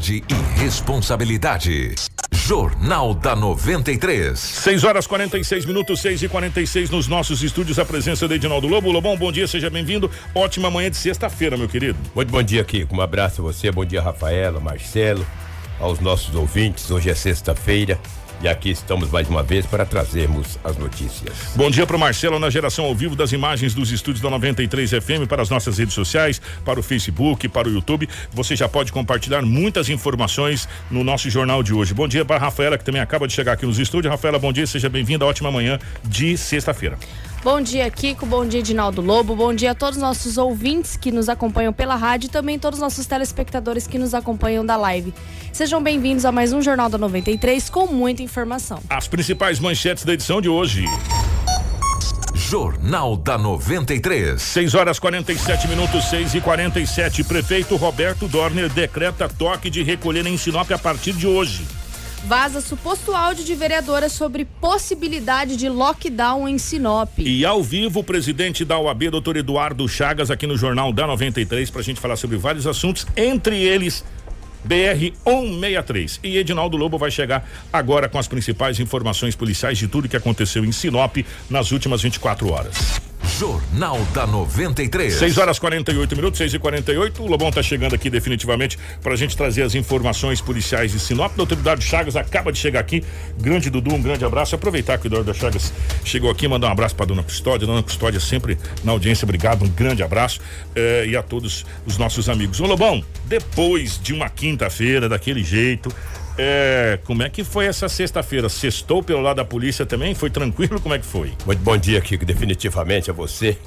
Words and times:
qualidade 0.00 0.24
e 0.28 0.60
responsabilidade. 0.60 1.94
Jornal 2.32 3.12
da 3.14 3.36
93. 3.36 4.38
6 4.38 4.84
horas 4.84 5.06
46 5.06 5.66
minutos, 5.66 6.00
6 6.00 6.22
e 6.22 6.28
46 6.28 6.90
nos 6.90 7.06
nossos 7.06 7.42
estúdios. 7.42 7.78
A 7.78 7.84
presença 7.84 8.26
de 8.26 8.34
Edinaldo 8.34 8.66
Lobo. 8.66 8.90
Lobão, 8.90 9.16
bom 9.16 9.30
dia, 9.30 9.46
seja 9.46 9.68
bem-vindo. 9.68 10.10
Ótima 10.34 10.70
manhã 10.70 10.90
de 10.90 10.96
sexta-feira, 10.96 11.56
meu 11.56 11.68
querido. 11.68 11.98
Muito 12.14 12.30
bom 12.30 12.42
dia, 12.42 12.64
Kiko. 12.64 12.96
Um 12.96 13.00
abraço 13.00 13.42
a 13.42 13.44
você, 13.44 13.70
bom 13.70 13.84
dia, 13.84 14.00
Rafaela, 14.00 14.58
Marcelo, 14.58 15.24
aos 15.78 16.00
nossos 16.00 16.34
ouvintes. 16.34 16.90
Hoje 16.90 17.10
é 17.10 17.14
sexta-feira. 17.14 18.00
E 18.42 18.48
aqui 18.48 18.70
estamos 18.70 19.10
mais 19.10 19.28
uma 19.28 19.42
vez 19.42 19.66
para 19.66 19.84
trazermos 19.84 20.58
as 20.64 20.74
notícias. 20.78 21.52
Bom 21.54 21.70
dia 21.70 21.86
para 21.86 21.94
o 21.94 22.00
Marcelo 22.00 22.38
na 22.38 22.48
geração 22.48 22.86
ao 22.86 22.94
vivo 22.94 23.14
das 23.14 23.32
imagens 23.32 23.74
dos 23.74 23.92
estúdios 23.92 24.22
da 24.22 24.30
93 24.30 24.90
FM 24.92 25.28
para 25.28 25.42
as 25.42 25.50
nossas 25.50 25.76
redes 25.76 25.92
sociais, 25.92 26.40
para 26.64 26.80
o 26.80 26.82
Facebook, 26.82 27.46
para 27.48 27.68
o 27.68 27.70
YouTube. 27.70 28.08
Você 28.32 28.56
já 28.56 28.66
pode 28.66 28.92
compartilhar 28.92 29.42
muitas 29.42 29.90
informações 29.90 30.66
no 30.90 31.04
nosso 31.04 31.28
jornal 31.28 31.62
de 31.62 31.74
hoje. 31.74 31.92
Bom 31.92 32.08
dia 32.08 32.24
para 32.24 32.36
a 32.36 32.38
Rafaela, 32.38 32.78
que 32.78 32.84
também 32.84 33.02
acaba 33.02 33.28
de 33.28 33.34
chegar 33.34 33.52
aqui 33.52 33.66
nos 33.66 33.78
estúdios. 33.78 34.10
Rafaela, 34.10 34.38
bom 34.38 34.54
dia, 34.54 34.66
seja 34.66 34.88
bem-vinda. 34.88 35.26
Ótima 35.26 35.52
manhã 35.52 35.78
de 36.02 36.38
sexta-feira. 36.38 36.96
Bom 37.42 37.62
dia, 37.62 37.90
Kiko. 37.90 38.26
Bom 38.26 38.44
dia, 38.44 38.60
Edinaldo 38.60 39.00
Lobo. 39.00 39.34
Bom 39.34 39.54
dia 39.54 39.70
a 39.70 39.74
todos 39.74 39.96
os 39.96 40.02
nossos 40.02 40.36
ouvintes 40.36 40.94
que 40.94 41.10
nos 41.10 41.26
acompanham 41.26 41.72
pela 41.72 41.96
rádio 41.96 42.26
e 42.26 42.30
também 42.30 42.58
todos 42.58 42.78
os 42.78 42.82
nossos 42.82 43.06
telespectadores 43.06 43.86
que 43.86 43.98
nos 43.98 44.12
acompanham 44.12 44.64
da 44.64 44.76
live. 44.76 45.14
Sejam 45.50 45.82
bem-vindos 45.82 46.26
a 46.26 46.32
mais 46.32 46.52
um 46.52 46.60
Jornal 46.60 46.90
da 46.90 46.98
93 46.98 47.70
com 47.70 47.86
muita 47.86 48.22
informação. 48.22 48.82
As 48.90 49.08
principais 49.08 49.58
manchetes 49.58 50.04
da 50.04 50.12
edição 50.12 50.38
de 50.42 50.50
hoje. 50.50 50.84
Jornal 52.34 53.16
da 53.16 53.38
93. 53.38 54.40
6 54.40 54.74
horas 54.74 54.98
47 54.98 55.66
minutos, 55.66 56.10
6 56.10 56.34
e 56.34 56.40
47. 56.42 57.24
Prefeito 57.24 57.74
Roberto 57.76 58.28
Dorner 58.28 58.68
decreta 58.68 59.30
toque 59.30 59.70
de 59.70 59.82
recolher 59.82 60.26
em 60.26 60.36
Sinop 60.36 60.70
a 60.72 60.78
partir 60.78 61.14
de 61.14 61.26
hoje. 61.26 61.64
Vaza 62.24 62.60
suposto 62.60 63.14
áudio 63.14 63.44
de 63.44 63.54
vereadora 63.54 64.08
sobre 64.08 64.44
possibilidade 64.44 65.56
de 65.56 65.68
lockdown 65.68 66.46
em 66.46 66.58
Sinop. 66.58 67.18
E 67.18 67.44
ao 67.46 67.62
vivo, 67.62 68.00
o 68.00 68.04
presidente 68.04 68.64
da 68.64 68.78
OAB, 68.78 69.10
doutor 69.10 69.36
Eduardo 69.36 69.88
Chagas, 69.88 70.30
aqui 70.30 70.46
no 70.46 70.56
Jornal 70.56 70.92
da 70.92 71.06
93, 71.06 71.70
para 71.70 71.80
a 71.80 71.84
gente 71.84 71.98
falar 71.98 72.16
sobre 72.16 72.36
vários 72.36 72.66
assuntos, 72.66 73.06
entre 73.16 73.62
eles. 73.62 74.04
BR 74.62 75.14
163. 75.24 76.20
E 76.22 76.36
Edinaldo 76.36 76.76
Lobo 76.76 76.98
vai 76.98 77.10
chegar 77.10 77.48
agora 77.72 78.10
com 78.10 78.18
as 78.18 78.28
principais 78.28 78.78
informações 78.78 79.34
policiais 79.34 79.78
de 79.78 79.88
tudo 79.88 80.06
que 80.06 80.16
aconteceu 80.16 80.62
em 80.62 80.70
Sinop 80.70 81.16
nas 81.48 81.72
últimas 81.72 82.02
24 82.02 82.52
horas. 82.52 83.09
Jornal 83.40 83.98
da 84.12 84.26
93. 84.26 85.14
6 85.14 85.38
horas 85.38 85.58
48 85.58 86.14
minutos, 86.14 86.36
6 86.36 86.52
e 86.52 86.58
48 86.58 87.22
O 87.22 87.26
Lobão 87.26 87.50
tá 87.50 87.62
chegando 87.62 87.94
aqui 87.94 88.10
definitivamente 88.10 88.78
para 89.02 89.14
a 89.14 89.16
gente 89.16 89.34
trazer 89.34 89.62
as 89.62 89.74
informações 89.74 90.42
policiais 90.42 90.92
de 90.92 91.00
Sinop. 91.00 91.34
Doutor 91.34 91.56
Eduardo 91.56 91.82
Chagas 91.82 92.16
acaba 92.16 92.52
de 92.52 92.58
chegar 92.58 92.80
aqui. 92.80 93.02
Grande 93.40 93.70
Dudu, 93.70 93.94
um 93.94 94.02
grande 94.02 94.26
abraço. 94.26 94.54
Aproveitar 94.54 94.98
que 94.98 95.06
o 95.06 95.08
Eduardo 95.08 95.32
Chagas 95.32 95.72
chegou 96.04 96.30
aqui, 96.30 96.46
mandar 96.46 96.68
um 96.68 96.72
abraço 96.72 96.94
para 96.94 97.06
dona 97.06 97.22
Custódia. 97.22 97.66
Dona 97.66 97.82
Custódia 97.82 98.20
sempre 98.20 98.58
na 98.84 98.92
audiência, 98.92 99.24
obrigado, 99.24 99.64
um 99.64 99.70
grande 99.70 100.02
abraço. 100.02 100.38
Eh, 100.76 101.06
e 101.08 101.16
a 101.16 101.22
todos 101.22 101.64
os 101.86 101.96
nossos 101.96 102.28
amigos. 102.28 102.60
Ô 102.60 102.66
Lobão, 102.66 103.02
depois 103.24 103.98
de 103.98 104.12
uma 104.12 104.28
quinta-feira 104.28 105.08
daquele 105.08 105.42
jeito, 105.42 105.90
é, 106.42 106.98
como 107.04 107.22
é 107.22 107.28
que 107.28 107.44
foi 107.44 107.66
essa 107.66 107.88
sexta-feira? 107.88 108.48
Sextou 108.48 109.02
pelo 109.02 109.20
lado 109.20 109.36
da 109.36 109.44
polícia 109.44 109.84
também? 109.84 110.14
Foi 110.14 110.30
tranquilo? 110.30 110.80
Como 110.80 110.94
é 110.94 110.98
que 110.98 111.04
foi? 111.04 111.32
Muito 111.44 111.60
bom 111.60 111.76
dia, 111.76 112.00
Kiko, 112.00 112.24
definitivamente 112.24 113.10
a 113.10 113.12
você. 113.12 113.58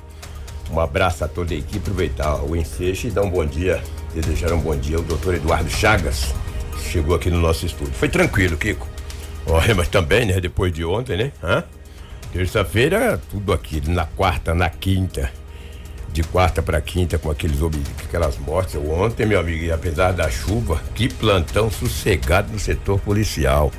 Um 0.71 0.79
abraço 0.79 1.23
a 1.23 1.27
toda 1.27 1.53
a 1.53 1.57
equipe, 1.57 1.77
aproveitar 1.77 2.43
o 2.43 2.55
ensejo 2.55 3.07
e 3.07 3.11
dar 3.11 3.21
um 3.21 3.29
bom 3.29 3.45
dia, 3.45 3.83
desejar 4.15 4.53
um 4.53 4.59
bom 4.59 4.75
dia 4.75 4.97
ao 4.97 5.03
doutor 5.03 5.35
Eduardo 5.35 5.69
Chagas, 5.69 6.33
que 6.71 6.89
chegou 6.89 7.15
aqui 7.15 7.29
no 7.29 7.39
nosso 7.39 7.65
estúdio. 7.65 7.93
Foi 7.93 8.09
tranquilo, 8.09 8.57
Kiko. 8.57 8.87
Olha, 9.45 9.75
mas 9.75 9.87
também, 9.89 10.25
né, 10.25 10.39
depois 10.41 10.73
de 10.73 10.83
ontem, 10.83 11.17
né? 11.17 11.63
Terça-feira, 12.31 13.21
tudo 13.29 13.53
aqui, 13.53 13.87
na 13.87 14.05
quarta, 14.05 14.55
na 14.55 14.69
quinta 14.69 15.31
de 16.13 16.21
quarta 16.21 16.61
para 16.61 16.79
quinta 16.79 17.17
com 17.17 17.31
aqueles 17.31 17.57
aquelas 18.05 18.37
mortes. 18.37 18.75
Ontem, 18.75 19.25
meu 19.25 19.39
amigo, 19.39 19.73
apesar 19.73 20.13
da 20.13 20.29
chuva, 20.29 20.79
que 20.93 21.09
plantão 21.09 21.71
sossegado 21.71 22.53
no 22.53 22.59
setor 22.59 22.99
policial. 22.99 23.71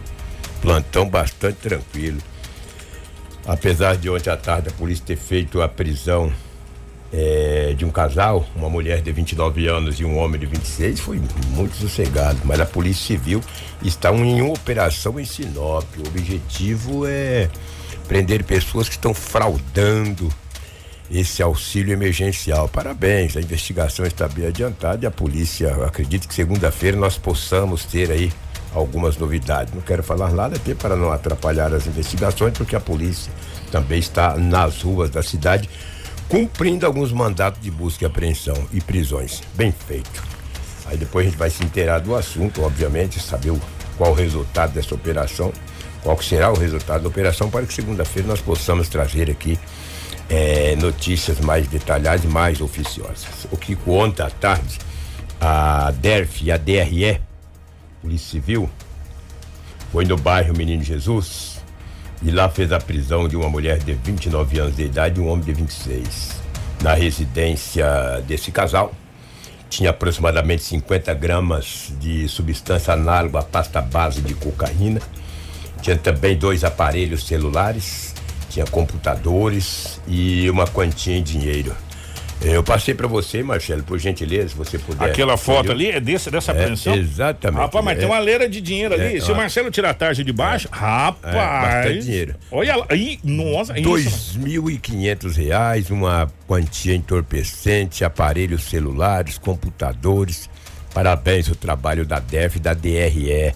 Plantão 0.61 1.09
bastante 1.09 1.59
tranquilo. 1.59 2.19
Apesar 3.47 3.97
de 3.97 4.11
ontem 4.11 4.31
à 4.31 4.37
tarde 4.37 4.69
a 4.69 4.73
polícia 4.73 5.05
ter 5.07 5.17
feito 5.17 5.63
a 5.63 5.69
prisão 5.69 6.33
é, 7.13 7.73
de 7.77 7.85
um 7.85 7.91
casal, 7.91 8.45
uma 8.57 8.69
mulher 8.69 9.01
de 9.01 9.13
29 9.13 9.69
anos 9.69 10.01
e 10.01 10.05
um 10.05 10.19
homem 10.19 10.41
de 10.41 10.47
26, 10.47 10.99
foi 10.99 11.21
muito 11.51 11.77
sossegado. 11.77 12.41
Mas 12.45 12.59
a 12.59 12.67
Polícia 12.67 13.07
Civil 13.07 13.41
está 13.83 14.11
em 14.13 14.43
uma 14.43 14.55
operação 14.55 15.21
em 15.21 15.25
Sinop. 15.25 15.85
O 15.99 16.09
objetivo 16.09 17.07
é 17.07 17.49
prender 18.09 18.43
pessoas 18.43 18.89
que 18.89 18.97
estão 18.97 19.15
fraudando 19.15 20.29
esse 21.11 21.43
auxílio 21.43 21.93
emergencial. 21.93 22.69
Parabéns, 22.69 23.37
a 23.37 23.41
investigação 23.41 24.07
está 24.07 24.27
bem 24.27 24.47
adiantada 24.47 25.05
e 25.05 25.07
a 25.07 25.11
polícia, 25.11 25.75
acredito 25.85 26.29
que 26.29 26.35
segunda-feira 26.35 26.97
nós 26.97 27.19
possamos 27.19 27.85
ter 27.85 28.11
aí 28.11 28.33
algumas 28.75 29.17
novidades. 29.17 29.73
Não 29.73 29.83
quero 29.83 30.03
falar 30.03 30.33
nada 30.33 30.57
até 30.57 30.75
para 30.75 30.97
não 30.97 31.13
atrapalhar 31.13 31.73
as 31.73 31.87
investigações, 31.87 32.53
porque 32.55 32.75
a 32.75 32.81
polícia 32.81 33.33
também 33.71 33.99
está 33.99 34.37
nas 34.37 34.83
ruas 34.83 35.11
da 35.11 35.23
cidade 35.23 35.69
cumprindo 36.29 36.87
alguns 36.87 37.13
mandatos 37.13 37.61
de 37.61 37.71
busca 37.71 38.05
e 38.05 38.07
apreensão 38.07 38.57
e 38.73 38.81
prisões. 38.81 39.43
Bem 39.55 39.73
feito. 39.73 40.23
Aí 40.87 40.97
depois 40.97 41.27
a 41.27 41.31
gente 41.31 41.39
vai 41.39 41.51
se 41.51 41.63
inteirar 41.63 42.01
do 42.01 42.15
assunto, 42.15 42.63
obviamente, 42.63 43.21
saber 43.21 43.51
o, 43.51 43.61
qual 43.97 44.13
o 44.13 44.15
resultado 44.15 44.73
dessa 44.73 44.95
operação, 44.95 45.53
qual 46.03 46.21
será 46.21 46.51
o 46.51 46.59
resultado 46.59 47.03
da 47.03 47.09
operação, 47.09 47.51
para 47.51 47.65
que 47.65 47.73
segunda-feira 47.73 48.29
nós 48.29 48.41
possamos 48.41 48.89
trazer 48.89 49.31
aqui 49.31 49.59
é, 50.29 50.77
notícias 50.77 51.41
mais 51.41 51.67
detalhadas 51.69 52.25
mais 52.25 52.61
oficiosas. 52.61 53.47
O 53.51 53.57
que 53.57 53.77
ontem 53.87 54.23
à 54.23 54.31
tarde, 54.31 54.79
a 55.41 55.91
DERF 55.91 56.45
e 56.45 56.53
a 56.53 56.57
DRE, 56.57 57.21
Polícia 58.01 58.31
Civil, 58.31 58.69
foi 59.93 60.05
no 60.05 60.17
bairro 60.17 60.57
Menino 60.57 60.83
Jesus 60.83 61.63
e 62.23 62.31
lá 62.31 62.49
fez 62.49 62.73
a 62.73 62.79
prisão 62.79 63.29
de 63.29 63.37
uma 63.37 63.49
mulher 63.49 63.79
de 63.79 63.93
29 63.93 64.59
anos 64.59 64.77
de 64.77 64.85
idade 64.85 65.21
e 65.21 65.23
um 65.23 65.29
homem 65.29 65.45
de 65.45 65.53
26. 65.53 66.43
Na 66.83 66.95
residência 66.95 67.87
desse 68.27 68.51
casal, 68.51 68.93
tinha 69.69 69.91
aproximadamente 69.91 70.63
50 70.63 71.15
gramas 71.15 71.93
de 72.01 72.29
substância 72.29 72.93
análoga 72.93 73.39
à 73.39 73.43
pasta 73.43 73.81
base 73.81 74.21
de 74.21 74.35
cocaína. 74.35 75.01
Tinha 75.81 75.97
também 75.97 76.37
dois 76.37 76.65
aparelhos 76.65 77.27
celulares, 77.27 78.04
tinha 78.55 78.67
computadores 78.67 80.01
e 80.07 80.49
uma 80.49 80.65
quantia 80.65 81.17
em 81.17 81.23
dinheiro. 81.23 81.75
Eu 82.41 82.63
passei 82.63 82.95
para 82.95 83.09
você, 83.09 83.43
Marcelo, 83.43 83.83
por 83.83 83.99
gentileza, 83.99 84.51
se 84.51 84.55
você 84.55 84.79
puder. 84.79 85.11
Aquela 85.11 85.37
foto 85.37 85.73
ali 85.73 85.91
é 85.91 85.99
desse, 85.99 86.31
dessa 86.31 86.53
é, 86.53 86.55
apreensão? 86.55 86.95
Exatamente. 86.95 87.61
Rapaz, 87.61 87.85
mas 87.85 87.97
é. 87.97 88.01
tem 88.01 88.09
uma 88.09 88.19
leira 88.19 88.49
de 88.49 88.61
dinheiro 88.61 88.95
ali. 88.95 89.17
É, 89.17 89.21
se 89.21 89.33
o 89.33 89.35
Marcelo 89.35 89.71
tirar 89.71 89.91
a 89.91 89.95
tarde 89.95 90.23
de 90.23 90.33
baixo, 90.33 90.69
é, 90.69 90.77
rapaz. 90.77 91.35
bastante 91.35 92.05
dinheiro. 92.05 92.35
Olha 92.51 92.77
lá. 92.77 92.87
Ih, 92.95 93.19
nossa, 93.25 93.73
Dois 93.75 94.37
mil 94.37 94.71
e 94.71 94.79
quinhentos 94.79 95.37
reais, 95.37 95.91
uma 95.91 96.31
quantia 96.47 96.95
entorpecente, 96.95 98.05
aparelhos 98.05 98.65
celulares, 98.65 99.39
computadores. 99.39 100.49
Parabéns 100.93 101.49
o 101.49 101.57
trabalho 101.57 102.05
da 102.05 102.21
DEF 102.21 102.57
e 102.57 102.61
da 102.61 102.75
DRE. 102.75 103.55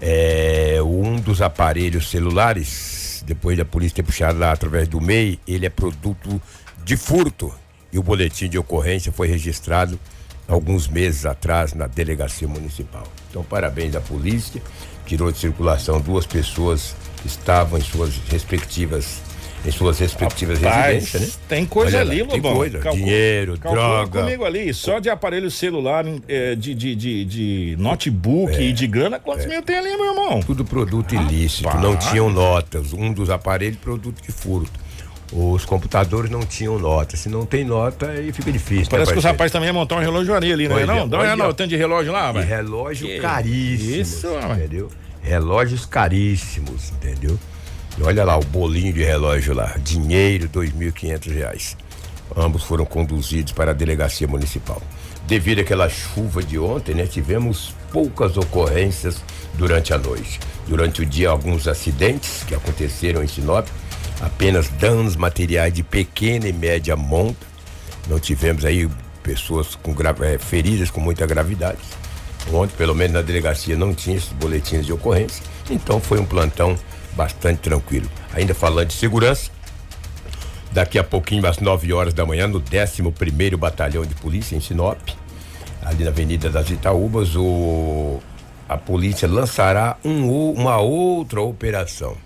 É, 0.00 0.78
um 0.82 1.16
dos 1.16 1.42
aparelhos 1.42 2.08
celulares 2.08 2.97
depois 3.28 3.58
da 3.58 3.64
polícia 3.64 3.96
ter 3.96 4.02
puxado 4.02 4.38
lá 4.38 4.52
através 4.52 4.88
do 4.88 5.02
MEI, 5.02 5.38
ele 5.46 5.66
é 5.66 5.68
produto 5.68 6.40
de 6.82 6.96
furto. 6.96 7.54
E 7.92 7.98
o 7.98 8.02
boletim 8.02 8.48
de 8.48 8.58
ocorrência 8.58 9.12
foi 9.12 9.28
registrado 9.28 10.00
alguns 10.48 10.88
meses 10.88 11.26
atrás 11.26 11.74
na 11.74 11.86
delegacia 11.86 12.48
municipal. 12.48 13.06
Então, 13.28 13.44
parabéns 13.44 13.94
à 13.94 14.00
polícia, 14.00 14.62
tirou 15.04 15.30
de 15.30 15.36
circulação 15.36 16.00
duas 16.00 16.26
pessoas 16.26 16.96
que 17.20 17.26
estavam 17.26 17.78
em 17.78 17.82
suas 17.82 18.16
respectivas 18.30 19.20
em 19.64 19.70
suas 19.70 19.98
respectivas 19.98 20.60
Rapaz, 20.60 20.94
residências, 20.94 21.36
né? 21.36 21.42
Tem 21.48 21.66
coisa 21.66 22.00
ali, 22.00 22.20
Lobão. 22.20 22.40
Tem 22.40 22.42
coisa, 22.42 22.78
Calcula, 22.78 23.04
dinheiro, 23.04 23.58
droga. 23.58 24.20
comigo 24.20 24.44
ali, 24.44 24.72
só 24.72 24.98
de 24.98 25.10
aparelho 25.10 25.50
celular, 25.50 26.04
é, 26.28 26.54
de, 26.54 26.74
de, 26.74 26.94
de, 26.94 27.24
de 27.24 27.76
notebook 27.78 28.54
é, 28.54 28.62
e 28.62 28.72
de 28.72 28.86
grana, 28.86 29.18
quantos 29.18 29.44
é. 29.44 29.48
mil 29.48 29.62
tem 29.62 29.76
ali, 29.76 29.96
meu 29.96 30.12
irmão? 30.12 30.40
Tudo 30.40 30.64
produto 30.64 31.14
ilícito, 31.14 31.76
não 31.78 31.96
tinham 31.96 32.30
notas. 32.30 32.92
Um 32.92 33.12
dos 33.12 33.30
aparelhos, 33.30 33.78
produto 33.78 34.22
de 34.22 34.32
furto. 34.32 34.88
Os 35.30 35.66
computadores 35.66 36.30
não 36.30 36.40
tinham 36.40 36.78
nota. 36.78 37.14
Se 37.14 37.28
não 37.28 37.44
tem 37.44 37.62
nota, 37.62 38.06
aí 38.06 38.32
fica 38.32 38.50
difícil. 38.50 38.84
Né, 38.84 38.90
Parece 38.90 39.10
né, 39.10 39.12
que 39.12 39.18
os 39.18 39.24
rapazes 39.24 39.52
também 39.52 39.66
iam 39.66 39.74
montar 39.74 39.96
um 39.96 40.00
relógio 40.00 40.34
ali, 40.34 40.66
né? 40.66 40.74
Olha, 40.74 40.86
não? 40.86 41.06
Dá 41.06 41.34
uma 41.34 41.52
tanto 41.52 41.68
de 41.68 41.76
relógio 41.76 42.12
lá, 42.12 42.32
velho. 42.32 42.46
Relógio 42.46 43.06
que 43.06 43.20
caríssimo. 43.20 43.96
Isso, 43.96 44.26
entendeu? 44.56 44.88
Relógios 45.20 45.84
caríssimos, 45.84 46.92
entendeu? 46.92 47.38
Olha 48.00 48.24
lá 48.24 48.38
o 48.38 48.44
bolinho 48.44 48.92
de 48.92 49.02
relógio 49.02 49.52
lá, 49.52 49.76
dinheiro, 49.82 50.48
dois 50.48 50.72
mil 50.72 50.92
quinhentos 50.92 51.32
reais. 51.32 51.76
Ambos 52.36 52.62
foram 52.62 52.84
conduzidos 52.84 53.52
para 53.52 53.72
a 53.72 53.74
delegacia 53.74 54.28
municipal. 54.28 54.80
Devido 55.26 55.60
àquela 55.60 55.88
chuva 55.88 56.42
de 56.42 56.58
ontem, 56.58 56.94
né, 56.94 57.06
tivemos 57.06 57.74
poucas 57.92 58.36
ocorrências 58.36 59.22
durante 59.54 59.92
a 59.92 59.98
noite. 59.98 60.38
Durante 60.68 61.02
o 61.02 61.06
dia, 61.06 61.28
alguns 61.28 61.66
acidentes 61.66 62.44
que 62.46 62.54
aconteceram 62.54 63.22
em 63.22 63.26
Sinop, 63.26 63.66
apenas 64.20 64.68
danos 64.68 65.16
materiais 65.16 65.74
de 65.74 65.82
pequena 65.82 66.48
e 66.48 66.52
média 66.52 66.96
monta. 66.96 67.46
Não 68.08 68.20
tivemos 68.20 68.64
aí 68.64 68.88
pessoas 69.22 69.74
com 69.74 69.94
é, 70.24 70.38
feridas 70.38 70.90
com 70.90 71.00
muita 71.00 71.26
gravidade. 71.26 71.80
Ontem, 72.52 72.76
pelo 72.76 72.94
menos 72.94 73.14
na 73.14 73.22
delegacia, 73.22 73.76
não 73.76 73.92
tinha 73.92 74.16
esses 74.16 74.32
boletins 74.32 74.86
de 74.86 74.92
ocorrência. 74.92 75.42
Então 75.68 76.00
foi 76.00 76.18
um 76.18 76.24
plantão 76.24 76.78
bastante 77.18 77.58
tranquilo. 77.58 78.08
Ainda 78.32 78.54
falando 78.54 78.86
de 78.86 78.94
segurança, 78.94 79.50
daqui 80.70 81.00
a 81.00 81.04
pouquinho, 81.04 81.44
às 81.48 81.58
9 81.58 81.92
horas 81.92 82.14
da 82.14 82.24
manhã, 82.24 82.46
no 82.46 82.62
11 82.62 83.56
Batalhão 83.56 84.06
de 84.06 84.14
Polícia 84.14 84.54
em 84.54 84.60
Sinop, 84.60 85.00
ali 85.82 86.04
na 86.04 86.10
Avenida 86.10 86.48
das 86.48 86.70
Itaúbas, 86.70 87.34
o, 87.34 88.20
a 88.68 88.78
polícia 88.78 89.26
lançará 89.26 89.96
um, 90.04 90.52
uma 90.52 90.76
outra 90.78 91.42
operação. 91.42 92.16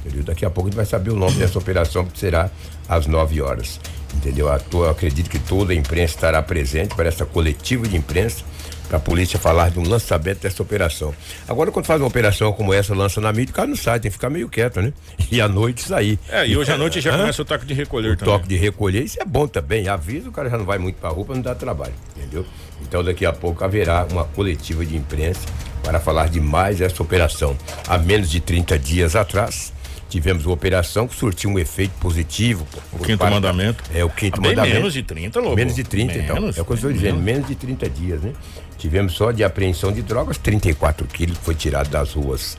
Entendeu? 0.00 0.24
Daqui 0.24 0.44
a 0.44 0.50
pouco 0.50 0.68
a 0.68 0.70
gente 0.70 0.76
vai 0.76 0.86
saber 0.86 1.10
o 1.10 1.16
nome 1.16 1.36
dessa 1.36 1.56
operação, 1.56 2.04
que 2.04 2.18
será 2.18 2.50
às 2.88 3.06
9 3.06 3.40
horas. 3.40 3.78
Entendeu? 4.14 4.48
Eu 4.72 4.90
acredito 4.90 5.30
que 5.30 5.38
toda 5.38 5.72
a 5.72 5.76
imprensa 5.76 6.14
estará 6.16 6.42
presente 6.42 6.96
para 6.96 7.08
essa 7.08 7.24
coletiva 7.24 7.86
de 7.86 7.96
imprensa 7.96 8.42
para 8.90 8.98
a 8.98 9.00
polícia 9.00 9.38
falar 9.38 9.70
de 9.70 9.78
um 9.78 9.88
lançamento 9.88 10.40
dessa 10.40 10.60
operação. 10.60 11.14
Agora, 11.46 11.70
quando 11.70 11.86
faz 11.86 12.00
uma 12.00 12.08
operação 12.08 12.52
como 12.52 12.74
essa, 12.74 12.92
lança 12.92 13.20
na 13.20 13.32
mídia, 13.32 13.52
o 13.52 13.54
cara 13.54 13.68
não 13.68 13.76
sai, 13.76 14.00
tem 14.00 14.10
que 14.10 14.16
ficar 14.16 14.28
meio 14.28 14.48
quieto, 14.48 14.82
né? 14.82 14.92
E 15.30 15.40
à 15.40 15.46
noite 15.48 15.82
sair. 15.82 16.18
É, 16.28 16.44
e 16.44 16.56
hoje 16.56 16.72
à 16.72 16.76
noite 16.76 17.00
já 17.00 17.16
começa 17.16 17.40
o 17.40 17.44
toque 17.44 17.64
de 17.64 17.72
recolher 17.72 18.10
o 18.10 18.16
também. 18.16 18.34
toque 18.34 18.48
de 18.48 18.56
recolher, 18.56 19.04
isso 19.04 19.22
é 19.22 19.24
bom 19.24 19.46
também. 19.46 19.86
Avisa, 19.86 20.28
o 20.28 20.32
cara 20.32 20.50
já 20.50 20.58
não 20.58 20.64
vai 20.64 20.76
muito 20.76 20.96
para 20.96 21.08
a 21.08 21.12
rua 21.12 21.24
para 21.24 21.34
não 21.36 21.42
dar 21.42 21.54
trabalho, 21.54 21.94
entendeu? 22.16 22.44
Então, 22.82 23.04
daqui 23.04 23.24
a 23.24 23.32
pouco 23.32 23.62
haverá 23.62 24.04
uma 24.10 24.24
coletiva 24.24 24.84
de 24.84 24.96
imprensa 24.96 25.42
para 25.84 26.00
falar 26.00 26.28
de 26.28 26.40
mais 26.40 26.80
essa 26.80 27.00
operação. 27.00 27.56
Há 27.86 27.96
menos 27.96 28.28
de 28.28 28.40
30 28.40 28.76
dias 28.76 29.14
atrás, 29.14 29.72
tivemos 30.10 30.44
uma 30.44 30.52
operação 30.52 31.06
que 31.06 31.14
surtiu 31.14 31.50
um 31.50 31.58
efeito 31.58 31.92
positivo. 32.00 32.66
O 32.92 32.98
quinto 32.98 33.24
mandamento. 33.24 33.84
É, 33.94 34.04
o 34.04 34.10
quinto 34.10 34.42
mandamento. 34.42 34.74
Menos 34.74 34.92
de 34.92 35.02
30, 35.04 35.40
Lobo. 35.40 35.56
Menos 35.56 35.74
de 35.76 35.84
30, 35.84 36.18
então. 36.18 36.34
menos, 36.34 36.50
então. 36.50 36.60
É 36.60 36.62
o 36.62 36.64
que 36.66 36.72
eu 36.72 36.74
estou 36.74 36.92
dizendo, 36.92 37.20
menos 37.20 37.46
de 37.46 37.54
30 37.54 37.88
dias, 37.88 38.20
né? 38.20 38.32
Tivemos 38.76 39.14
só 39.14 39.30
de 39.30 39.44
apreensão 39.44 39.92
de 39.92 40.02
drogas, 40.02 40.36
34 40.36 41.06
quilos 41.06 41.38
foi 41.38 41.54
tirado 41.54 41.88
das 41.88 42.12
ruas. 42.12 42.58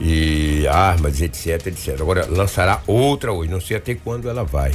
E 0.00 0.66
armas, 0.68 1.20
etc, 1.20 1.66
etc. 1.66 2.00
Agora 2.00 2.26
lançará 2.26 2.82
outra 2.86 3.32
hoje, 3.32 3.50
não 3.50 3.60
sei 3.60 3.76
até 3.76 3.94
quando 3.94 4.28
ela 4.28 4.44
vai. 4.44 4.72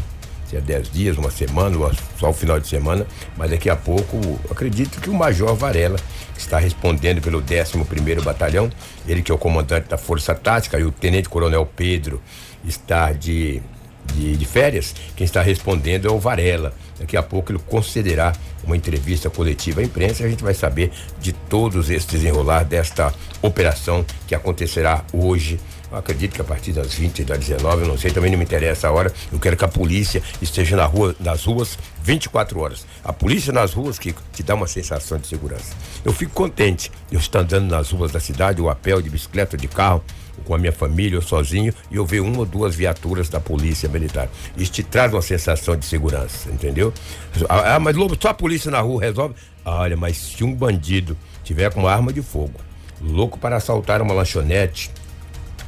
Se 0.49 0.57
é 0.57 0.61
10 0.61 0.91
dias, 0.91 1.17
uma 1.17 1.31
semana, 1.31 1.75
só 2.19 2.29
o 2.29 2.33
final 2.33 2.59
de 2.59 2.67
semana, 2.67 3.07
mas 3.37 3.49
daqui 3.49 3.69
a 3.69 3.75
pouco, 3.75 4.39
acredito 4.49 5.01
que 5.01 5.09
o 5.09 5.13
Major 5.13 5.55
Varela 5.55 5.97
está 6.37 6.57
respondendo 6.57 7.21
pelo 7.21 7.39
11 7.39 8.21
Batalhão, 8.23 8.69
ele 9.07 9.21
que 9.21 9.31
é 9.31 9.35
o 9.35 9.37
comandante 9.37 9.89
da 9.89 9.97
Força 9.97 10.33
Tática, 10.33 10.79
e 10.79 10.83
o 10.83 10.91
Tenente 10.91 11.29
Coronel 11.29 11.65
Pedro 11.65 12.21
está 12.65 13.11
de 13.11 13.61
de, 14.13 14.35
de, 14.35 14.45
férias, 14.45 14.93
quem 15.15 15.25
está 15.25 15.41
respondendo 15.41 16.07
é 16.07 16.11
o 16.11 16.19
Varela. 16.19 16.73
Daqui 16.99 17.17
a 17.17 17.23
pouco 17.23 17.51
ele 17.51 17.59
concederá 17.59 18.33
uma 18.63 18.77
entrevista 18.77 19.29
coletiva 19.29 19.81
à 19.81 19.83
imprensa 19.83 20.23
e 20.23 20.25
a 20.25 20.29
gente 20.29 20.43
vai 20.43 20.53
saber 20.53 20.91
de 21.19 21.33
todos 21.33 21.89
esses 21.89 22.05
desenrolar 22.05 22.63
desta 22.63 23.13
operação 23.41 24.05
que 24.27 24.35
acontecerá 24.35 25.03
hoje. 25.11 25.59
Eu 25.93 25.99
acredito 25.99 26.33
que 26.33 26.41
a 26.41 26.43
partir 26.43 26.73
das 26.73 26.95
20 26.95 27.19
e 27.19 27.23
das 27.23 27.37
19, 27.37 27.83
eu 27.83 27.87
não 27.87 27.97
sei, 27.99 28.09
também 28.09 28.31
não 28.31 28.37
me 28.39 28.43
interessa 28.43 28.87
a 28.87 28.91
hora. 28.91 29.13
Eu 29.31 29.39
quero 29.39 29.55
que 29.55 29.63
a 29.63 29.67
polícia 29.67 30.23
esteja 30.41 30.75
na 30.75 30.85
rua, 30.85 31.15
nas 31.19 31.45
ruas 31.45 31.77
24 32.01 32.59
horas. 32.59 32.87
A 33.03 33.13
polícia 33.13 33.53
nas 33.53 33.73
ruas 33.73 33.99
que 33.99 34.15
te 34.33 34.41
dá 34.41 34.55
uma 34.55 34.65
sensação 34.65 35.19
de 35.19 35.27
segurança. 35.27 35.75
Eu 36.03 36.11
fico 36.11 36.33
contente. 36.33 36.91
Eu 37.11 37.19
estou 37.19 37.39
andando 37.41 37.69
nas 37.69 37.91
ruas 37.91 38.11
da 38.11 38.19
cidade, 38.19 38.59
o 38.59 38.71
a 38.71 38.75
pé, 38.75 38.99
de 38.99 39.09
bicicleta, 39.09 39.55
de 39.55 39.67
carro 39.67 40.03
com 40.45 40.55
a 40.55 40.57
minha 40.57 40.71
família 40.71 41.19
ou 41.19 41.21
sozinho 41.21 41.71
e 41.91 41.95
eu 41.95 42.05
ver 42.07 42.21
uma 42.21 42.39
ou 42.39 42.45
duas 42.45 42.73
viaturas 42.73 43.29
da 43.29 43.39
polícia 43.39 43.87
militar. 43.87 44.27
Isso 44.57 44.71
te 44.71 44.81
traz 44.81 45.13
uma 45.13 45.21
sensação 45.21 45.75
de 45.75 45.85
segurança, 45.85 46.49
entendeu? 46.49 46.91
Ah, 47.47 47.79
mas 47.79 47.95
Lobo, 47.95 48.17
só 48.19 48.29
a 48.29 48.33
polícia 48.33 48.71
na 48.71 48.81
rua 48.81 48.99
resolve? 48.99 49.35
Olha, 49.63 49.95
mas 49.95 50.17
se 50.17 50.43
um 50.43 50.55
bandido 50.55 51.15
tiver 51.43 51.71
com 51.71 51.81
uma 51.81 51.91
arma 51.91 52.11
de 52.11 52.23
fogo, 52.23 52.59
louco 52.99 53.37
para 53.37 53.57
assaltar 53.57 54.01
uma 54.01 54.13
lanchonete, 54.13 54.89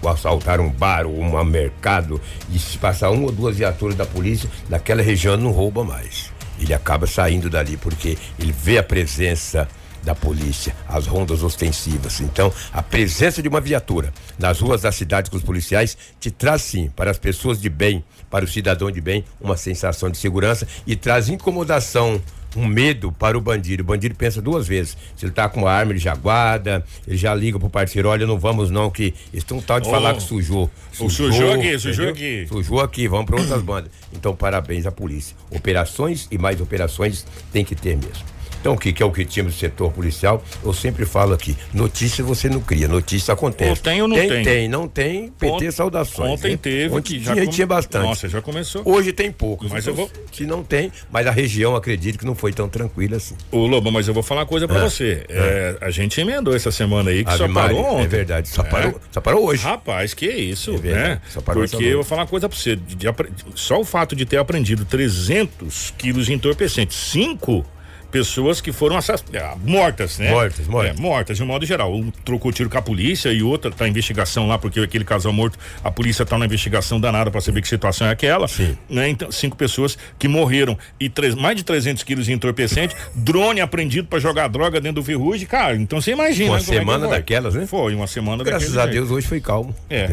ou 0.02 0.10
assaltar 0.10 0.60
um 0.60 0.70
bar 0.70 1.06
ou 1.06 1.20
um 1.20 1.44
mercado, 1.44 2.22
e 2.52 2.60
se 2.60 2.78
passar 2.78 3.10
uma 3.10 3.26
ou 3.26 3.32
duas 3.32 3.58
viaturas 3.58 3.96
da 3.96 4.06
polícia, 4.06 4.50
naquela 4.70 5.02
região 5.02 5.38
não 5.38 5.52
rouba 5.52 5.84
mais. 5.84 6.32
Ele 6.60 6.74
acaba 6.74 7.06
saindo 7.06 7.50
dali 7.50 7.78
porque 7.78 8.18
ele 8.40 8.52
vê 8.52 8.78
a 8.78 8.84
presença 8.84 9.68
da 10.06 10.14
polícia, 10.14 10.76
as 10.88 11.08
rondas 11.08 11.42
ostensivas. 11.42 12.22
Então, 12.22 12.54
a 12.72 12.82
presença 12.82 13.42
de 13.42 13.50
uma 13.50 13.60
viatura 13.60 14.14
nas 14.38 14.60
ruas 14.60 14.84
da 14.84 14.92
cidade 14.92 15.32
com 15.32 15.36
os 15.36 15.44
policiais 15.44 15.98
te 16.20 16.30
traz 16.30 16.62
sim, 16.62 16.90
para 16.96 17.10
as 17.10 17.18
pessoas 17.18 17.60
de 17.60 17.70
bem, 17.70 18.06
para 18.30 18.46
o 18.46 18.48
cidadão 18.48 18.92
de 18.92 19.02
bem, 19.02 19.26
uma 19.42 19.58
sensação 19.58 20.10
de 20.10 20.18
segurança 20.18 20.68
e 20.86 20.96
traz 20.96 21.28
incomodação 21.28 22.22
um 22.56 22.66
medo 22.66 23.12
para 23.12 23.38
o 23.38 23.42
bandido. 23.42 23.84
O 23.84 23.86
bandido 23.86 24.16
pensa 24.16 24.42
duas 24.42 24.68
vezes. 24.68 24.98
Se 25.16 25.26
ele 25.26 25.32
tá 25.32 25.48
com 25.50 25.62
uma 25.62 25.72
arma, 25.72 25.92
ele 25.92 26.00
já 26.00 26.16
guarda, 26.16 26.84
ele 27.08 27.18
já 27.18 27.34
liga 27.34 27.60
pro 27.60 27.70
parceiro, 27.70 28.10
olha, 28.10 28.26
não 28.26 28.38
vamos 28.38 28.70
não, 28.70 28.90
que 28.90 29.14
um 29.52 29.62
tal 29.62 29.80
de 29.80 29.88
oh, 29.88 29.92
falar 29.92 30.14
que 30.14 30.24
sujou. 30.24 30.70
Sujou, 30.92 31.32
sujou 31.32 31.54
aqui, 31.54 31.80
sujou 31.80 32.10
aqui. 32.10 32.46
Sujou 32.48 32.82
aqui, 32.82 33.08
vamos 33.08 33.26
para 33.26 33.40
outras 33.40 33.62
bandas. 33.62 33.92
Então, 34.14 34.36
parabéns 34.36 34.86
à 34.86 34.92
polícia. 34.92 35.36
Operações 35.50 36.28
e 36.32 36.38
mais 36.38 36.60
operações 36.60 37.26
tem 37.52 37.64
que 37.64 37.76
ter 37.76 37.96
mesmo. 37.96 38.35
Então, 38.66 38.74
o 38.74 38.78
que, 38.80 38.92
que 38.92 39.04
é 39.04 39.06
o 39.06 39.12
que 39.12 39.24
tínhamos 39.24 39.54
do 39.54 39.60
setor 39.60 39.92
policial? 39.92 40.44
Eu 40.64 40.74
sempre 40.74 41.06
falo 41.06 41.36
aqui: 41.36 41.56
notícia 41.72 42.24
você 42.24 42.50
não 42.50 42.60
cria, 42.60 42.88
notícia 42.88 43.32
acontece. 43.32 43.70
Ou 43.70 43.78
tem 43.78 44.02
ou 44.02 44.08
não 44.08 44.16
tem? 44.16 44.28
Tem, 44.28 44.44
tem, 44.44 44.68
não 44.68 44.88
tem, 44.88 45.30
PT 45.30 45.68
Ont, 45.68 45.72
saudações. 45.72 46.32
Ontem 46.32 46.54
hein? 46.54 46.58
teve. 46.58 46.96
Ontem 46.96 47.20
tinha, 47.20 47.36
come... 47.36 47.48
tinha 47.48 47.68
bastante. 47.68 48.04
Nossa, 48.04 48.28
já 48.28 48.42
começou. 48.42 48.82
Hoje 48.84 49.14
tem 49.14 49.32
poucos. 49.32 49.72
Mas 49.72 49.86
eu 49.86 49.94
vou. 49.94 50.10
Se 50.32 50.48
não 50.48 50.64
tem, 50.64 50.92
mas 51.12 51.28
a 51.28 51.32
região 51.32 51.76
acredito 51.76 52.18
que 52.18 52.26
não 52.26 52.34
foi 52.34 52.52
tão 52.54 52.68
tranquila 52.68 53.18
assim. 53.18 53.36
Ô, 53.52 53.68
Lobo, 53.68 53.92
mas 53.92 54.08
eu 54.08 54.16
vou 54.16 54.24
falar 54.24 54.42
uma 54.42 54.48
coisa 54.48 54.68
pra 54.68 54.80
é, 54.80 54.82
você. 54.82 55.24
É. 55.30 55.78
É, 55.80 55.86
a 55.86 55.92
gente 55.92 56.20
emendou 56.20 56.56
essa 56.56 56.72
semana 56.72 57.12
aí 57.12 57.24
que 57.24 57.30
Ave 57.30 57.38
só 57.38 57.48
parou 57.48 57.84
Maria, 57.84 57.92
ontem. 57.92 58.04
É 58.04 58.08
verdade, 58.08 58.50
só, 58.50 58.64
Parou, 58.64 59.00
só 59.12 59.22
parou 59.22 59.46
hoje. 59.46 59.64
Rapaz, 59.64 60.16
que 60.16 60.26
isso, 60.26 60.72
é 60.72 60.78
verdade, 60.78 61.10
né? 61.10 61.22
Só 61.30 61.40
parou 61.40 61.68
Porque 61.68 61.86
eu 61.86 61.98
vou 61.98 62.04
falar 62.04 62.24
uma 62.24 62.28
coisa 62.28 62.50
pra 62.50 62.58
você. 62.58 62.76
De, 62.76 62.96
de, 62.96 63.08
só 63.54 63.80
o 63.80 63.86
fato 63.86 64.16
de 64.16 64.26
ter 64.26 64.38
aprendido 64.38 64.86
300 64.86 65.94
quilos 65.96 66.26
de 66.26 66.34
entorpecente, 66.34 66.96
5 66.96 67.75
pessoas 68.16 68.62
que 68.62 68.72
foram 68.72 68.98
ah, 68.98 69.58
mortas, 69.66 70.18
né? 70.20 70.32
Mortas, 70.32 70.68
mortas. 70.68 70.98
É, 70.98 71.02
mortas, 71.02 71.38
de 71.38 71.44
um 71.44 71.46
modo 71.46 71.66
geral. 71.66 71.94
Um 71.94 72.10
trocou 72.24 72.50
tiro 72.50 72.70
com 72.70 72.78
a 72.78 72.82
polícia 72.82 73.30
e 73.34 73.44
outra 73.44 73.70
tá 73.70 73.86
em 73.86 73.90
investigação 73.90 74.48
lá, 74.48 74.58
porque 74.58 74.80
aquele 74.80 75.04
casal 75.04 75.34
morto, 75.34 75.60
a 75.84 75.92
polícia 75.92 76.26
tá 76.26 76.38
na 76.38 76.46
investigação 76.46 76.98
danada 76.98 77.30
para 77.30 77.42
saber 77.42 77.62
que 77.62 77.68
situação 77.68 78.08
é 78.08 78.12
aquela. 78.12 78.48
Sim. 78.48 78.78
Né? 78.90 79.10
Então, 79.10 79.30
cinco 79.34 79.58
pessoas 79.58 79.98
que 80.18 80.30
morreram 80.30 80.78
e 80.98 81.10
três, 81.10 81.36
mais 81.36 81.58
de 81.58 81.64
300 81.66 82.04
quilos 82.04 82.28
de 82.28 82.32
entorpecente, 82.32 82.96
drone 83.14 83.60
apreendido 83.60 84.08
para 84.08 84.18
jogar 84.18 84.48
droga 84.48 84.80
dentro 84.80 85.02
do 85.02 85.04
ferrugem, 85.04 85.46
cara, 85.46 85.76
então 85.76 86.00
você 86.00 86.12
imagina. 86.12 86.52
Uma 86.52 86.60
né, 86.60 86.64
semana 86.64 87.08
é 87.08 87.10
daquelas, 87.10 87.54
né? 87.54 87.68
Foi, 87.68 87.94
uma 87.94 88.08
semana 88.08 88.46
Graças 88.46 88.78
a 88.78 88.86
Deus 88.86 89.12
hoje 89.12 89.28
foi 89.28 89.42
calmo. 89.42 89.76
É, 89.90 90.08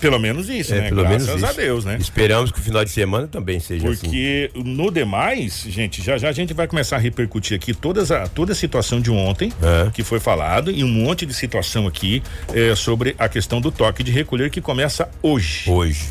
pelo 0.00 0.18
menos 0.18 0.48
isso, 0.48 0.72
é, 0.72 0.80
né? 0.80 0.88
Pelo 0.88 1.02
Graças 1.02 1.28
menos 1.28 1.44
a 1.44 1.52
Deus, 1.52 1.84
né? 1.84 1.98
Esperamos 2.00 2.50
que 2.50 2.60
o 2.60 2.62
final 2.62 2.82
de 2.82 2.90
semana 2.90 3.26
também 3.26 3.60
seja 3.60 3.84
porque 3.84 4.06
assim. 4.06 4.06
Porque 4.06 4.70
no 4.70 4.90
demais, 4.90 5.66
gente, 5.68 6.02
já 6.02 6.16
já 6.16 6.30
a 6.30 6.32
gente 6.32 6.54
vai 6.54 6.66
começar 6.66 6.96
a 6.96 6.98
repercutir 6.98 7.41
aqui 7.54 7.74
todas 7.74 8.10
a, 8.10 8.26
toda 8.26 8.52
a 8.52 8.54
situação 8.54 9.00
de 9.00 9.10
ontem, 9.10 9.52
é. 9.62 9.90
que 9.90 10.02
foi 10.02 10.20
falado, 10.20 10.70
e 10.70 10.84
um 10.84 10.88
monte 10.88 11.26
de 11.26 11.34
situação 11.34 11.86
aqui 11.86 12.22
é, 12.54 12.74
sobre 12.74 13.14
a 13.18 13.28
questão 13.28 13.60
do 13.60 13.70
toque 13.70 14.02
de 14.02 14.10
recolher 14.10 14.50
que 14.50 14.60
começa 14.60 15.08
hoje. 15.22 15.70
Hoje. 15.70 16.10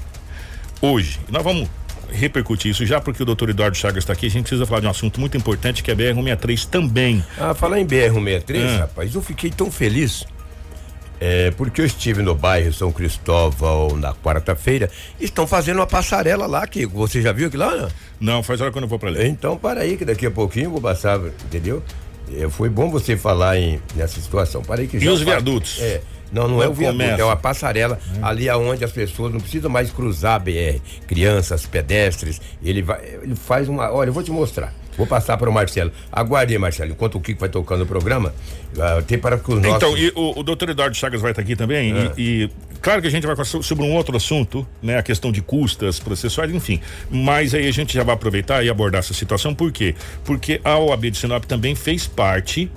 Hoje. 0.82 1.20
Nós 1.30 1.44
vamos 1.44 1.70
repercutir 2.12 2.72
isso 2.72 2.86
já 2.86 3.00
porque 3.00 3.24
o 3.24 3.26
doutor 3.26 3.50
Eduardo 3.50 3.78
Chagas 3.78 4.00
está 4.00 4.14
aqui. 4.14 4.28
A 4.28 4.30
gente 4.30 4.44
precisa 4.44 4.66
falar 4.66 4.82
de 4.82 4.88
um 4.88 4.90
assunto 4.90 5.20
muito 5.20 5.38
importante 5.38 5.82
que 5.82 5.90
é 5.90 5.94
a 5.94 5.98
BR-163 5.98 6.66
também. 6.68 7.24
Ah, 7.40 7.54
falar 7.54 7.80
em 7.80 7.86
BR-163, 7.86 8.66
ah. 8.66 8.78
rapaz, 8.80 9.16
eu 9.16 9.22
fiquei 9.22 9.50
tão 9.50 9.72
feliz. 9.72 10.26
É, 11.24 11.52
porque 11.52 11.82
eu 11.82 11.86
estive 11.86 12.24
no 12.24 12.34
bairro 12.34 12.74
São 12.74 12.92
Cristóvão 12.92 13.96
na 13.96 14.12
quarta-feira, 14.12 14.90
estão 15.20 15.46
fazendo 15.46 15.78
uma 15.78 15.86
passarela 15.86 16.48
lá, 16.48 16.66
que 16.66 16.84
você 16.88 17.22
já 17.22 17.32
viu 17.32 17.48
aquilo 17.48 17.64
lá? 17.64 17.76
Não, 17.76 17.90
não 18.20 18.44
faz 18.44 18.60
hora 18.60 18.72
que 18.72 18.78
eu 18.80 18.82
não 18.82 18.88
vou 18.88 18.98
para 18.98 19.12
lá. 19.12 19.24
Então, 19.24 19.56
para 19.56 19.82
aí, 19.82 19.98
que 19.98 20.04
daqui 20.04 20.26
a 20.26 20.32
pouquinho 20.32 20.66
eu 20.66 20.72
vou 20.72 20.82
passar, 20.82 21.20
entendeu? 21.46 21.84
É, 22.36 22.50
foi 22.50 22.70
bom 22.70 22.90
você 22.90 23.16
falar 23.16 23.56
em, 23.56 23.80
nessa 23.96 24.20
situação. 24.20 24.64
Para 24.64 24.82
aí 24.82 24.88
que 24.88 24.98
e 24.98 25.08
os 25.08 25.22
viadutos? 25.22 25.80
É. 25.80 26.02
Não, 26.32 26.48
não 26.48 26.60
é, 26.60 26.66
é 26.66 26.70
o 26.70 26.74
viaduto, 26.74 27.04
é 27.04 27.24
uma 27.24 27.36
passarela 27.36 28.00
é. 28.16 28.20
ali 28.24 28.50
aonde 28.50 28.84
as 28.84 28.92
pessoas 28.92 29.32
não 29.32 29.40
precisam 29.40 29.70
mais 29.70 29.92
cruzar 29.92 30.36
a 30.36 30.40
BR. 30.40 30.80
Crianças, 31.06 31.68
pedestres, 31.68 32.42
ele 32.64 32.82
vai, 32.82 33.00
ele 33.22 33.36
faz 33.36 33.70
uma, 33.70 33.92
olha, 33.92 34.10
eu 34.10 34.14
vou 34.14 34.24
te 34.24 34.32
mostrar. 34.32 34.74
Vou 34.98 35.08
passar 35.08 35.38
para 35.38 35.50
o 35.50 35.54
Marcelo. 35.54 35.92
Aguarde 36.12 36.58
Marcelo, 36.58 36.92
enquanto 36.92 37.16
o 37.16 37.22
Kiko 37.22 37.40
vai 37.40 37.50
tocando 37.50 37.84
o 37.84 37.86
programa, 37.86 38.34
uh, 38.76 39.02
tem 39.04 39.18
para 39.18 39.38
que 39.38 39.52
os 39.52 39.62
nossos... 39.62 39.78
Então, 39.78 39.98
e 39.98 40.12
o, 40.16 40.40
o 40.40 40.44
doutor 40.44 40.70
Eduardo 40.70 40.96
Chagas 40.96 41.22
vai 41.22 41.32
estar 41.32 41.42
aqui 41.42 41.56
também, 41.56 41.94
ah. 41.94 42.14
e, 42.18 42.44
e, 42.44 42.50
claro 42.82 43.02
que 43.02 43.08
a 43.08 43.12
gente 43.12 43.26
vai 43.26 43.36
falar 43.36 43.64
sobre 43.64 43.84
um 43.84 43.94
outro 43.94 44.16
assunto, 44.16 44.68
né, 44.82 44.98
a 44.98 45.04
questão 45.04 45.32
de 45.32 45.42
custas 45.42 46.00
processuais, 46.00 46.54
enfim, 46.54 46.82
mas 47.10 47.54
aí 47.54 47.68
a 47.68 47.72
gente 47.72 47.94
já 47.94 48.04
vai 48.04 48.16
aproveitar 48.16 48.64
e 48.64 48.70
abordar 48.70 49.00
essa 49.00 49.14
situação, 49.14 49.54
por 49.54 49.72
quê? 49.72 49.96
Porque 50.24 50.60
a 50.64 50.78
OAB 50.78 51.10
de 51.10 51.18
Sinop 51.18 51.46
também 51.46 51.76
fez 51.76 52.08
parte 52.08 52.70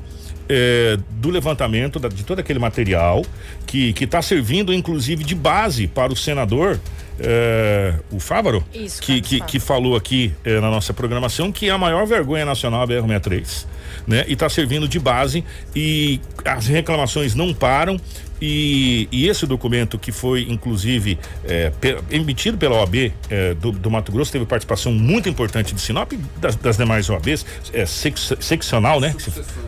é, 0.48 0.98
do 1.10 1.30
levantamento 1.30 1.98
da, 1.98 2.08
de 2.08 2.22
todo 2.24 2.38
aquele 2.38 2.58
material 2.58 3.24
que 3.66 3.94
está 4.00 4.20
servindo, 4.20 4.72
inclusive, 4.72 5.24
de 5.24 5.34
base 5.34 5.86
para 5.86 6.12
o 6.12 6.16
senador. 6.16 6.78
É, 7.20 7.94
o 8.10 8.18
Fávaro, 8.18 8.64
Isso, 8.74 9.00
que, 9.00 9.20
que, 9.20 9.36
Fávaro. 9.38 9.50
que 9.52 9.60
falou 9.60 9.96
aqui 9.96 10.32
é, 10.44 10.60
na 10.60 10.68
nossa 10.70 10.92
programação 10.92 11.52
que 11.52 11.68
é 11.68 11.70
a 11.72 11.78
maior 11.78 12.04
vergonha 12.06 12.44
nacional 12.44 12.82
a 12.82 12.86
BR-63, 12.88 13.66
né? 14.06 14.24
E 14.26 14.32
está 14.32 14.48
servindo 14.48 14.88
de 14.88 14.98
base 14.98 15.44
e 15.76 16.20
as 16.44 16.66
reclamações 16.66 17.34
não 17.34 17.54
param 17.54 17.96
e, 18.42 19.08
e 19.12 19.28
esse 19.28 19.46
documento 19.46 19.96
que 19.96 20.10
foi 20.10 20.44
inclusive 20.50 21.16
é, 21.44 21.70
pe- 21.80 21.96
emitido 22.10 22.58
pela 22.58 22.76
OAB 22.80 23.12
é, 23.30 23.54
do, 23.54 23.70
do 23.70 23.88
Mato 23.90 24.10
Grosso 24.10 24.32
teve 24.32 24.44
participação 24.44 24.92
muito 24.92 25.28
importante 25.28 25.72
de 25.72 25.80
Sinop 25.80 26.12
e 26.12 26.16
das, 26.40 26.56
das 26.56 26.76
demais 26.76 27.08
OABs, 27.08 27.46
é, 27.72 27.86
sec- 27.86 28.18
seccional, 28.40 29.00
né? 29.00 29.14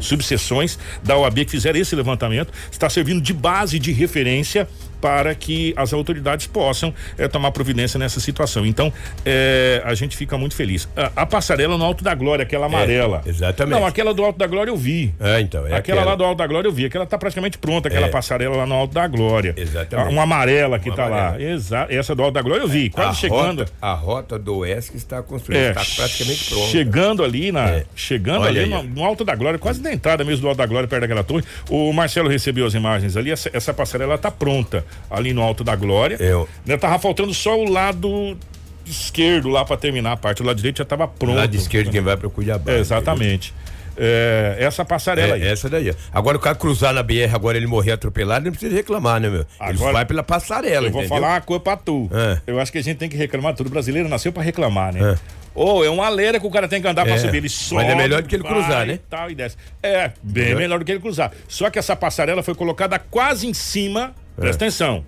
Subseções 0.00 0.78
da 1.02 1.16
OAB 1.16 1.44
que 1.44 1.50
fizeram 1.52 1.78
esse 1.78 1.94
levantamento, 1.94 2.52
está 2.70 2.90
servindo 2.90 3.20
de 3.20 3.32
base 3.32 3.78
de 3.78 3.92
referência 3.92 4.68
para 5.06 5.36
que 5.36 5.72
as 5.76 5.92
autoridades 5.92 6.48
possam 6.48 6.92
eh, 7.16 7.28
tomar 7.28 7.52
providência 7.52 7.96
nessa 7.96 8.18
situação. 8.18 8.66
Então, 8.66 8.92
eh, 9.24 9.80
a 9.84 9.94
gente 9.94 10.16
fica 10.16 10.36
muito 10.36 10.56
feliz. 10.56 10.88
A, 10.96 11.22
a 11.22 11.24
passarela 11.26 11.78
no 11.78 11.84
Alto 11.84 12.02
da 12.02 12.12
Glória, 12.12 12.42
aquela 12.42 12.66
amarela. 12.66 13.22
exatamente. 13.24 13.78
Não, 13.78 13.86
aquela 13.86 14.12
do 14.12 14.24
Alto 14.24 14.36
da 14.36 14.48
Glória 14.48 14.72
eu 14.72 14.76
vi. 14.76 15.14
É, 15.20 15.40
então. 15.40 15.64
É 15.64 15.76
aquela, 15.76 16.02
lá 16.02 16.16
do 16.16 16.24
Alto 16.24 16.38
da 16.38 16.46
Glória 16.48 16.66
eu 16.66 16.72
vi, 16.72 16.86
aquela 16.86 17.06
tá 17.06 17.16
praticamente 17.16 17.56
pronta, 17.56 17.86
aquela 17.86 18.08
É. 18.08 18.10
passarela 18.10 18.56
lá 18.56 18.66
no 18.66 18.74
Alto 18.74 18.94
da 18.94 19.06
Glória. 19.06 19.54
Exatamente. 19.56 20.10
Uma 20.12 20.24
amarela 20.24 20.76
que 20.80 20.88
Uma 20.88 20.96
tá 20.96 21.06
lá. 21.06 21.40
Exato. 21.40 21.92
Essa 21.94 22.12
do 22.12 22.24
Alto 22.24 22.34
da 22.34 22.42
Glória 22.42 22.62
eu 22.64 22.68
vi, 22.68 22.90
quase 22.90 23.10
a 23.10 23.14
chegando. 23.14 23.60
Rota, 23.60 23.72
a 23.80 23.92
rota 23.92 24.38
do 24.40 24.56
Oeste 24.58 24.96
está 24.96 25.22
construída, 25.22 25.66
É, 25.66 25.70
está 25.70 25.84
praticamente 26.02 26.48
pronta. 26.50 26.66
Chegando 26.66 27.22
ali 27.22 27.52
na. 27.52 27.68
É. 27.70 27.84
Chegando 27.94 28.40
Olha 28.40 28.60
ali 28.62 28.68
no, 28.68 28.82
no 28.82 29.04
Alto 29.04 29.24
da 29.24 29.36
Glória, 29.36 29.56
quase 29.56 29.80
na 29.80 29.92
entrada 29.92 30.24
mesmo 30.24 30.42
do 30.42 30.48
Alto 30.48 30.58
da 30.58 30.66
Glória, 30.66 30.88
perto 30.88 31.02
daquela 31.02 31.22
torre. 31.22 31.44
O 31.70 31.92
Marcelo 31.92 32.28
recebeu 32.28 32.66
as 32.66 32.74
imagens 32.74 33.16
ali, 33.16 33.30
essa, 33.30 33.48
essa 33.52 33.72
passarela 33.72 34.18
tá 34.18 34.32
pronta 34.32 34.84
ali 35.10 35.32
no 35.32 35.42
Alto 35.42 35.62
da 35.64 35.74
Glória. 35.76 36.16
Eu- 36.20 36.48
Né, 36.64 36.76
tava 36.76 36.98
faltando 36.98 37.32
só 37.34 37.58
o 37.58 37.68
lado 37.70 38.36
esquerdo 38.84 39.48
lá 39.48 39.64
para 39.64 39.76
terminar 39.76 40.12
a 40.12 40.16
parte. 40.16 40.42
O 40.42 40.44
lado 40.46 40.56
direito 40.56 40.78
já 40.78 40.84
tava 40.84 41.08
pronto. 41.08 41.36
Lá 41.36 41.46
de 41.46 41.56
esquerda 41.56 41.90
quem 41.90 42.00
vai 42.00 42.16
para 42.16 42.26
o 42.26 42.30
Cuiabá. 42.30 42.72
É, 42.72 42.78
exatamente. 42.78 43.52
É, 43.98 44.56
essa 44.60 44.84
passarela 44.84 45.32
É, 45.38 45.42
aí. 45.42 45.48
essa 45.48 45.70
daí. 45.70 45.92
Agora 46.12 46.36
o 46.36 46.40
cara 46.40 46.54
cruzar 46.54 46.92
na 46.92 47.02
BR, 47.02 47.34
agora 47.34 47.56
ele 47.56 47.66
morrer 47.66 47.92
atropelado, 47.92 48.44
não 48.44 48.52
precisa 48.52 48.74
reclamar, 48.74 49.18
né, 49.20 49.30
meu? 49.30 49.40
Ele 49.40 49.46
Agora- 49.58 49.92
vai 49.94 50.04
pela 50.04 50.22
passarela, 50.22 50.86
Eu 50.86 50.92
vou 50.92 51.00
entendeu? 51.00 51.08
falar 51.20 51.34
uma 51.34 51.40
coisa 51.40 51.60
pra 51.60 51.76
tu. 51.78 52.08
É. 52.12 52.40
Eu 52.46 52.60
acho 52.60 52.70
que 52.70 52.76
a 52.78 52.82
gente 52.82 52.98
tem 52.98 53.08
que 53.08 53.16
reclamar 53.16 53.54
tudo. 53.54 53.68
O 53.68 53.70
brasileiro 53.70 54.06
nasceu 54.08 54.32
pra 54.32 54.42
reclamar, 54.42 54.92
né? 54.92 55.12
É. 55.14 55.18
Ou 55.54 55.82
é 55.82 55.88
uma 55.88 56.10
leira 56.10 56.38
que 56.38 56.46
o 56.46 56.50
cara 56.50 56.68
tem 56.68 56.82
que 56.82 56.86
andar 56.86 57.06
pra 57.06 57.14
É, 57.14 57.18
subir. 57.18 57.38
Ele 57.38 57.40
mas 57.44 57.52
sobe. 57.52 57.84
é 57.84 57.94
melhor 57.94 58.20
do 58.20 58.28
que 58.28 58.36
ele 58.36 58.44
cruzar, 58.44 58.86
né? 58.86 58.92
E 58.94 58.98
tal, 58.98 59.30
e 59.30 59.34
desce. 59.34 59.56
É, 59.82 60.12
bem 60.22 60.44
Melhor. 60.44 60.58
melhor 60.58 60.78
do 60.78 60.84
que 60.84 60.92
ele 60.92 61.00
cruzar. 61.00 61.32
Só 61.48 61.70
que 61.70 61.78
essa 61.78 61.96
passarela 61.96 62.42
foi 62.42 62.54
colocada 62.54 62.98
quase 62.98 63.46
em 63.46 63.54
cima, 63.54 64.14
É. 64.36 64.40
presta 64.40 64.64
atenção, 64.64 65.04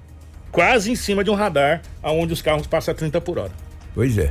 quase 0.50 0.90
em 0.90 0.96
cima 0.96 1.22
de 1.22 1.30
um 1.30 1.34
radar 1.34 1.82
onde 2.02 2.32
os 2.32 2.42
carros 2.42 2.66
passam 2.66 2.92
a 2.92 2.94
30 2.94 3.20
por 3.20 3.38
hora. 3.38 3.52
Pois 3.94 4.16
é. 4.18 4.30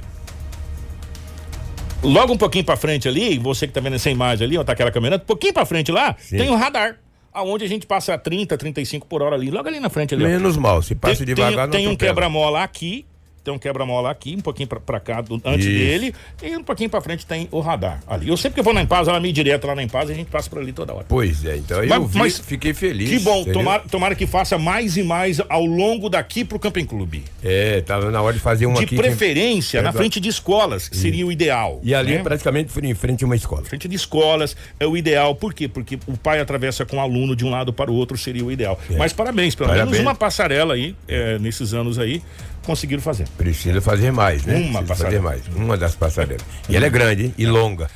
Logo 2.03 2.33
um 2.33 2.37
pouquinho 2.37 2.63
pra 2.63 2.77
frente 2.77 3.07
ali, 3.07 3.39
você 3.39 3.67
que 3.67 3.73
tá 3.73 3.79
vendo 3.81 3.95
essa 3.95 4.09
imagem 4.09 4.45
ali, 4.45 4.57
ó, 4.57 4.63
tá 4.63 4.73
aquela 4.73 4.91
caminhonete, 4.91 5.23
um 5.23 5.27
pouquinho 5.27 5.53
pra 5.53 5.65
frente 5.65 5.91
lá, 5.91 6.15
Sim. 6.19 6.37
tem 6.37 6.49
um 6.49 6.55
radar. 6.55 6.97
Aonde 7.33 7.65
a 7.65 7.67
gente 7.67 7.85
passa 7.85 8.13
a 8.13 8.17
30, 8.17 8.57
35 8.57 9.05
por 9.07 9.21
hora 9.21 9.35
ali, 9.35 9.51
logo 9.51 9.67
ali 9.67 9.79
na 9.79 9.89
frente 9.89 10.15
ali. 10.15 10.23
ó. 10.23 10.27
Menos 10.27 10.57
mal, 10.57 10.81
se 10.81 10.95
passa 10.95 11.17
tem, 11.17 11.25
devagar, 11.35 11.67
tem, 11.69 11.77
tem 11.77 11.83
não 11.85 11.91
um 11.91 11.93
atropela. 11.93 12.13
quebra-mola 12.13 12.63
aqui, 12.63 13.05
tem 13.47 13.53
um 13.53 13.57
quebra-mola 13.57 14.11
aqui, 14.11 14.35
um 14.37 14.41
pouquinho 14.41 14.67
pra, 14.67 14.77
pra 14.79 14.99
cá, 14.99 15.21
do- 15.21 15.41
antes 15.45 15.65
Isso. 15.65 15.77
dele, 15.77 16.13
e 16.43 16.57
um 16.57 16.63
pouquinho 16.63 16.89
pra 16.89 16.99
frente 16.99 17.25
tem 17.25 17.47
o 17.49 17.61
radar 17.61 18.01
ali. 18.05 18.27
Eu 18.27 18.35
sempre 18.35 18.55
que 18.55 18.59
eu 18.59 18.63
vou 18.63 18.73
na 18.73 18.81
Empaz, 18.81 19.07
ela 19.07 19.19
meio 19.21 19.33
direto 19.33 19.65
lá 19.65 19.73
na 19.73 19.81
Empaz, 19.83 20.09
a 20.09 20.13
gente 20.13 20.29
passa 20.29 20.49
por 20.49 20.59
ali 20.59 20.73
toda 20.73 20.93
hora. 20.93 21.05
Pois 21.07 21.45
é, 21.45 21.55
então 21.55 21.81
eu 21.81 21.87
Mas- 21.87 22.11
vi, 22.11 22.17
mas 22.19 22.39
fiquei 22.39 22.73
feliz. 22.73 23.09
Que 23.09 23.19
bom, 23.19 23.45
tomara, 23.45 23.83
tomara 23.89 24.15
que 24.15 24.27
faça 24.27 24.57
mais 24.57 24.97
e 24.97 25.03
mais 25.03 25.39
ao 25.47 25.65
longo 25.65 26.09
daqui 26.09 26.43
pro 26.43 26.59
Camping 26.59 26.85
Clube. 26.85 27.23
É, 27.41 27.79
tava 27.81 28.11
na 28.11 28.21
hora 28.21 28.33
de 28.33 28.39
fazer 28.41 28.65
uma 28.65 28.79
De 28.79 28.83
aqui. 28.83 28.97
preferência, 28.97 29.81
na 29.81 29.93
frente 29.93 30.19
de 30.19 30.27
escolas, 30.27 30.89
que 30.89 30.97
seria 30.97 31.25
o 31.25 31.31
ideal. 31.31 31.79
E 31.83 31.95
ali 31.95 32.11
né? 32.15 32.19
é 32.19 32.23
praticamente 32.23 32.69
foi 32.71 32.85
em 32.85 32.93
frente 32.93 33.23
a 33.23 33.27
uma 33.27 33.35
escola. 33.35 33.63
frente 33.63 33.87
de 33.87 33.95
escolas 33.95 34.57
é 34.79 34.85
o 34.85 34.97
ideal. 34.97 35.33
Por 35.35 35.53
quê? 35.53 35.67
Porque 35.69 35.97
o 36.05 36.17
pai 36.17 36.39
atravessa 36.41 36.85
com 36.85 36.97
o 36.97 36.99
aluno 36.99 37.33
de 37.35 37.45
um 37.45 37.49
lado 37.49 37.71
para 37.71 37.89
o 37.89 37.93
outro 37.95 38.17
seria 38.17 38.43
o 38.43 38.51
ideal. 38.51 38.77
Mas 38.97 39.13
parabéns, 39.13 39.55
pelo 39.55 39.69
Parabéns. 39.69 39.91
menos 39.91 40.05
uma 40.05 40.15
passarela 40.15 40.73
aí, 40.73 40.93
é, 41.07 41.37
nesses 41.39 41.73
anos 41.73 41.97
aí, 41.99 42.21
conseguiram 42.67 43.01
fazer. 43.01 43.27
Precisa 43.37 43.81
fazer 43.81 44.11
mais, 44.11 44.45
né? 44.45 44.55
Uma 44.55 44.83
Precisa 44.83 44.87
passarela. 44.87 45.31
fazer 45.31 45.43
mais. 45.47 45.55
Uma 45.55 45.77
das 45.77 45.95
passarelas. 45.95 46.41
E 46.69 46.75
ela 46.75 46.85
é 46.85 46.89
grande, 46.89 47.23
hein? 47.25 47.33
E 47.37 47.45
longa. 47.47 47.89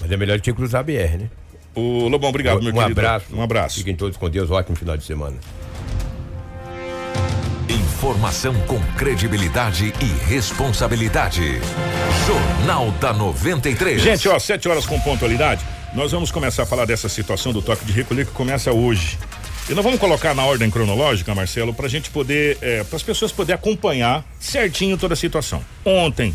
Mas 0.00 0.10
é 0.12 0.16
melhor 0.16 0.38
que 0.40 0.52
cruzar 0.52 0.80
a 0.80 0.84
BR, 0.84 1.16
né? 1.18 1.30
O 1.74 2.08
Lobão, 2.08 2.28
obrigado, 2.30 2.60
meu 2.62 2.70
um 2.72 2.76
querido. 2.76 3.00
abraço. 3.00 3.26
Um 3.32 3.42
abraço. 3.42 3.78
Fiquem 3.78 3.96
todos 3.96 4.16
com 4.16 4.28
Deus. 4.28 4.50
Ótimo 4.50 4.76
final 4.76 4.96
de 4.96 5.04
semana. 5.04 5.36
Informação 7.68 8.54
com 8.66 8.80
credibilidade 8.96 9.92
e 10.00 10.28
responsabilidade. 10.30 11.60
Jornal 12.26 12.90
da 13.00 13.12
93. 13.12 14.00
Gente, 14.00 14.28
ó, 14.28 14.38
7 14.38 14.68
horas 14.68 14.86
com 14.86 14.98
pontualidade. 15.00 15.64
Nós 15.94 16.12
vamos 16.12 16.30
começar 16.30 16.62
a 16.64 16.66
falar 16.66 16.84
dessa 16.84 17.08
situação 17.08 17.52
do 17.52 17.62
toque 17.62 17.84
de 17.84 17.92
recolher 17.92 18.26
que 18.26 18.32
começa 18.32 18.72
hoje. 18.72 19.18
E 19.68 19.74
nós 19.74 19.84
vamos 19.84 20.00
colocar 20.00 20.34
na 20.34 20.46
ordem 20.46 20.70
cronológica, 20.70 21.34
Marcelo, 21.34 21.74
para 21.74 21.84
a 21.84 21.90
gente 21.90 22.08
poder, 22.08 22.56
para 22.88 22.96
as 22.96 23.02
pessoas 23.02 23.30
poderem 23.30 23.54
acompanhar 23.54 24.24
certinho 24.40 24.96
toda 24.96 25.12
a 25.12 25.16
situação. 25.16 25.62
Ontem, 25.84 26.34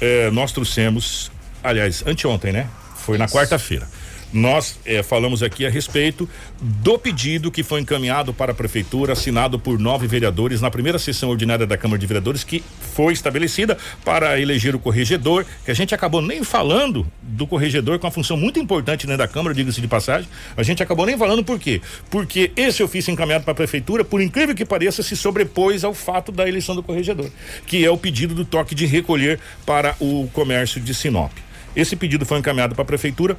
eh, 0.00 0.30
nós 0.32 0.50
trouxemos, 0.50 1.30
aliás, 1.62 2.02
anteontem, 2.04 2.52
né? 2.52 2.68
Foi 2.96 3.16
na 3.18 3.28
quarta-feira. 3.28 3.88
Nós 4.36 4.78
eh, 4.84 5.02
falamos 5.02 5.42
aqui 5.42 5.64
a 5.64 5.70
respeito 5.70 6.28
do 6.60 6.98
pedido 6.98 7.50
que 7.50 7.62
foi 7.62 7.80
encaminhado 7.80 8.34
para 8.34 8.52
a 8.52 8.54
prefeitura, 8.54 9.14
assinado 9.14 9.58
por 9.58 9.78
nove 9.78 10.06
vereadores 10.06 10.60
na 10.60 10.70
primeira 10.70 10.98
sessão 10.98 11.30
ordinária 11.30 11.66
da 11.66 11.74
Câmara 11.74 11.98
de 11.98 12.06
Vereadores, 12.06 12.44
que 12.44 12.62
foi 12.94 13.14
estabelecida 13.14 13.78
para 14.04 14.38
eleger 14.38 14.76
o 14.76 14.78
corregedor, 14.78 15.46
que 15.64 15.70
a 15.70 15.74
gente 15.74 15.94
acabou 15.94 16.20
nem 16.20 16.44
falando 16.44 17.10
do 17.22 17.46
corregedor, 17.46 17.98
com 17.98 18.06
uma 18.06 18.10
função 18.10 18.36
muito 18.36 18.60
importante 18.60 19.06
dentro 19.06 19.16
da 19.16 19.26
Câmara, 19.26 19.54
diga-se 19.54 19.80
de 19.80 19.88
passagem. 19.88 20.28
A 20.54 20.62
gente 20.62 20.82
acabou 20.82 21.06
nem 21.06 21.16
falando 21.16 21.42
por 21.42 21.58
quê? 21.58 21.80
Porque 22.10 22.52
esse 22.56 22.82
ofício 22.82 23.10
encaminhado 23.10 23.44
para 23.44 23.52
a 23.52 23.56
prefeitura, 23.56 24.04
por 24.04 24.20
incrível 24.20 24.54
que 24.54 24.66
pareça, 24.66 25.02
se 25.02 25.16
sobrepôs 25.16 25.82
ao 25.82 25.94
fato 25.94 26.30
da 26.30 26.46
eleição 26.46 26.74
do 26.74 26.82
corregedor, 26.82 27.30
que 27.66 27.82
é 27.86 27.90
o 27.90 27.96
pedido 27.96 28.34
do 28.34 28.44
toque 28.44 28.74
de 28.74 28.84
recolher 28.84 29.40
para 29.64 29.96
o 29.98 30.28
comércio 30.34 30.78
de 30.78 30.92
Sinop. 30.92 31.32
Esse 31.76 31.94
pedido 31.94 32.24
foi 32.24 32.38
encaminhado 32.38 32.74
para 32.74 32.82
a 32.82 32.86
prefeitura. 32.86 33.36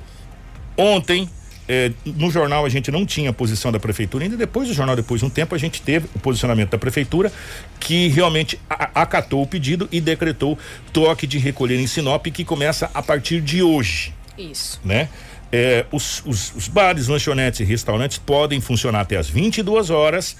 Ontem, 0.77 1.27
eh, 1.67 1.91
no 2.05 2.29
jornal 2.31 2.65
a 2.65 2.69
gente 2.69 2.91
não 2.91 3.05
tinha 3.05 3.31
a 3.31 3.33
posição 3.33 3.71
da 3.71 3.79
prefeitura, 3.79 4.23
ainda 4.23 4.37
depois 4.37 4.67
do 4.67 4.73
jornal, 4.73 4.95
depois 4.95 5.19
de 5.21 5.25
um 5.25 5.29
tempo, 5.29 5.55
a 5.55 5.57
gente 5.57 5.81
teve 5.81 6.07
o 6.15 6.19
posicionamento 6.19 6.69
da 6.69 6.77
prefeitura, 6.77 7.31
que 7.79 8.07
realmente 8.09 8.59
acatou 8.69 9.41
o 9.41 9.47
pedido 9.47 9.87
e 9.91 9.99
decretou 9.99 10.57
toque 10.93 11.25
de 11.27 11.37
recolher 11.37 11.79
em 11.79 11.87
Sinop, 11.87 12.27
que 12.27 12.45
começa 12.45 12.89
a 12.93 13.01
partir 13.01 13.41
de 13.41 13.61
hoje 13.63 14.13
Isso. 14.37 14.79
né? 14.85 15.09
É, 15.51 15.85
os, 15.91 16.21
os- 16.25 16.53
os 16.55 16.67
bares, 16.67 17.07
lanchonetes 17.07 17.61
e 17.61 17.63
restaurantes 17.63 18.17
podem 18.17 18.59
funcionar 18.59 18.99
até 19.01 19.15
as 19.17 19.29
22 19.29 19.89
horas. 19.89 20.35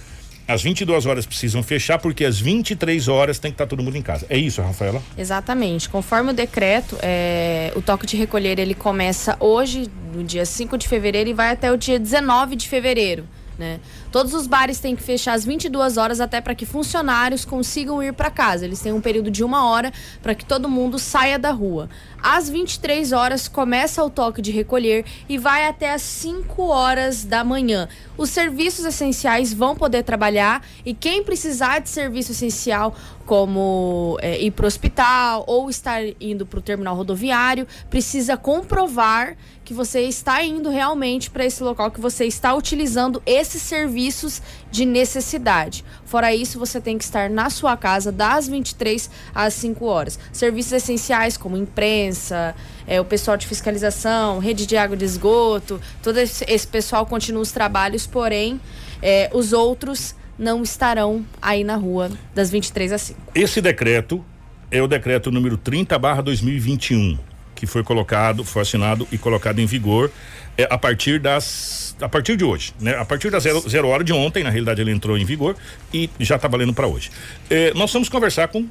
Às 0.48 0.64
22 0.64 1.06
horas 1.06 1.26
precisam 1.26 1.62
fechar, 1.62 2.00
porque 2.00 2.24
às 2.24 2.40
23 2.40 3.08
horas 3.08 3.38
tem 3.38 3.52
que 3.52 3.56
estar 3.56 3.68
todo 3.68 3.84
mundo 3.84 3.98
em 3.98 4.02
casa. 4.02 4.26
É 4.30 4.38
isso, 4.38 4.62
Rafaela? 4.62 5.02
Exatamente. 5.18 5.90
Conforme 5.90 6.32
o 6.32 6.34
decreto, 6.34 6.98
é, 7.02 7.74
o 7.76 7.82
toque 7.82 8.06
de 8.06 8.16
recolher 8.16 8.58
ele 8.58 8.74
começa 8.74 9.36
hoje, 9.40 9.88
no 10.14 10.24
dia 10.24 10.46
5 10.46 10.78
de 10.78 10.88
fevereiro, 10.88 11.30
e 11.30 11.34
vai 11.34 11.52
até 11.52 11.72
o 11.72 11.78
dia 11.78 12.00
19 12.00 12.56
de 12.56 12.70
fevereiro. 12.70 13.26
Né? 13.58 13.80
Todos 14.12 14.34
os 14.34 14.48
bares 14.48 14.80
têm 14.80 14.96
que 14.96 15.04
fechar 15.04 15.34
às 15.34 15.44
22 15.44 15.98
horas 15.98 16.20
até 16.20 16.40
para 16.40 16.56
que 16.56 16.66
funcionários 16.66 17.46
consigam 17.46 18.02
ir 18.02 18.14
para 18.14 18.32
casa. 18.32 18.66
Eles 18.66 18.80
têm 18.80 18.94
um 18.94 19.02
período 19.02 19.30
de 19.30 19.44
uma 19.44 19.70
hora 19.70 19.92
para 20.22 20.34
que 20.34 20.46
todo 20.46 20.70
mundo 20.70 20.98
saia 20.98 21.38
da 21.38 21.52
rua. 21.52 21.90
Às 22.22 22.50
23 22.50 23.12
horas 23.12 23.48
começa 23.48 24.04
o 24.04 24.10
toque 24.10 24.42
de 24.42 24.52
recolher 24.52 25.06
e 25.30 25.38
vai 25.38 25.66
até 25.66 25.94
às 25.94 26.02
5 26.02 26.64
horas 26.64 27.24
da 27.24 27.44
manhã. 27.44 27.88
Os 28.18 28.32
serviços 28.32 28.86
essenciais 28.86 29.54
vão 29.54 29.76
poder 29.76 30.04
trabalhar 30.04 30.66
e 30.84 30.94
quem 30.94 31.24
precisar 31.24 31.80
de 31.80 31.90
serviço 31.90 32.32
essencial, 32.32 32.96
como 33.26 34.18
é, 34.22 34.42
ir 34.42 34.52
para 34.52 34.64
o 34.64 34.68
hospital 34.68 35.44
ou 35.46 35.70
estar 35.70 36.02
indo 36.20 36.46
para 36.46 36.58
o 36.58 36.62
terminal 36.62 36.96
rodoviário, 36.96 37.68
precisa 37.90 38.36
comprovar 38.36 39.38
que 39.64 39.74
você 39.74 40.02
está 40.02 40.42
indo 40.44 40.70
realmente 40.70 41.30
para 41.30 41.46
esse 41.46 41.62
local, 41.62 41.92
que 41.92 42.00
você 42.00 42.26
está 42.26 42.56
utilizando 42.56 43.22
esses 43.26 43.62
serviços 43.98 44.42
de 44.72 44.86
necessidade. 44.86 45.84
Fora 46.06 46.34
isso, 46.34 46.60
você 46.60 46.80
tem 46.80 46.98
que 46.98 47.04
estar 47.04 47.30
na 47.30 47.50
sua 47.50 47.76
casa 47.76 48.12
das 48.12 48.48
23 48.48 49.10
às 49.34 49.56
5 49.56 49.86
horas. 49.86 50.20
Serviços 50.32 50.72
essenciais 50.72 51.36
como 51.36 51.58
imprensa, 51.58 52.56
é, 52.86 53.02
o 53.02 53.06
pessoal 53.06 53.36
de 53.36 53.48
fiscalização, 53.48 54.38
rede 54.38 54.68
de 54.68 54.78
água 54.78 54.96
de 54.96 55.04
esgoto, 55.04 55.82
todo 56.04 56.18
esse, 56.20 56.46
esse 56.48 56.68
pessoal 56.68 57.08
continua 57.08 57.42
os 57.42 57.52
trabalhos, 57.52 58.06
porém, 58.06 58.62
é, 59.02 59.32
os 59.34 59.52
outros 59.52 60.14
não 60.38 60.62
estarão 60.62 61.26
aí 61.42 61.64
na 61.64 61.76
rua 61.76 62.12
das 62.36 62.52
23 62.52 62.92
às 62.92 63.02
5. 63.02 63.20
Esse 63.34 63.60
decreto 63.60 64.24
é 64.70 64.80
o 64.80 64.88
decreto 64.88 65.32
número 65.32 65.58
30 65.58 65.98
barra 65.98 66.22
2021. 66.22 67.18
que 67.56 67.66
foi 67.66 67.84
colocado, 67.84 68.44
foi 68.44 68.62
assinado 68.62 69.08
e 69.12 69.18
colocado 69.18 69.58
em 69.58 69.66
vigor 69.66 70.12
é, 70.58 70.68
a 70.70 70.78
partir 70.78 71.20
das 71.20 71.96
a 72.00 72.08
partir 72.08 72.38
de 72.38 72.44
hoje, 72.44 72.74
né? 72.80 72.96
A 72.96 73.06
partir 73.06 73.32
da 73.32 73.40
zero, 73.40 73.68
zero 73.68 73.88
hora 73.88 74.04
de 74.04 74.14
ontem, 74.14 74.44
na 74.44 74.50
realidade 74.50 74.82
ele 74.82 74.92
entrou 74.92 75.18
em 75.18 75.26
vigor 75.26 75.56
e 75.94 76.10
já 76.20 76.36
está 76.36 76.48
valendo 76.48 76.74
para 76.74 76.88
hoje. 76.88 77.10
É, 77.50 77.74
nós 77.74 77.92
vamos 77.92 78.08
conversar 78.08 78.48
com 78.50 78.68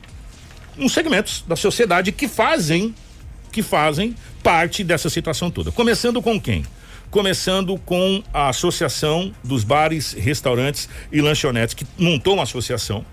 uns 0.79 0.93
segmentos 0.93 1.45
da 1.47 1.57
sociedade 1.57 2.13
que 2.13 2.29
fazem 2.29 2.95
que 3.51 3.63
fazem 3.63 4.15
parte 4.43 4.85
dessa 4.85 5.09
situação 5.09 5.51
toda. 5.51 5.73
Começando 5.73 6.21
com 6.21 6.41
quem? 6.41 6.65
Começando 7.11 7.79
com 7.79 8.23
a 8.33 8.49
Associação 8.51 9.33
dos 9.43 9.65
Bares, 9.65 10.13
Restaurantes 10.13 10.89
e 11.11 11.21
Lanchonetes, 11.21 11.75
que 11.75 11.87
montou 11.99 12.35
uma 12.35 12.43
associação 12.43 13.05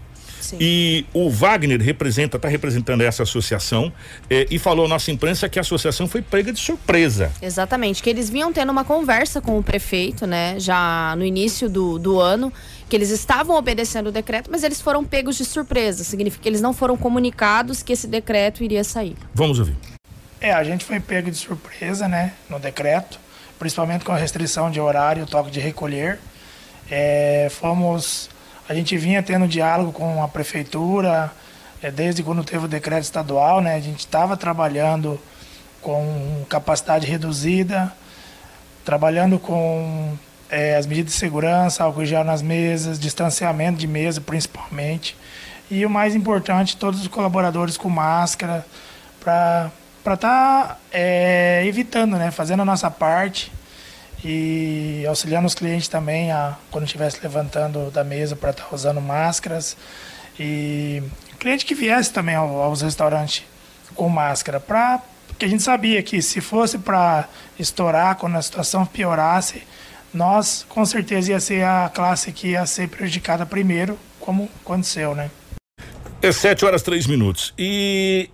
Sim. 0.44 0.58
E 0.60 1.06
o 1.14 1.30
Wagner 1.30 1.82
representa, 1.82 2.36
está 2.36 2.50
representando 2.50 3.02
essa 3.02 3.24
associação 3.24 3.92
eh, 4.30 4.46
e 4.52 4.60
falou 4.60 4.86
à 4.86 4.90
nossa 4.90 5.10
imprensa 5.10 5.48
que 5.48 5.58
a 5.58 5.62
associação 5.62 6.06
foi 6.06 6.22
pega 6.22 6.52
de 6.52 6.60
surpresa. 6.60 7.32
Exatamente, 7.42 8.04
que 8.04 8.10
eles 8.10 8.30
vinham 8.30 8.52
tendo 8.52 8.72
uma 8.72 8.84
conversa 8.84 9.40
com 9.40 9.58
o 9.58 9.64
prefeito, 9.64 10.28
né, 10.28 10.60
já 10.60 11.16
no 11.16 11.24
início 11.24 11.70
do, 11.70 11.98
do 11.98 12.20
ano, 12.20 12.52
que 12.90 12.96
eles 12.96 13.10
estavam 13.10 13.56
obedecendo 13.56 14.08
o 14.08 14.12
decreto, 14.12 14.52
mas 14.52 14.64
eles 14.64 14.82
foram 14.82 15.04
pegos 15.06 15.38
de 15.38 15.46
surpresa. 15.46 16.04
Significa 16.04 16.44
que 16.44 16.50
eles 16.50 16.62
não 16.62 16.74
foram 16.74 16.98
comunicados 16.98 17.82
que 17.82 17.94
esse 17.94 18.06
decreto 18.06 18.64
iria 18.64 18.84
sair. 18.84 19.16
Vamos 19.34 19.60
ouvir. 19.60 19.78
É, 20.42 20.52
a 20.52 20.64
gente 20.64 20.84
foi 20.84 21.00
pego 21.00 21.32
de 21.32 21.38
surpresa, 21.38 22.06
né, 22.10 22.34
no 22.50 22.60
decreto, 22.60 23.18
principalmente 23.58 24.04
com 24.04 24.12
a 24.12 24.18
restrição 24.18 24.70
de 24.70 24.82
horário, 24.82 25.26
toque 25.26 25.50
de 25.50 25.62
recolher. 25.62 26.20
É, 26.92 27.48
fomos 27.50 28.30
a 28.68 28.74
gente 28.74 28.98
vinha 28.98 29.22
tendo 29.22 29.48
diálogo 29.48 29.92
com 29.92 30.24
a 30.24 30.28
prefeitura, 30.28 31.32
é, 31.82 31.92
desde 31.92 32.24
quando 32.24 32.44
teve 32.44 32.66
o 32.66 32.68
decreto 32.68 33.04
estadual, 33.04 33.62
né? 33.62 33.76
A 33.76 33.80
gente 33.80 34.00
estava 34.00 34.38
trabalhando 34.38 35.20
com 35.82 36.46
capacidade 36.48 37.06
reduzida, 37.06 37.92
trabalhando 38.86 39.38
com 39.38 40.18
é, 40.50 40.78
as 40.78 40.86
medidas 40.86 41.12
de 41.12 41.20
segurança, 41.20 41.84
álcool 41.84 42.06
gel 42.06 42.24
nas 42.24 42.42
mesas, 42.42 42.98
distanciamento 42.98 43.80
de 43.80 43.88
mesa 43.88 44.22
principalmente. 44.22 45.18
E 45.70 45.86
o 45.86 45.90
mais 45.90 46.16
importante, 46.16 46.78
todos 46.78 47.02
os 47.02 47.08
colaboradores 47.08 47.76
com 47.76 47.90
máscara, 47.90 48.66
para 49.20 49.72
estar 50.00 50.18
tá, 50.18 50.78
é, 50.92 51.64
evitando, 51.66 52.18
né? 52.18 52.32
Fazendo 52.32 52.62
a 52.62 52.66
nossa 52.66 52.90
parte 52.90 53.52
e 54.24 55.06
auxiliando 55.08 55.48
os 55.48 55.56
clientes 55.56 55.88
também 55.88 56.32
a 56.32 56.58
quando 56.72 56.86
estivesse 56.86 57.20
levantando 57.22 57.92
da 57.92 58.04
mesa 58.04 58.36
para 58.36 58.52
estar 58.52 58.64
tá 58.64 58.76
usando 58.76 59.02
máscaras. 59.02 59.76
E 60.40 61.04
cliente 61.40 61.66
que 61.66 61.76
viesse 61.76 62.12
também 62.12 62.36
aos 62.36 62.82
restaurantes 62.82 63.44
com 63.94 64.08
máscara 64.10 64.60
para 64.60 65.02
que 65.38 65.46
a 65.46 65.48
gente 65.48 65.62
sabia 65.62 66.02
que 66.02 66.22
se 66.22 66.40
fosse 66.40 66.78
para 66.78 67.28
estourar 67.60 68.16
quando 68.16 68.38
a 68.38 68.42
situação 68.42 68.86
piorasse 68.86 69.62
nós 70.14 70.66
com 70.70 70.86
certeza 70.86 71.32
ia 71.32 71.40
ser 71.40 71.66
a 71.66 71.92
classe 71.94 72.32
que 72.32 72.50
ia 72.50 72.66
ser 72.66 72.88
prejudicada 72.88 73.46
primeiro 73.46 74.00
como 74.20 74.50
aconteceu 74.62 75.14
né? 75.14 75.30
É 76.22 76.32
sete 76.32 76.64
horas 76.64 76.82
três 76.82 77.06
minutos. 77.06 77.54
E 77.60 78.30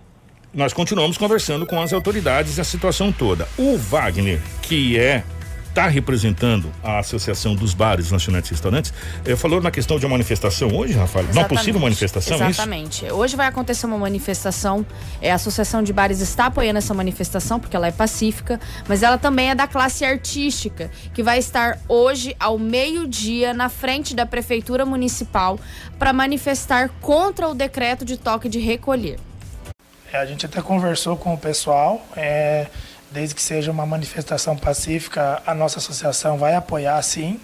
nós 0.54 0.72
continuamos 0.72 1.18
conversando 1.18 1.66
com 1.66 1.82
as 1.82 1.92
autoridades 1.92 2.60
a 2.60 2.64
situação 2.64 3.10
toda. 3.10 3.48
O 3.58 3.76
Wagner 3.76 4.40
que 4.62 4.96
é 4.96 5.24
está 5.70 5.86
representando 5.86 6.70
a 6.82 6.98
Associação 6.98 7.54
dos 7.54 7.74
Bares, 7.74 8.10
Lanchonetes 8.10 8.50
e 8.50 8.54
Restaurantes, 8.54 8.92
eh, 9.24 9.36
falou 9.36 9.62
na 9.62 9.70
questão 9.70 9.98
de 9.98 10.04
uma 10.04 10.12
manifestação 10.12 10.68
hoje, 10.74 10.94
Rafael? 10.94 11.24
Exatamente. 11.24 11.52
Uma 11.52 11.58
possível 11.58 11.80
manifestação, 11.80 12.42
é 12.42 12.48
Exatamente. 12.48 13.06
É 13.06 13.12
hoje 13.12 13.36
vai 13.36 13.46
acontecer 13.46 13.86
uma 13.86 13.96
manifestação, 13.96 14.84
é, 15.22 15.30
a 15.30 15.36
Associação 15.36 15.82
de 15.82 15.92
Bares 15.92 16.20
está 16.20 16.46
apoiando 16.46 16.78
essa 16.78 16.92
manifestação, 16.92 17.60
porque 17.60 17.76
ela 17.76 17.86
é 17.86 17.92
pacífica, 17.92 18.60
mas 18.88 19.02
ela 19.02 19.16
também 19.16 19.50
é 19.50 19.54
da 19.54 19.68
classe 19.68 20.04
artística, 20.04 20.90
que 21.14 21.22
vai 21.22 21.38
estar 21.38 21.78
hoje 21.88 22.34
ao 22.38 22.58
meio-dia 22.58 23.54
na 23.54 23.68
frente 23.68 24.14
da 24.14 24.26
Prefeitura 24.26 24.84
Municipal 24.84 25.58
para 25.98 26.12
manifestar 26.12 26.90
contra 27.00 27.48
o 27.48 27.54
decreto 27.54 28.04
de 28.04 28.16
toque 28.16 28.48
de 28.48 28.58
recolher. 28.58 29.18
É, 30.12 30.18
a 30.18 30.26
gente 30.26 30.44
até 30.44 30.60
conversou 30.60 31.16
com 31.16 31.32
o 31.32 31.38
pessoal, 31.38 32.04
é, 32.16 32.66
desde 33.10 33.34
que 33.34 33.42
seja 33.42 33.70
uma 33.70 33.84
manifestação 33.84 34.56
pacífica, 34.56 35.42
a 35.46 35.54
nossa 35.54 35.78
associação 35.78 36.38
vai 36.38 36.54
apoiar 36.54 37.00
sim, 37.02 37.40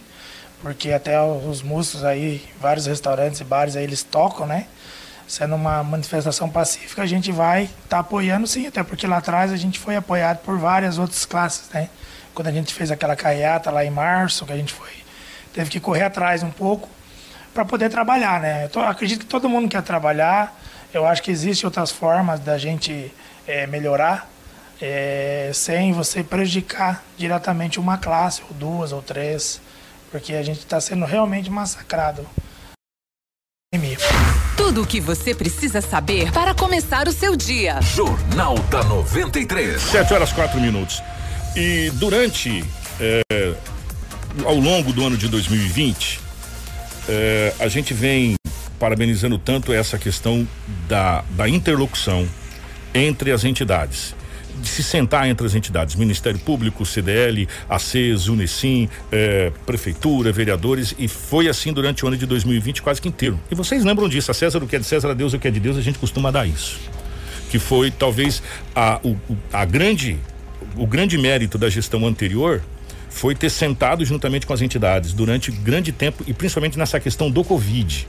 porque 0.62 0.92
até 0.92 1.20
os 1.20 1.62
músicos 1.62 2.04
aí, 2.04 2.44
vários 2.60 2.86
restaurantes 2.86 3.40
e 3.40 3.44
bares 3.44 3.76
aí, 3.76 3.84
eles 3.84 4.02
tocam, 4.02 4.46
né? 4.46 4.66
Sendo 5.26 5.56
uma 5.56 5.82
manifestação 5.82 6.48
pacífica, 6.48 7.02
a 7.02 7.06
gente 7.06 7.32
vai 7.32 7.64
estar 7.64 7.78
tá 7.88 7.98
apoiando 7.98 8.46
sim, 8.46 8.66
até 8.66 8.82
porque 8.82 9.06
lá 9.06 9.18
atrás 9.18 9.52
a 9.52 9.56
gente 9.56 9.78
foi 9.78 9.96
apoiado 9.96 10.38
por 10.38 10.56
várias 10.56 10.98
outras 10.98 11.24
classes, 11.24 11.68
né? 11.70 11.88
Quando 12.32 12.48
a 12.48 12.52
gente 12.52 12.72
fez 12.72 12.90
aquela 12.90 13.16
carreata 13.16 13.70
lá 13.70 13.84
em 13.84 13.90
março, 13.90 14.46
que 14.46 14.52
a 14.52 14.56
gente 14.56 14.72
foi, 14.72 14.90
teve 15.52 15.68
que 15.68 15.80
correr 15.80 16.04
atrás 16.04 16.42
um 16.42 16.50
pouco 16.50 16.88
para 17.52 17.64
poder 17.64 17.90
trabalhar, 17.90 18.40
né? 18.40 18.64
Eu 18.64 18.68
tô, 18.68 18.80
acredito 18.80 19.20
que 19.20 19.26
todo 19.26 19.48
mundo 19.48 19.68
quer 19.68 19.82
trabalhar, 19.82 20.56
eu 20.94 21.04
acho 21.06 21.22
que 21.22 21.30
existem 21.30 21.66
outras 21.66 21.90
formas 21.90 22.38
da 22.38 22.56
gente 22.56 23.12
é, 23.46 23.66
melhorar, 23.66 24.28
é, 24.80 25.50
sem 25.54 25.92
você 25.92 26.22
prejudicar 26.22 27.02
diretamente 27.16 27.80
uma 27.80 27.96
classe, 27.96 28.42
ou 28.48 28.54
duas, 28.54 28.92
ou 28.92 29.02
três, 29.02 29.60
porque 30.10 30.34
a 30.34 30.42
gente 30.42 30.58
está 30.58 30.80
sendo 30.80 31.04
realmente 31.04 31.50
massacrado. 31.50 32.26
Tudo 34.56 34.82
o 34.82 34.86
que 34.86 35.00
você 35.00 35.34
precisa 35.34 35.80
saber 35.80 36.32
para 36.32 36.54
começar 36.54 37.08
o 37.08 37.12
seu 37.12 37.36
dia. 37.36 37.80
Jornal 37.82 38.58
da 38.70 38.82
93. 38.84 39.80
7 39.80 40.14
horas 40.14 40.32
4 40.32 40.60
minutos. 40.60 41.02
E 41.54 41.90
durante, 41.94 42.64
é, 42.98 43.22
ao 44.44 44.56
longo 44.56 44.92
do 44.92 45.06
ano 45.06 45.16
de 45.16 45.28
2020, 45.28 46.20
é, 47.08 47.54
a 47.58 47.68
gente 47.68 47.92
vem 47.92 48.34
parabenizando 48.78 49.38
tanto 49.38 49.72
essa 49.72 49.98
questão 49.98 50.46
da, 50.88 51.22
da 51.30 51.48
interlocução 51.48 52.26
entre 52.94 53.32
as 53.32 53.44
entidades 53.44 54.15
de 54.60 54.68
se 54.68 54.82
sentar 54.82 55.28
entre 55.28 55.46
as 55.46 55.54
entidades, 55.54 55.94
Ministério 55.94 56.38
Público, 56.38 56.84
CDL, 56.84 57.48
ACES, 57.68 58.28
Unicim, 58.28 58.88
eh, 59.12 59.52
Prefeitura, 59.64 60.32
vereadores, 60.32 60.94
e 60.98 61.08
foi 61.08 61.48
assim 61.48 61.72
durante 61.72 62.04
o 62.04 62.08
ano 62.08 62.16
de 62.16 62.26
2020 62.26 62.82
quase 62.82 63.00
que 63.00 63.08
inteiro. 63.08 63.38
E 63.50 63.54
vocês 63.54 63.84
lembram 63.84 64.08
disso, 64.08 64.30
a 64.30 64.34
César 64.34 64.62
o 64.62 64.66
que 64.66 64.76
é 64.76 64.78
de 64.78 64.84
César, 64.84 65.10
a 65.10 65.14
Deus 65.14 65.32
o 65.34 65.38
que 65.38 65.48
é 65.48 65.50
de 65.50 65.60
Deus, 65.60 65.76
a 65.76 65.80
gente 65.80 65.98
costuma 65.98 66.30
dar 66.30 66.46
isso. 66.46 66.78
Que 67.50 67.58
foi 67.58 67.90
talvez 67.90 68.42
a, 68.74 69.00
o, 69.04 69.16
a 69.52 69.64
grande, 69.64 70.18
o 70.76 70.86
grande 70.86 71.16
mérito 71.16 71.56
da 71.56 71.68
gestão 71.68 72.06
anterior 72.06 72.62
foi 73.08 73.34
ter 73.34 73.50
sentado 73.50 74.04
juntamente 74.04 74.46
com 74.46 74.52
as 74.52 74.60
entidades 74.60 75.12
durante 75.12 75.50
grande 75.50 75.92
tempo 75.92 76.22
e 76.26 76.34
principalmente 76.34 76.78
nessa 76.78 77.00
questão 77.00 77.30
do 77.30 77.42
Covid 77.42 78.06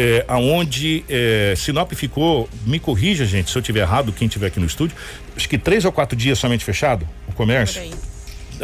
é, 0.00 0.24
aonde 0.26 1.04
é, 1.10 1.52
Sinop 1.54 1.92
ficou, 1.92 2.48
me 2.64 2.80
corrija, 2.80 3.26
gente, 3.26 3.50
se 3.50 3.58
eu 3.58 3.60
tiver 3.60 3.80
errado, 3.80 4.12
quem 4.12 4.28
tiver 4.28 4.46
aqui 4.46 4.58
no 4.58 4.64
estúdio, 4.64 4.96
acho 5.36 5.46
que 5.46 5.58
três 5.58 5.84
ou 5.84 5.92
quatro 5.92 6.16
dias 6.16 6.38
somente 6.38 6.64
fechado 6.64 7.06
o 7.28 7.32
comércio. 7.32 7.82
Por 7.82 7.92
aí. 7.92 7.94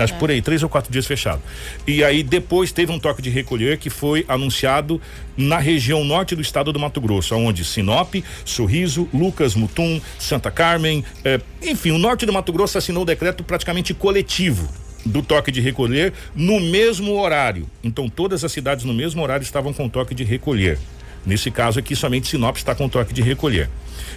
Acho 0.03 0.15
é. 0.15 0.17
por 0.17 0.31
aí, 0.31 0.41
três 0.41 0.63
ou 0.63 0.69
quatro 0.71 0.91
dias 0.91 1.07
fechado. 1.07 1.43
E 1.87 2.03
aí 2.03 2.23
depois 2.23 2.73
teve 2.73 2.91
um 2.91 2.99
toque 2.99 3.21
de 3.21 3.29
recolher 3.29 3.77
que 3.77 3.91
foi 3.91 4.25
anunciado 4.29 4.99
na 5.37 5.59
região 5.59 6.05
norte 6.05 6.35
do 6.35 6.41
estado 6.41 6.73
do 6.73 6.79
Mato 6.79 7.03
Grosso, 7.03 7.35
onde 7.35 7.67
Sinop, 7.67 8.15
Sorriso, 8.43 9.07
Lucas, 9.13 9.55
Mutum, 9.55 10.01
Santa 10.19 10.51
Carmen, 10.51 11.05
é, 11.23 11.39
enfim, 11.63 11.91
o 11.91 11.99
norte 11.99 12.25
do 12.25 12.33
Mato 12.33 12.51
Grosso 12.51 12.79
assinou 12.79 13.03
o 13.03 13.07
decreto 13.07 13.45
praticamente 13.45 13.93
coletivo 13.93 14.67
do 15.05 15.23
toque 15.23 15.53
de 15.53 15.61
recolher 15.61 16.15
no 16.35 16.61
mesmo 16.61 17.15
horário. 17.19 17.69
Então 17.85 18.09
todas 18.09 18.43
as 18.43 18.51
cidades 18.53 18.87
no 18.87 18.95
mesmo 18.95 19.23
horário 19.23 19.45
estavam 19.45 19.73
com 19.75 19.87
toque 19.87 20.15
de 20.15 20.25
recolher. 20.25 20.79
Nesse 21.27 21.51
caso 21.51 21.81
aqui, 21.81 21.97
somente 21.97 22.29
Sinop 22.29 22.57
está 22.57 22.75
com 22.75 22.89
toque 22.89 23.13
de 23.13 23.21
recolher. 23.21 23.69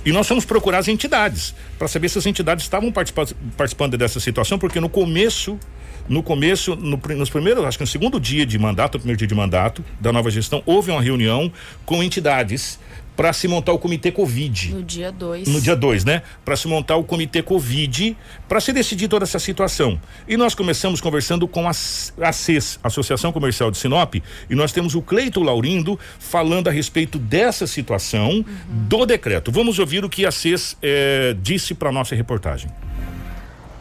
E 0.05 0.11
nós 0.11 0.27
fomos 0.27 0.45
procurar 0.45 0.77
as 0.77 0.87
entidades 0.87 1.55
para 1.77 1.87
saber 1.87 2.07
se 2.07 2.19
as 2.19 2.25
entidades 2.25 2.63
estavam 2.63 2.91
participando, 2.91 3.35
participando 3.57 3.97
dessa 3.97 4.19
situação, 4.19 4.59
porque 4.59 4.79
no 4.79 4.87
começo, 4.87 5.59
no 6.07 6.21
começo, 6.21 6.75
no, 6.75 6.97
nos 7.17 7.29
primeiros, 7.29 7.65
acho 7.65 7.77
que 7.77 7.83
no 7.83 7.87
segundo 7.87 8.19
dia 8.19 8.45
de 8.45 8.59
mandato, 8.59 8.99
primeiro 8.99 9.17
dia 9.17 9.27
de 9.27 9.35
mandato 9.35 9.83
da 9.99 10.13
nova 10.13 10.29
gestão, 10.29 10.61
houve 10.65 10.91
uma 10.91 11.01
reunião 11.01 11.51
com 11.85 12.03
entidades 12.03 12.79
para 13.19 13.33
se 13.33 13.49
montar 13.49 13.73
o 13.73 13.77
comitê 13.77 14.13
Covid. 14.13 14.73
No 14.73 14.81
dia 14.81 15.11
2. 15.11 15.45
No 15.49 15.59
dia 15.59 15.75
2, 15.75 16.05
né? 16.05 16.21
Para 16.45 16.55
se 16.55 16.69
montar 16.69 16.95
o 16.95 17.03
comitê 17.03 17.43
Covid, 17.43 18.15
para 18.47 18.61
se 18.61 18.71
decidir 18.71 19.09
toda 19.09 19.25
essa 19.25 19.37
situação. 19.39 19.99
E 20.25 20.37
nós 20.37 20.55
começamos 20.55 21.01
conversando 21.01 21.45
com 21.45 21.67
a, 21.67 21.71
a 21.71 22.31
CES, 22.31 22.79
Associação 22.81 23.33
Comercial 23.33 23.71
de 23.71 23.77
Sinop, 23.77 24.15
e 24.49 24.55
nós 24.55 24.71
temos 24.71 24.95
o 24.95 25.01
Cleito 25.01 25.43
Laurindo 25.43 25.99
falando 26.17 26.69
a 26.69 26.71
respeito 26.71 27.19
dessa 27.19 27.67
situação 27.67 28.29
uhum. 28.29 28.45
do 28.87 29.05
decreto. 29.05 29.51
Vamos 29.51 29.79
ouvir 29.79 30.05
o 30.05 30.09
que 30.09 30.25
a 30.25 30.31
CES 30.31 30.77
eh, 30.81 31.35
disse 31.41 31.73
para 31.73 31.91
nossa 31.91 32.15
reportagem. 32.15 32.71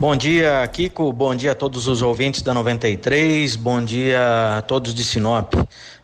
Bom 0.01 0.17
dia, 0.17 0.67
Kiko. 0.67 1.13
Bom 1.13 1.37
dia 1.37 1.53
a 1.53 1.55
todos 1.55 1.87
os 1.87 2.03
ouvintes 2.03 2.43
da 2.43 2.53
93. 2.53 3.55
Bom 3.55 3.85
dia 3.85 4.59
a 4.59 4.63
todos 4.63 4.93
de 4.93 5.05
Sinop. 5.05 5.55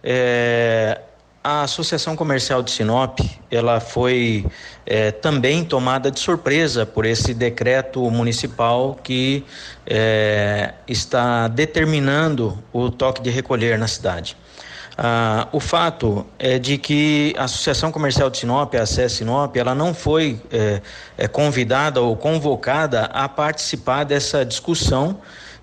É, 0.05 1.01
a 1.45 1.65
Associação 1.65 2.17
Comercial 2.17 2.63
de 2.63 2.71
Sinop, 2.71 3.21
ela 3.51 3.79
foi 3.79 4.47
é, 4.87 5.11
também 5.11 5.63
tomada 5.63 6.11
de 6.11 6.19
surpresa 6.19 6.87
por 6.87 7.05
esse 7.05 7.35
decreto 7.35 8.11
municipal 8.11 8.99
que 9.03 9.45
é, 9.87 10.73
está 10.89 11.47
determinando 11.49 12.59
o 12.73 12.91
toque 12.91 13.21
de 13.21 13.29
recolher 13.29 13.79
na 13.79 13.87
cidade. 13.87 14.35
Ah, 14.97 15.47
o 15.53 15.61
fato 15.61 16.25
é 16.39 16.59
de 16.59 16.79
que 16.79 17.35
a 17.37 17.45
Associação 17.45 17.93
Comercial 17.93 18.31
de 18.31 18.39
Sinop, 18.39 18.75
a 18.75 18.83
ACE 18.83 19.11
Sinop, 19.11 19.55
ela 19.55 19.75
não 19.75 19.93
foi 19.93 20.41
é, 20.51 20.81
é, 21.19 21.29
convidada 21.29 22.01
ou 22.01 22.17
convocada 22.17 23.05
a 23.13 23.29
participar 23.29 24.05
dessa 24.05 24.47
discussão 24.47 25.19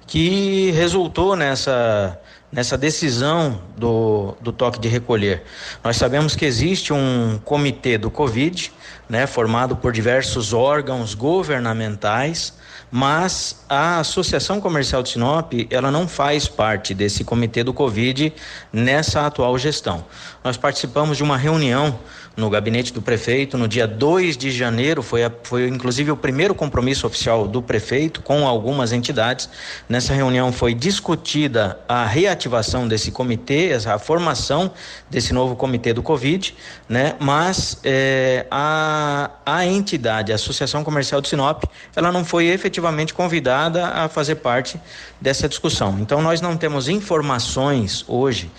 que 0.06 0.70
resultou 0.72 1.36
nessa, 1.36 2.20
nessa 2.52 2.78
decisão 2.78 3.62
do, 3.78 4.36
do 4.42 4.52
toque 4.52 4.80
de 4.80 4.88
recolher. 4.88 5.44
Nós 5.84 5.96
sabemos 5.96 6.36
que 6.36 6.46
existe 6.46 6.92
um 6.92 7.40
comitê 7.46 7.98
do 7.98 8.12
Covid, 8.12 8.72
né, 9.08 9.26
formado 9.26 9.76
por 9.76 9.94
diversos 9.94 10.54
órgãos 10.54 11.14
governamentais, 11.14 12.54
mas 12.92 13.64
a 13.70 14.00
Associação 14.00 14.60
Comercial 14.60 15.02
de 15.02 15.10
Sinop, 15.10 15.54
ela 15.70 15.90
não 15.90 16.10
faz 16.10 16.48
parte 16.48 16.94
desse 16.94 17.24
comitê 17.24 17.64
do 17.64 17.74
Covid 17.74 18.34
nessa 18.72 19.26
atual 19.26 19.58
gestão. 19.58 20.06
Nós 20.44 20.58
participamos 20.58 21.16
de 21.16 21.24
uma 21.24 21.38
reunião 21.38 21.98
no 22.36 22.50
gabinete 22.50 22.94
do 22.94 23.02
prefeito 23.02 23.58
no 23.58 23.68
dia 23.68 23.88
2 23.88 24.38
de 24.38 24.52
janeiro, 24.52 25.04
foi, 25.04 25.24
a, 25.24 25.32
foi 25.44 25.68
inclusive 25.68 26.12
o 26.12 26.18
primeiro 26.18 26.56
compromisso 26.56 27.06
oficial 27.06 27.48
do 27.48 27.62
prefeito 27.62 28.22
com 28.22 28.48
algumas 28.48 28.92
entidades. 28.92 29.50
Nessa 29.88 30.14
reunião 30.14 30.52
foi 30.52 30.74
discutida 30.74 31.80
a 31.88 32.06
reativação 32.06 32.88
desse 32.88 33.12
comitê, 33.12 33.72
a 33.86 34.00
formação 34.00 34.72
desse 35.10 35.34
novo 35.34 35.56
comitê 35.56 35.94
do 35.94 36.02
Covid, 36.02 36.56
né? 36.88 37.16
Mas 37.20 37.80
é, 37.84 38.46
a, 38.50 39.32
a 39.46 39.66
entidade, 39.66 40.32
a 40.32 40.36
Associação 40.36 40.84
Comercial 40.84 41.22
de 41.22 41.28
Sinop, 41.28 41.66
ela 41.96 42.12
não 42.12 42.24
foi 42.24 42.48
efetivamente 42.48 43.14
convidada 43.14 43.88
a 43.88 44.08
fazer 44.08 44.36
parte 44.36 44.80
dessa 45.20 45.50
discussão. 45.50 45.98
Então 46.00 46.22
nós 46.22 46.40
não 46.40 46.56
temos 46.56 46.88
informações 46.88 48.06
hoje 48.08 48.50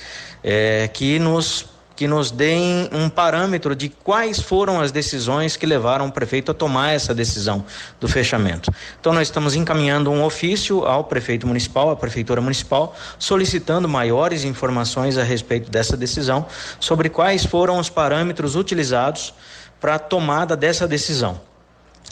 é, 0.42 0.88
que 0.88 1.18
nos 1.18 1.71
que 2.02 2.08
nos 2.08 2.32
deem 2.32 2.90
um 2.90 3.08
parâmetro 3.08 3.76
de 3.76 3.88
quais 3.88 4.40
foram 4.40 4.80
as 4.80 4.90
decisões 4.90 5.56
que 5.56 5.64
levaram 5.64 6.08
o 6.08 6.10
prefeito 6.10 6.50
a 6.50 6.54
tomar 6.54 6.90
essa 6.90 7.14
decisão 7.14 7.64
do 8.00 8.08
fechamento. 8.08 8.72
Então, 9.00 9.12
nós 9.12 9.28
estamos 9.28 9.54
encaminhando 9.54 10.10
um 10.10 10.24
ofício 10.24 10.84
ao 10.84 11.04
prefeito 11.04 11.46
municipal, 11.46 11.90
à 11.90 11.94
prefeitura 11.94 12.40
municipal, 12.40 12.96
solicitando 13.20 13.88
maiores 13.88 14.42
informações 14.42 15.16
a 15.16 15.22
respeito 15.22 15.70
dessa 15.70 15.96
decisão, 15.96 16.44
sobre 16.80 17.08
quais 17.08 17.46
foram 17.46 17.78
os 17.78 17.88
parâmetros 17.88 18.56
utilizados 18.56 19.32
para 19.80 19.94
a 19.94 19.98
tomada 20.00 20.56
dessa 20.56 20.88
decisão. 20.88 21.40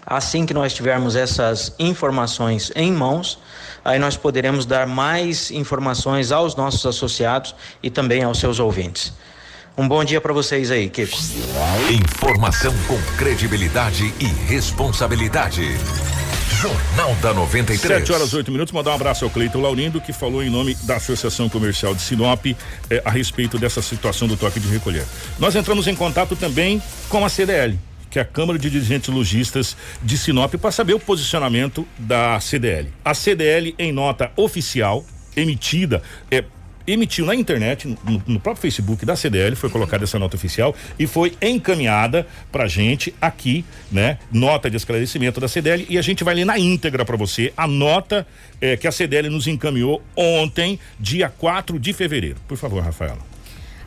Assim 0.06 0.46
que 0.46 0.54
nós 0.54 0.72
tivermos 0.72 1.16
essas 1.16 1.74
informações 1.80 2.70
em 2.76 2.92
mãos, 2.92 3.40
aí 3.84 3.98
nós 3.98 4.16
poderemos 4.16 4.64
dar 4.64 4.86
mais 4.86 5.50
informações 5.50 6.30
aos 6.30 6.54
nossos 6.54 6.86
associados 6.86 7.56
e 7.82 7.90
também 7.90 8.22
aos 8.22 8.38
seus 8.38 8.60
ouvintes. 8.60 9.12
Um 9.76 9.88
bom 9.88 10.04
dia 10.04 10.20
para 10.20 10.32
vocês 10.32 10.70
aí, 10.70 10.90
Kiko. 10.90 11.16
Informação 11.90 12.74
com 12.86 13.00
credibilidade 13.16 14.12
e 14.20 14.26
responsabilidade. 14.46 15.62
Jornal 16.60 17.14
da 17.22 17.32
93. 17.32 18.00
7 18.00 18.12
horas 18.12 18.34
8 18.34 18.50
minutos. 18.50 18.72
Mandar 18.72 18.90
um 18.90 18.94
abraço 18.94 19.24
ao 19.24 19.30
Cleiton 19.30 19.60
Laurindo, 19.60 20.00
que 20.00 20.12
falou 20.12 20.42
em 20.42 20.50
nome 20.50 20.74
da 20.82 20.96
Associação 20.96 21.48
Comercial 21.48 21.94
de 21.94 22.02
Sinop 22.02 22.44
eh, 22.46 23.02
a 23.02 23.10
respeito 23.10 23.58
dessa 23.58 23.80
situação 23.80 24.28
do 24.28 24.36
toque 24.36 24.60
de 24.60 24.68
recolher. 24.68 25.06
Nós 25.38 25.56
entramos 25.56 25.86
em 25.86 25.94
contato 25.94 26.36
também 26.36 26.82
com 27.08 27.24
a 27.24 27.28
CDL, 27.30 27.78
que 28.10 28.18
é 28.18 28.22
a 28.22 28.26
Câmara 28.26 28.58
de 28.58 28.68
Dirigentes 28.68 29.08
Logistas 29.08 29.74
de 30.02 30.18
Sinop, 30.18 30.52
para 30.56 30.70
saber 30.70 30.92
o 30.92 31.00
posicionamento 31.00 31.86
da 31.96 32.38
CDL. 32.40 32.92
A 33.02 33.14
CDL, 33.14 33.74
em 33.78 33.92
nota 33.92 34.30
oficial, 34.36 35.06
emitida, 35.34 36.02
é, 36.30 36.44
emitiu 36.86 37.26
na 37.26 37.34
internet, 37.34 37.86
no, 37.88 38.22
no, 38.26 38.40
próprio 38.40 38.62
Facebook 38.62 39.04
da 39.04 39.16
CDL, 39.16 39.54
foi 39.56 39.70
colocada 39.70 40.04
essa 40.04 40.18
nota 40.18 40.36
oficial 40.36 40.74
e 40.98 41.06
foi 41.06 41.36
encaminhada 41.40 42.26
pra 42.50 42.66
gente 42.66 43.14
aqui, 43.20 43.64
né? 43.90 44.18
Nota 44.32 44.70
de 44.70 44.76
esclarecimento 44.76 45.40
da 45.40 45.48
CDL 45.48 45.86
e 45.88 45.98
a 45.98 46.02
gente 46.02 46.24
vai 46.24 46.34
ler 46.34 46.44
na 46.44 46.58
íntegra 46.58 47.04
para 47.04 47.16
você 47.16 47.52
a 47.56 47.66
nota 47.66 48.26
eh, 48.60 48.76
que 48.76 48.86
a 48.86 48.92
CDL 48.92 49.28
nos 49.28 49.46
encaminhou 49.46 50.02
ontem, 50.16 50.78
dia 50.98 51.28
4 51.28 51.78
de 51.78 51.92
fevereiro. 51.92 52.36
Por 52.46 52.56
favor, 52.56 52.82
Rafaela. 52.82 53.30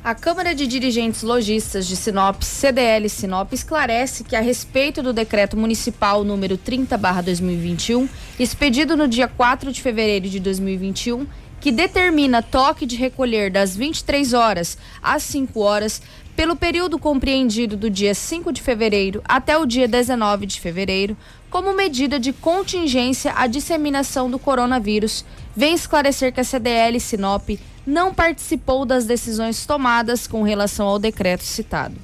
A 0.03 0.13
Câmara 0.13 0.53
de 0.53 0.67
Dirigentes 0.67 1.23
Logistas 1.23 1.87
de 1.87 1.95
Sinop, 1.95 2.41
CDL 2.41 3.07
Sinop, 3.07 3.53
esclarece 3.53 4.25
que 4.25 4.35
a 4.35 4.41
respeito 4.41 5.01
do 5.01 5.13
decreto 5.13 5.55
municipal 5.55 6.25
número 6.25 6.57
30/2021, 6.57 8.09
expedido 8.37 8.97
no 8.97 9.07
dia 9.07 9.29
4 9.29 9.71
de 9.71 9.81
fevereiro 9.81 10.27
de 10.27 10.41
2021, 10.41 11.25
que 11.63 11.71
determina 11.71 12.41
toque 12.41 12.85
de 12.85 12.97
recolher 12.97 13.49
das 13.49 13.73
23 13.73 14.33
horas 14.33 14.77
às 15.01 15.23
5 15.23 15.61
horas 15.61 16.01
pelo 16.35 16.57
período 16.57 16.99
compreendido 16.99 17.77
do 17.77 17.89
dia 17.89 18.13
5 18.13 18.51
de 18.51 18.61
fevereiro 18.61 19.21
até 19.23 19.57
o 19.57 19.65
dia 19.65 19.87
19 19.87 20.45
de 20.45 20.59
fevereiro, 20.59 21.15
como 21.49 21.73
medida 21.73 22.19
de 22.19 22.33
contingência 22.33 23.31
à 23.37 23.47
disseminação 23.47 24.29
do 24.29 24.37
coronavírus, 24.37 25.23
vem 25.55 25.73
esclarecer 25.73 26.33
que 26.33 26.41
a 26.41 26.43
CDL 26.43 26.99
Sinop 26.99 27.51
não 27.87 28.13
participou 28.13 28.83
das 28.83 29.05
decisões 29.05 29.65
tomadas 29.65 30.27
com 30.27 30.43
relação 30.43 30.85
ao 30.85 30.99
decreto 30.99 31.45
citado. 31.45 31.95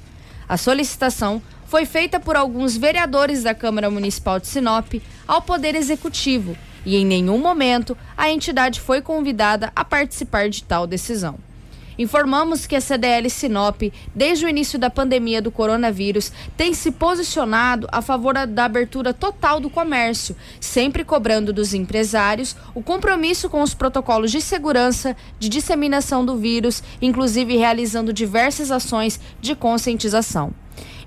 A 0.48 0.56
solicitação 0.56 1.42
foi 1.66 1.84
feita 1.84 2.18
por 2.18 2.34
alguns 2.34 2.78
vereadores 2.78 3.42
da 3.42 3.54
Câmara 3.54 3.90
Municipal 3.90 4.40
de 4.40 4.46
Sinop 4.46 4.94
ao 5.28 5.42
Poder 5.42 5.74
Executivo 5.74 6.56
e 6.84 6.96
em 6.96 7.04
nenhum 7.04 7.38
momento 7.38 7.96
a 8.16 8.30
entidade 8.30 8.80
foi 8.80 9.00
convidada 9.00 9.72
a 9.74 9.84
participar 9.84 10.48
de 10.48 10.62
tal 10.62 10.86
decisão. 10.86 11.38
Informamos 12.00 12.66
que 12.66 12.74
a 12.74 12.80
CDL 12.80 13.28
Sinop, 13.28 13.82
desde 14.14 14.46
o 14.46 14.48
início 14.48 14.78
da 14.78 14.88
pandemia 14.88 15.42
do 15.42 15.50
coronavírus, 15.50 16.32
tem 16.56 16.72
se 16.72 16.92
posicionado 16.92 17.86
a 17.92 18.00
favor 18.00 18.32
da 18.46 18.64
abertura 18.64 19.12
total 19.12 19.60
do 19.60 19.68
comércio, 19.68 20.34
sempre 20.58 21.04
cobrando 21.04 21.52
dos 21.52 21.74
empresários 21.74 22.56
o 22.74 22.82
compromisso 22.82 23.50
com 23.50 23.60
os 23.60 23.74
protocolos 23.74 24.30
de 24.30 24.40
segurança, 24.40 25.14
de 25.38 25.50
disseminação 25.50 26.24
do 26.24 26.38
vírus, 26.38 26.82
inclusive 27.02 27.58
realizando 27.58 28.14
diversas 28.14 28.70
ações 28.70 29.20
de 29.38 29.54
conscientização. 29.54 30.54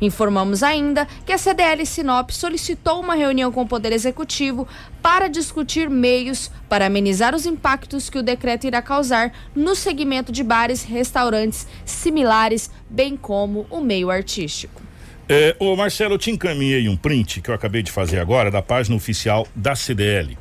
Informamos 0.01 0.63
ainda 0.63 1.07
que 1.25 1.31
a 1.31 1.37
CDL 1.37 1.85
Sinop 1.85 2.31
solicitou 2.31 2.99
uma 2.99 3.15
reunião 3.15 3.51
com 3.51 3.61
o 3.61 3.67
Poder 3.67 3.91
Executivo 3.91 4.67
para 5.01 5.27
discutir 5.27 5.89
meios 5.89 6.51
para 6.69 6.85
amenizar 6.85 7.35
os 7.35 7.45
impactos 7.45 8.09
que 8.09 8.17
o 8.17 8.23
decreto 8.23 8.65
irá 8.67 8.81
causar 8.81 9.31
no 9.55 9.75
segmento 9.75 10.31
de 10.31 10.43
bares, 10.43 10.83
restaurantes 10.83 11.67
similares, 11.85 12.69
bem 12.89 13.15
como 13.17 13.65
o 13.69 13.79
meio 13.79 14.09
artístico. 14.09 14.81
É, 15.27 15.55
ô 15.57 15.75
Marcelo, 15.75 16.15
eu 16.15 16.17
te 16.17 16.31
encaminhei 16.31 16.87
um 16.89 16.97
print 16.97 17.41
que 17.41 17.49
eu 17.49 17.55
acabei 17.55 17.81
de 17.81 17.91
fazer 17.91 18.19
agora 18.19 18.51
da 18.51 18.61
página 18.61 18.95
oficial 18.95 19.47
da 19.55 19.75
CDL, 19.75 20.37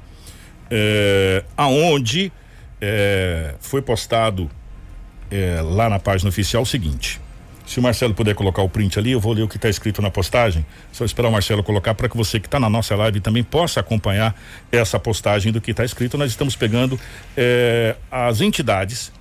é, 0.71 1.45
aonde 1.57 2.33
é, 2.81 3.55
foi 3.61 3.81
postado 3.81 4.51
é, 5.31 5.61
lá 5.63 5.89
na 5.89 6.01
página 6.01 6.29
oficial 6.29 6.63
o 6.63 6.67
seguinte: 6.67 7.21
se 7.67 7.79
o 7.79 7.83
Marcelo 7.83 8.15
puder 8.15 8.35
colocar 8.35 8.63
o 8.63 8.69
print 8.69 8.99
ali, 8.99 9.13
eu 9.13 9.21
vou 9.21 9.33
ler 9.33 9.43
o 9.43 9.49
que 9.49 9.57
está 9.57 9.69
escrito 9.69 10.03
na 10.03 10.11
postagem. 10.11 10.65
Só 10.93 11.05
esperar 11.05 11.29
o 11.29 11.33
Marcelo 11.33 11.63
colocar 11.63 11.95
para 11.95 12.09
que 12.09 12.17
você 12.17 12.41
que 12.41 12.47
está 12.47 12.59
na 12.59 12.69
nossa 12.69 12.95
live 12.97 13.21
também 13.21 13.43
possa 13.43 13.81
acompanhar 13.81 14.35
essa 14.71 14.99
postagem 14.99 15.53
do 15.53 15.61
que 15.61 15.71
está 15.71 15.85
escrito. 15.85 16.19
Nós 16.19 16.31
estamos 16.31 16.57
pegando 16.57 16.99
eh, 17.37 17.97
as 18.11 18.41
entidades 18.41 19.13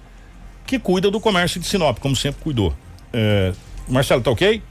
que 0.66 0.80
cuidam 0.80 1.12
do 1.12 1.20
comércio 1.20 1.60
de 1.60 1.68
Sinop, 1.68 2.00
como 2.00 2.16
sempre 2.16 2.42
cuidou. 2.42 2.74
Eh, 3.14 3.54
Marcelo, 3.88 4.22
tá 4.22 4.32
ok? 4.32 4.62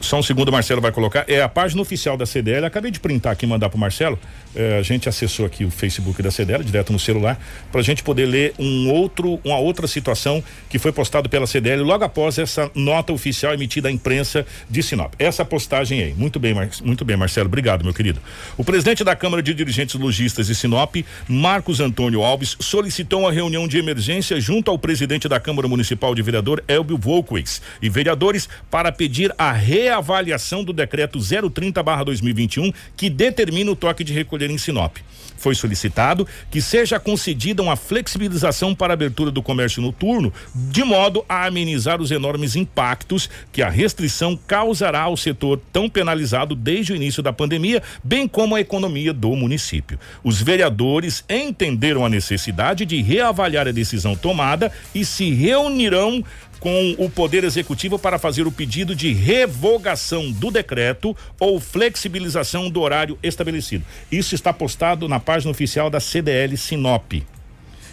Só 0.00 0.18
um 0.18 0.22
segundo, 0.22 0.48
o 0.48 0.52
Marcelo 0.52 0.80
vai 0.80 0.92
colocar. 0.92 1.24
É 1.26 1.42
a 1.42 1.48
página 1.48 1.80
oficial 1.80 2.16
da 2.16 2.26
CDL. 2.26 2.66
Acabei 2.66 2.90
de 2.90 3.00
printar 3.00 3.32
aqui 3.32 3.44
e 3.44 3.48
mandar 3.48 3.68
pro 3.68 3.78
Marcelo. 3.78 4.18
É, 4.54 4.78
a 4.78 4.82
gente 4.82 5.08
acessou 5.08 5.44
aqui 5.44 5.64
o 5.64 5.70
Facebook 5.70 6.22
da 6.22 6.30
CDL, 6.30 6.64
direto 6.64 6.92
no 6.92 6.98
celular, 6.98 7.38
para 7.70 7.80
a 7.80 7.84
gente 7.84 8.02
poder 8.02 8.24
ler 8.24 8.54
um 8.58 8.90
outro, 8.90 9.38
uma 9.44 9.58
outra 9.58 9.86
situação 9.86 10.42
que 10.70 10.78
foi 10.78 10.92
postado 10.92 11.28
pela 11.28 11.46
CDL 11.46 11.82
logo 11.82 12.04
após 12.04 12.38
essa 12.38 12.70
nota 12.74 13.12
oficial 13.12 13.52
emitida 13.52 13.88
à 13.88 13.92
imprensa 13.92 14.46
de 14.68 14.82
Sinop. 14.82 15.12
Essa 15.18 15.44
postagem 15.44 16.02
aí. 16.02 16.14
Muito 16.14 16.38
bem, 16.38 16.54
Mar... 16.54 16.68
muito 16.82 17.04
bem, 17.04 17.16
Marcelo. 17.16 17.48
Obrigado, 17.48 17.84
meu 17.84 17.92
querido. 17.92 18.20
O 18.56 18.64
presidente 18.64 19.04
da 19.04 19.14
Câmara 19.14 19.42
de 19.42 19.52
Dirigentes 19.52 19.94
Logistas 19.94 20.46
de 20.46 20.54
Sinop, 20.54 20.96
Marcos 21.28 21.80
Antônio 21.80 22.22
Alves, 22.22 22.56
solicitou 22.60 23.20
uma 23.20 23.32
reunião 23.32 23.68
de 23.68 23.78
emergência 23.78 24.40
junto 24.40 24.70
ao 24.70 24.78
presidente 24.78 25.28
da 25.28 25.38
Câmara 25.38 25.68
Municipal 25.68 26.14
de 26.14 26.22
Vereador, 26.22 26.62
Elbio 26.66 26.96
Volquez, 26.96 27.60
e 27.82 27.88
vereadores 27.88 28.48
para 28.70 28.90
pedir 28.90 29.34
a 29.36 29.52
reação 29.52 29.85
reavaliação 29.86 30.64
do 30.64 30.72
decreto 30.72 31.18
030/2021 31.18 32.74
que 32.96 33.08
determina 33.08 33.70
o 33.70 33.76
toque 33.76 34.02
de 34.02 34.12
recolher 34.12 34.50
em 34.50 34.58
Sinop. 34.58 34.96
Foi 35.36 35.54
solicitado 35.54 36.26
que 36.50 36.60
seja 36.60 36.98
concedida 36.98 37.62
uma 37.62 37.76
flexibilização 37.76 38.74
para 38.74 38.92
a 38.92 38.94
abertura 38.94 39.30
do 39.30 39.42
comércio 39.42 39.82
noturno, 39.82 40.32
de 40.54 40.82
modo 40.82 41.24
a 41.28 41.46
amenizar 41.46 42.00
os 42.00 42.10
enormes 42.10 42.56
impactos 42.56 43.30
que 43.52 43.62
a 43.62 43.68
restrição 43.68 44.36
causará 44.46 45.02
ao 45.02 45.16
setor 45.16 45.60
tão 45.72 45.88
penalizado 45.88 46.54
desde 46.54 46.92
o 46.92 46.96
início 46.96 47.22
da 47.22 47.32
pandemia, 47.32 47.82
bem 48.02 48.26
como 48.26 48.56
a 48.56 48.60
economia 48.60 49.12
do 49.12 49.36
município. 49.36 50.00
Os 50.24 50.40
vereadores 50.40 51.22
entenderam 51.28 52.04
a 52.04 52.08
necessidade 52.08 52.84
de 52.84 53.00
reavaliar 53.02 53.68
a 53.68 53.72
decisão 53.72 54.16
tomada 54.16 54.72
e 54.94 55.04
se 55.04 55.30
reunirão 55.30 56.24
com 56.60 56.94
o 56.98 57.08
Poder 57.08 57.44
Executivo 57.44 57.98
para 57.98 58.18
fazer 58.18 58.46
o 58.46 58.52
pedido 58.52 58.94
de 58.94 59.12
revogação 59.12 60.30
do 60.32 60.50
decreto 60.50 61.16
ou 61.38 61.60
flexibilização 61.60 62.70
do 62.70 62.80
horário 62.80 63.18
estabelecido. 63.22 63.84
Isso 64.10 64.34
está 64.34 64.52
postado 64.52 65.08
na 65.08 65.20
página 65.20 65.50
oficial 65.50 65.90
da 65.90 66.00
CDL 66.00 66.56
Sinop. 66.56 67.12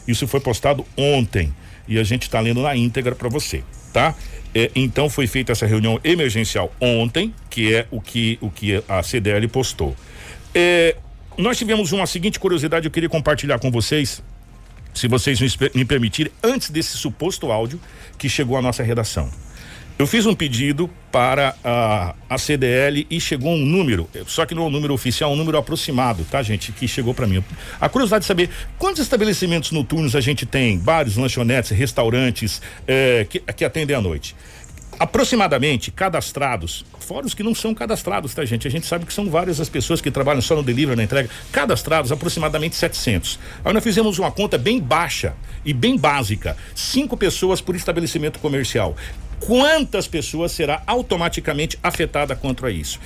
Isso 0.08 0.28
foi 0.28 0.39
postado 0.39 0.86
ontem 0.97 1.54
e 1.88 1.99
a 1.99 2.04
gente 2.04 2.23
está 2.23 2.39
lendo 2.39 2.62
na 2.62 2.76
íntegra 2.76 3.15
para 3.15 3.30
você, 3.30 3.63
tá? 3.91 4.15
É, 4.56 4.69
então 4.76 5.10
foi 5.10 5.28
feita 5.28 5.52
essa 5.52 5.65
reunião 5.65 5.99
emergencial 6.04 6.71
ontem, 6.80 7.34
que 7.49 7.73
é 7.73 7.88
o 7.89 7.99
que 7.99 8.38
o 8.39 8.49
que 8.49 8.84
a 8.88 9.02
CDL 9.02 9.47
postou. 9.47 9.95
É, 10.54 10.95
nós 11.38 11.58
tivemos 11.58 11.91
uma 11.91 12.06
seguinte 12.06 12.39
curiosidade, 12.39 12.86
eu 12.86 12.91
queria 12.91 13.10
compartilhar 13.10 13.58
com 13.60 13.71
vocês 13.71 14.21
se 14.93 15.08
vocês 15.08 15.39
me 15.73 15.86
permitirem, 15.86 16.32
antes 16.43 16.69
desse 16.69 16.97
suposto 16.97 17.51
áudio 17.51 17.79
que 18.17 18.29
chegou 18.29 18.58
à 18.58 18.62
nossa 18.62 18.84
redação. 18.84 19.29
Eu 19.97 20.08
fiz 20.08 20.25
um 20.25 20.34
pedido 20.34 20.89
para 21.12 21.56
a, 21.63 22.15
a 22.27 22.38
CDL 22.39 23.06
e 23.12 23.21
chegou 23.21 23.53
um 23.53 23.63
número, 23.63 24.10
só 24.25 24.43
que 24.43 24.56
não 24.56 24.63
é 24.63 24.65
um 24.65 24.69
número 24.71 24.91
oficial, 24.91 25.32
um 25.32 25.36
número 25.36 25.56
aproximado, 25.56 26.25
tá, 26.32 26.41
gente? 26.41 26.71
Que 26.71 26.88
chegou 26.88 27.13
para 27.13 27.27
mim. 27.27 27.43
A 27.79 27.88
curiosidade 27.88 28.23
de 28.23 28.27
saber 28.27 28.49
quantos 28.79 29.03
estabelecimentos 29.03 29.71
noturnos 29.71 30.15
a 30.15 30.21
gente 30.21 30.47
tem, 30.47 30.79
bares, 30.79 31.15
lanchonetes, 31.15 31.71
restaurantes 31.71 32.60
eh, 32.88 33.27
que, 33.29 33.39
que 33.39 33.63
atendem 33.63 33.95
à 33.95 34.01
noite 34.01 34.36
aproximadamente 35.03 35.91
cadastrados, 35.91 36.85
fora 36.97 37.25
os 37.25 37.33
que 37.33 37.43
não 37.43 37.53
são 37.53 37.75
cadastrados, 37.75 38.33
tá, 38.33 38.45
gente? 38.45 38.65
A 38.65 38.71
gente 38.71 38.85
sabe 38.87 39.05
que 39.05 39.13
são 39.13 39.29
várias 39.29 39.59
as 39.59 39.67
pessoas 39.67 39.99
que 39.99 40.09
trabalham 40.09 40.41
só 40.41 40.55
no 40.55 40.63
delivery, 40.63 40.95
na 40.95 41.03
entrega, 41.03 41.29
cadastrados 41.51 42.09
aproximadamente 42.09 42.77
700. 42.77 43.37
Aí 43.65 43.73
nós 43.73 43.83
fizemos 43.83 44.17
uma 44.17 44.31
conta 44.31 44.57
bem 44.57 44.79
baixa 44.79 45.33
e 45.65 45.73
bem 45.73 45.97
básica, 45.97 46.55
cinco 46.73 47.17
pessoas 47.17 47.59
por 47.59 47.75
estabelecimento 47.75 48.39
comercial 48.39 48.95
quantas 49.45 50.08
pessoas 50.08 50.51
será 50.53 50.82
automaticamente 50.88 51.77
afetada 51.84 52.36
contra 52.36 52.71
isso. 52.71 52.99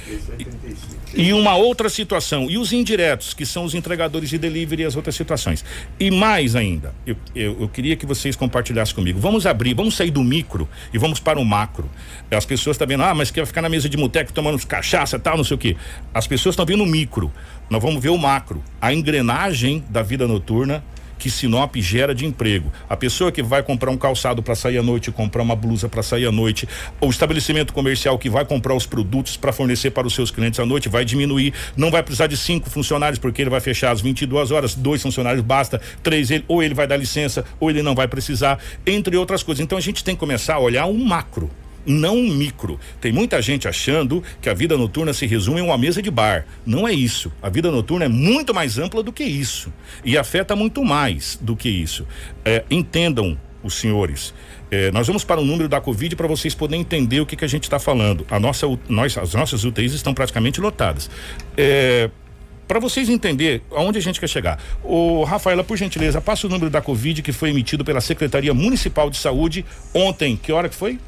E, 1.15 1.29
e 1.29 1.33
uma 1.33 1.55
outra 1.55 1.89
situação, 1.89 2.49
e 2.49 2.57
os 2.57 2.71
indiretos, 2.71 3.33
que 3.33 3.45
são 3.45 3.63
os 3.63 3.73
entregadores 3.73 4.29
de 4.29 4.37
delivery 4.37 4.83
e 4.83 4.85
as 4.85 4.95
outras 4.95 5.15
situações. 5.15 5.65
E 5.99 6.11
mais 6.11 6.55
ainda, 6.55 6.93
eu, 7.05 7.15
eu, 7.35 7.61
eu 7.61 7.67
queria 7.67 7.95
que 7.95 8.05
vocês 8.05 8.35
compartilhassem 8.35 8.93
comigo. 8.93 9.19
Vamos 9.19 9.47
abrir, 9.47 9.73
vamos 9.73 9.95
sair 9.95 10.11
do 10.11 10.23
micro 10.23 10.69
e 10.93 10.97
vamos 10.97 11.19
para 11.19 11.39
o 11.39 11.45
macro. 11.45 11.89
As 12.29 12.45
pessoas 12.45 12.75
estão 12.75 12.87
vendo, 12.87 13.03
ah, 13.03 13.15
mas 13.15 13.31
quer 13.31 13.45
ficar 13.47 13.63
na 13.63 13.69
mesa 13.69 13.89
de 13.89 13.97
muteco 13.97 14.31
tomando 14.31 14.63
cachaça 14.67 15.17
tal, 15.17 15.37
não 15.37 15.43
sei 15.43 15.55
o 15.55 15.57
quê. 15.57 15.75
As 16.13 16.27
pessoas 16.27 16.53
estão 16.53 16.65
vendo 16.65 16.83
o 16.83 16.87
micro. 16.87 17.31
Nós 17.69 17.81
vamos 17.81 18.01
ver 18.01 18.09
o 18.09 18.17
macro. 18.17 18.63
A 18.79 18.93
engrenagem 18.93 19.83
da 19.89 20.03
vida 20.03 20.27
noturna 20.27 20.83
que 21.17 21.29
Sinop 21.29 21.75
gera 21.77 22.13
de 22.13 22.25
emprego. 22.25 22.71
A 22.89 22.95
pessoa 22.95 23.31
que 23.31 23.43
vai 23.43 23.63
comprar 23.63 23.91
um 23.91 23.97
calçado 23.97 24.41
para 24.41 24.55
sair 24.55 24.77
à 24.77 24.83
noite, 24.83 25.11
comprar 25.11 25.41
uma 25.41 25.55
blusa 25.55 25.89
para 25.89 26.03
sair 26.03 26.25
à 26.25 26.31
noite, 26.31 26.67
o 27.01 27.09
estabelecimento 27.09 27.73
comercial 27.73 28.17
que 28.17 28.29
vai 28.29 28.45
comprar 28.45 28.73
os 28.73 28.85
produtos 28.85 29.37
para 29.37 29.51
fornecer 29.51 29.91
para 29.91 30.07
os 30.07 30.13
seus 30.13 30.31
clientes 30.31 30.59
à 30.59 30.65
noite 30.65 30.89
vai 30.89 31.03
diminuir. 31.03 31.53
Não 31.75 31.91
vai 31.91 32.03
precisar 32.03 32.27
de 32.27 32.37
cinco 32.37 32.69
funcionários 32.69 33.19
porque 33.19 33.41
ele 33.41 33.49
vai 33.49 33.59
fechar 33.59 33.91
às 33.91 34.01
22 34.01 34.51
horas, 34.51 34.75
dois 34.75 35.01
funcionários 35.01 35.43
basta, 35.43 35.81
três 36.03 36.31
ele 36.31 36.45
ou 36.47 36.61
ele 36.61 36.73
vai 36.73 36.87
dar 36.87 36.97
licença 36.97 37.45
ou 37.59 37.69
ele 37.69 37.81
não 37.81 37.95
vai 37.95 38.07
precisar, 38.07 38.59
entre 38.85 39.15
outras 39.17 39.43
coisas. 39.43 39.63
Então 39.63 39.77
a 39.77 39.81
gente 39.81 40.03
tem 40.03 40.15
que 40.15 40.19
começar 40.19 40.55
a 40.55 40.59
olhar 40.59 40.85
um 40.85 41.03
macro 41.03 41.49
não 41.87 42.17
micro. 42.17 42.79
Tem 42.99 43.11
muita 43.11 43.41
gente 43.41 43.67
achando 43.67 44.21
que 44.41 44.49
a 44.49 44.53
vida 44.53 44.77
noturna 44.77 45.13
se 45.13 45.25
resume 45.25 45.61
em 45.61 45.63
uma 45.63 45.77
mesa 45.77 46.01
de 46.01 46.11
bar. 46.11 46.45
Não 46.65 46.87
é 46.87 46.93
isso. 46.93 47.31
A 47.41 47.49
vida 47.49 47.71
noturna 47.71 48.05
é 48.05 48.09
muito 48.09 48.53
mais 48.53 48.77
ampla 48.77 49.01
do 49.01 49.13
que 49.13 49.23
isso 49.23 49.73
e 50.03 50.17
afeta 50.17 50.55
muito 50.55 50.83
mais 50.83 51.39
do 51.41 51.55
que 51.55 51.69
isso. 51.69 52.05
É, 52.43 52.63
entendam 52.69 53.37
os 53.63 53.75
senhores. 53.75 54.33
É, 54.69 54.91
nós 54.91 55.07
vamos 55.07 55.23
para 55.23 55.39
o 55.39 55.45
número 55.45 55.69
da 55.69 55.79
Covid 55.79 56.15
para 56.15 56.27
vocês 56.27 56.53
poderem 56.53 56.81
entender 56.81 57.21
o 57.21 57.25
que, 57.25 57.35
que 57.35 57.45
a 57.45 57.47
gente 57.47 57.63
está 57.63 57.79
falando. 57.79 58.25
A 58.29 58.39
nossa, 58.39 58.67
nós, 58.89 59.17
as 59.17 59.33
nossas 59.33 59.63
UTIs 59.63 59.93
estão 59.93 60.13
praticamente 60.13 60.59
lotadas. 60.59 61.09
É, 61.55 62.09
para 62.67 62.79
vocês 62.79 63.07
entenderem 63.07 63.61
aonde 63.71 63.97
a 63.97 64.01
gente 64.01 64.19
quer 64.19 64.27
chegar. 64.27 64.59
O 64.83 65.23
Rafaela, 65.23 65.63
por 65.63 65.77
gentileza, 65.77 66.19
passa 66.19 66.47
o 66.47 66.49
número 66.49 66.69
da 66.69 66.81
Covid 66.81 67.21
que 67.21 67.31
foi 67.31 67.49
emitido 67.49 67.85
pela 67.85 68.01
Secretaria 68.01 68.53
Municipal 68.53 69.09
de 69.09 69.17
Saúde 69.17 69.65
ontem. 69.93 70.35
Que 70.35 70.51
hora 70.51 70.67
que 70.67 70.75
foi? 70.75 70.99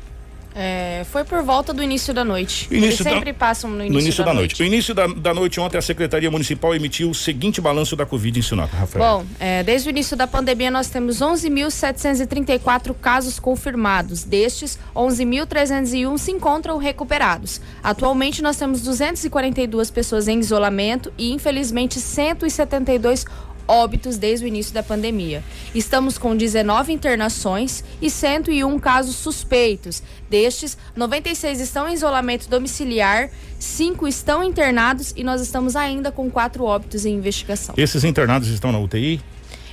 É, 0.56 1.06
foi 1.12 1.24
por 1.24 1.44
volta 1.44 1.72
do 1.74 1.84
início 1.84 2.14
da 2.14 2.26
noite. 2.26 2.68
Início 2.72 2.88
Eles 2.88 2.98
sempre 2.98 3.32
da, 3.32 3.38
passam 3.38 3.70
no 3.70 3.78
início, 3.78 3.94
no 3.94 4.00
início 4.00 4.24
da, 4.24 4.32
da 4.32 4.34
noite. 4.34 4.52
noite. 4.52 4.62
No 4.62 4.68
início 4.76 4.94
da, 4.94 5.08
da, 5.08 5.34
noite 5.34 5.60
ontem 5.60 5.78
a 5.78 5.82
Secretaria 5.82 6.30
Municipal 6.32 6.76
emitiu 6.76 7.10
o 7.10 7.16
seguinte 7.16 7.62
balanço 7.62 7.96
da 7.96 8.06
Covid 8.06 8.40
em 8.40 8.42
Sinop, 8.42 8.72
Rafael. 8.72 9.20
Bom, 9.20 9.26
é, 9.40 9.64
desde 9.64 9.88
o 9.88 9.92
início 9.92 10.18
da 10.18 10.28
pandemia 10.28 10.72
nós 10.72 10.90
temos 10.90 11.20
11.734 11.20 12.96
casos 13.00 13.40
confirmados. 13.40 14.24
Destes, 14.24 14.80
11.301 14.96 16.18
se 16.18 16.32
encontram 16.32 16.78
recuperados. 16.78 17.62
Atualmente 17.84 18.42
nós 18.42 18.58
temos 18.58 18.82
242 18.82 19.92
pessoas 19.92 20.28
em 20.28 20.40
isolamento 20.40 21.14
e 21.18 21.32
infelizmente 21.32 22.00
172 22.00 23.26
óbitos 23.70 24.18
desde 24.18 24.46
o 24.46 24.48
início 24.48 24.74
da 24.74 24.82
pandemia. 24.82 25.44
Estamos 25.76 26.18
com 26.18 26.36
19 26.36 26.92
internações 26.92 27.84
e 28.02 28.10
101 28.10 28.80
casos 28.80 29.16
suspeitos. 29.16 30.02
Destes, 30.30 30.78
96 30.96 31.62
estão 31.62 31.88
em 31.88 31.94
isolamento 31.94 32.50
domiciliar, 32.50 33.30
5 33.60 34.08
estão 34.08 34.44
internados 34.44 35.14
e 35.16 35.24
nós 35.24 35.42
estamos 35.42 35.76
ainda 35.76 36.12
com 36.12 36.30
quatro 36.30 36.64
óbitos 36.64 37.06
em 37.06 37.14
investigação. 37.14 37.76
Esses 37.78 38.04
internados 38.04 38.50
estão 38.50 38.72
na 38.72 38.80
UTI? 38.80 39.22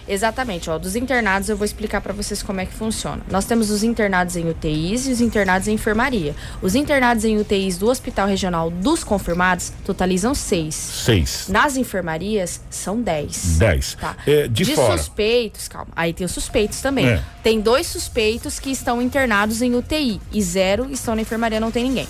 Exatamente, 0.08 0.70
ó, 0.70 0.78
dos 0.78 0.94
internados 0.96 1.48
eu 1.48 1.56
vou 1.56 1.64
explicar 1.64 2.00
para 2.00 2.12
vocês 2.12 2.42
como 2.42 2.60
é 2.60 2.66
que 2.66 2.72
funciona. 2.72 3.22
Nós 3.30 3.44
temos 3.44 3.70
os 3.70 3.82
internados 3.82 4.36
em 4.36 4.48
UTIs 4.48 5.06
e 5.06 5.12
os 5.12 5.20
internados 5.20 5.68
em 5.68 5.74
enfermaria. 5.74 6.34
Os 6.62 6.74
internados 6.74 7.24
em 7.24 7.38
UTIs 7.38 7.76
do 7.78 7.88
Hospital 7.88 8.28
Regional 8.28 8.70
dos 8.70 9.02
confirmados 9.02 9.72
totalizam 9.84 10.34
seis. 10.34 10.74
Seis. 10.74 11.48
Nas 11.48 11.76
enfermarias 11.76 12.60
são 12.70 13.00
dez. 13.00 13.58
Dez. 13.58 13.96
Tá. 14.00 14.16
É, 14.26 14.48
de, 14.48 14.64
de 14.64 14.74
fora. 14.74 14.96
suspeitos, 14.98 15.68
calma. 15.68 15.90
Aí 15.96 16.12
tem 16.12 16.24
os 16.24 16.32
suspeitos 16.32 16.80
também. 16.80 17.08
É. 17.08 17.22
Tem 17.42 17.60
dois 17.60 17.86
suspeitos 17.86 18.58
que 18.58 18.70
estão 18.70 19.00
internados 19.02 19.62
em 19.62 19.74
UTI 19.74 20.20
e 20.32 20.42
zero 20.42 20.88
estão 20.90 21.14
na 21.14 21.22
enfermaria, 21.22 21.60
não 21.60 21.70
tem 21.70 21.84
ninguém. 21.84 22.06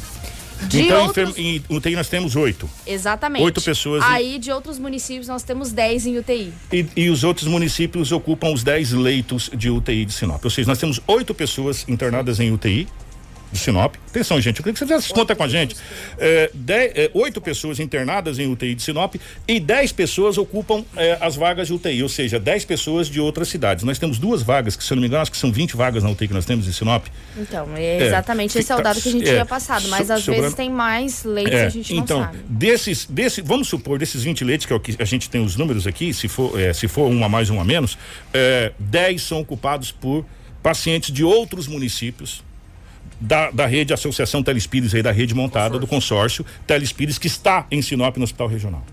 De 0.64 0.82
então, 0.82 1.06
outros... 1.06 1.36
em 1.36 1.62
UTI 1.68 1.96
nós 1.96 2.08
temos 2.08 2.34
oito. 2.36 2.68
Exatamente. 2.86 3.42
Oito 3.42 3.60
pessoas. 3.60 4.02
Aí, 4.04 4.36
em... 4.36 4.40
de 4.40 4.50
outros 4.50 4.78
municípios, 4.78 5.28
nós 5.28 5.42
temos 5.42 5.72
dez 5.72 6.06
em 6.06 6.18
UTI. 6.18 6.52
E, 6.72 6.86
e, 6.96 7.10
os 7.10 7.24
outros 7.24 7.46
municípios 7.46 8.12
ocupam 8.12 8.52
os 8.52 8.62
dez 8.62 8.92
leitos 8.92 9.50
de 9.54 9.70
UTI 9.70 10.04
de 10.04 10.12
Sinop. 10.12 10.42
Ou 10.44 10.50
seja, 10.50 10.68
nós 10.68 10.78
temos 10.78 11.00
oito 11.06 11.34
pessoas 11.34 11.84
internadas 11.88 12.40
em 12.40 12.52
UTI 12.52 12.86
de 13.52 13.58
Sinop. 13.58 13.94
Atenção, 14.08 14.40
gente, 14.40 14.58
eu 14.58 14.64
queria 14.64 14.72
que 14.72 14.78
você 14.78 14.86
fizesse 14.86 15.12
conta 15.12 15.34
com 15.34 15.42
a 15.42 15.48
gente. 15.48 15.76
É, 16.18 16.50
dez, 16.54 16.92
é, 16.94 17.10
oito 17.14 17.40
pessoas 17.40 17.78
internadas 17.78 18.38
em 18.38 18.50
UTI 18.50 18.74
de 18.74 18.82
Sinop 18.82 19.14
e 19.46 19.60
dez 19.60 19.92
pessoas 19.92 20.38
ocupam 20.38 20.84
é, 20.96 21.18
as 21.20 21.36
vagas 21.36 21.68
de 21.68 21.74
UTI, 21.74 22.02
ou 22.02 22.08
seja, 22.08 22.38
dez 22.38 22.64
pessoas 22.64 23.08
de 23.08 23.20
outras 23.20 23.48
cidades. 23.48 23.84
Nós 23.84 23.98
temos 23.98 24.18
duas 24.18 24.42
vagas, 24.42 24.76
que 24.76 24.84
se 24.84 24.92
eu 24.92 24.96
não 24.96 25.02
me 25.02 25.08
engano, 25.08 25.22
acho 25.22 25.30
que 25.30 25.36
são 25.36 25.52
20 25.52 25.76
vagas 25.76 26.02
na 26.02 26.10
UTI 26.10 26.28
que 26.28 26.34
nós 26.34 26.44
temos 26.44 26.66
em 26.66 26.72
Sinop. 26.72 27.06
Então, 27.36 27.68
é, 27.76 27.84
é 27.84 28.06
exatamente 28.06 28.58
esse 28.58 28.72
é 28.72 28.76
o 28.76 28.82
dado 28.82 29.00
que 29.00 29.08
a 29.08 29.12
gente 29.12 29.28
é, 29.28 29.32
tinha 29.32 29.46
passado, 29.46 29.86
mas 29.88 30.06
so, 30.06 30.12
às 30.12 30.20
sobrando, 30.20 30.42
vezes 30.42 30.56
tem 30.56 30.70
mais 30.70 31.24
leitos 31.24 31.54
é, 31.54 31.66
a 31.66 31.68
gente 31.68 31.94
não 31.94 32.02
então, 32.02 32.20
sabe. 32.22 32.38
Desses, 32.48 33.06
desse, 33.06 33.42
vamos 33.42 33.68
supor, 33.68 33.98
desses 33.98 34.22
20 34.22 34.44
leitos, 34.44 34.66
que 34.66 34.72
é 34.72 34.76
o 34.76 34.80
que 34.80 34.96
a 34.98 35.04
gente 35.04 35.28
tem 35.30 35.44
os 35.44 35.56
números 35.56 35.86
aqui, 35.86 36.12
se 36.12 36.28
for, 36.28 36.52
se 36.74 36.88
for 36.88 37.08
um 37.08 37.24
a 37.24 37.28
mais, 37.28 37.50
um 37.50 37.60
a 37.60 37.64
menos, 37.64 37.98
é, 38.32 38.72
10 38.78 39.22
são 39.22 39.40
ocupados 39.40 39.92
por 39.92 40.24
pacientes 40.62 41.12
de 41.12 41.22
outros 41.22 41.68
municípios 41.68 42.44
da, 43.20 43.50
da 43.50 43.66
rede 43.66 43.92
Associação 43.92 44.42
Telespires 44.42 44.94
aí 44.94 45.02
da 45.02 45.12
rede 45.12 45.34
montada 45.34 45.78
consórcio. 45.78 45.80
do 45.80 45.86
consórcio 45.86 46.46
Telespires 46.66 47.18
que 47.18 47.26
está 47.26 47.66
em 47.70 47.80
Sinop 47.82 48.16
no 48.16 48.24
Hospital 48.24 48.48
Regional. 48.48 48.84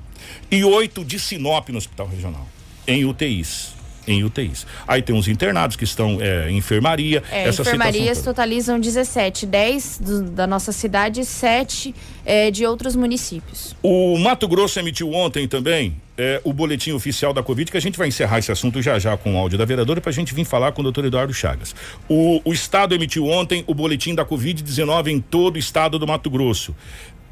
E 0.50 0.64
oito 0.64 1.04
de 1.04 1.20
Sinop 1.20 1.70
no 1.70 1.78
Hospital 1.78 2.08
Regional, 2.08 2.48
em 2.88 3.06
UTIs. 3.06 3.73
Em 4.08 4.24
UTIs. 4.24 4.66
Aí 4.88 5.02
tem 5.02 5.18
os 5.18 5.28
internados 5.28 5.76
que 5.76 5.84
estão 5.84 6.18
é, 6.22 6.50
em 6.50 6.58
enfermaria. 6.58 7.24
É, 7.32 7.50
enfermarias 7.50 8.22
totalizam 8.22 8.80
17, 8.80 9.46
10 9.46 10.00
do, 10.00 10.24
da 10.24 10.48
nossa 10.48 10.72
cidade 10.72 11.22
e 11.22 11.26
7 11.26 11.94
é, 12.26 12.50
de 12.50 12.66
outros 12.66 12.96
municípios. 12.96 13.76
O 13.82 14.18
Mato 14.18 14.48
Grosso 14.48 14.80
emitiu 14.80 15.12
ontem 15.14 15.48
também 15.48 16.02
é, 16.18 16.42
o 16.44 16.54
boletim 16.54 16.92
oficial 16.92 17.34
da 17.34 17.44
Covid, 17.44 17.72
que 17.72 17.78
a 17.78 17.82
gente 17.82 17.98
vai 17.98 18.08
encerrar 18.08 18.40
esse 18.40 18.52
assunto 18.52 18.82
já 18.82 18.98
já 19.00 19.18
com 19.18 19.36
o 19.36 19.38
áudio 19.38 19.58
da 19.58 19.66
vereadora 19.66 20.00
para 20.00 20.10
a 20.10 20.14
gente 20.14 20.34
vir 20.34 20.46
falar 20.46 20.72
com 20.72 20.82
o 20.82 20.84
doutor 20.84 21.06
Eduardo 21.06 21.34
Chagas. 21.34 21.76
O, 22.08 22.42
o 22.46 22.54
Estado 22.54 22.96
emitiu 22.96 23.28
ontem 23.28 23.64
o 23.68 23.74
boletim 23.74 24.16
da 24.16 24.26
Covid-19 24.26 25.08
em 25.08 25.20
todo 25.20 25.56
o 25.56 25.60
estado 25.60 25.98
do 26.00 26.08
Mato 26.08 26.30
Grosso. 26.30 26.76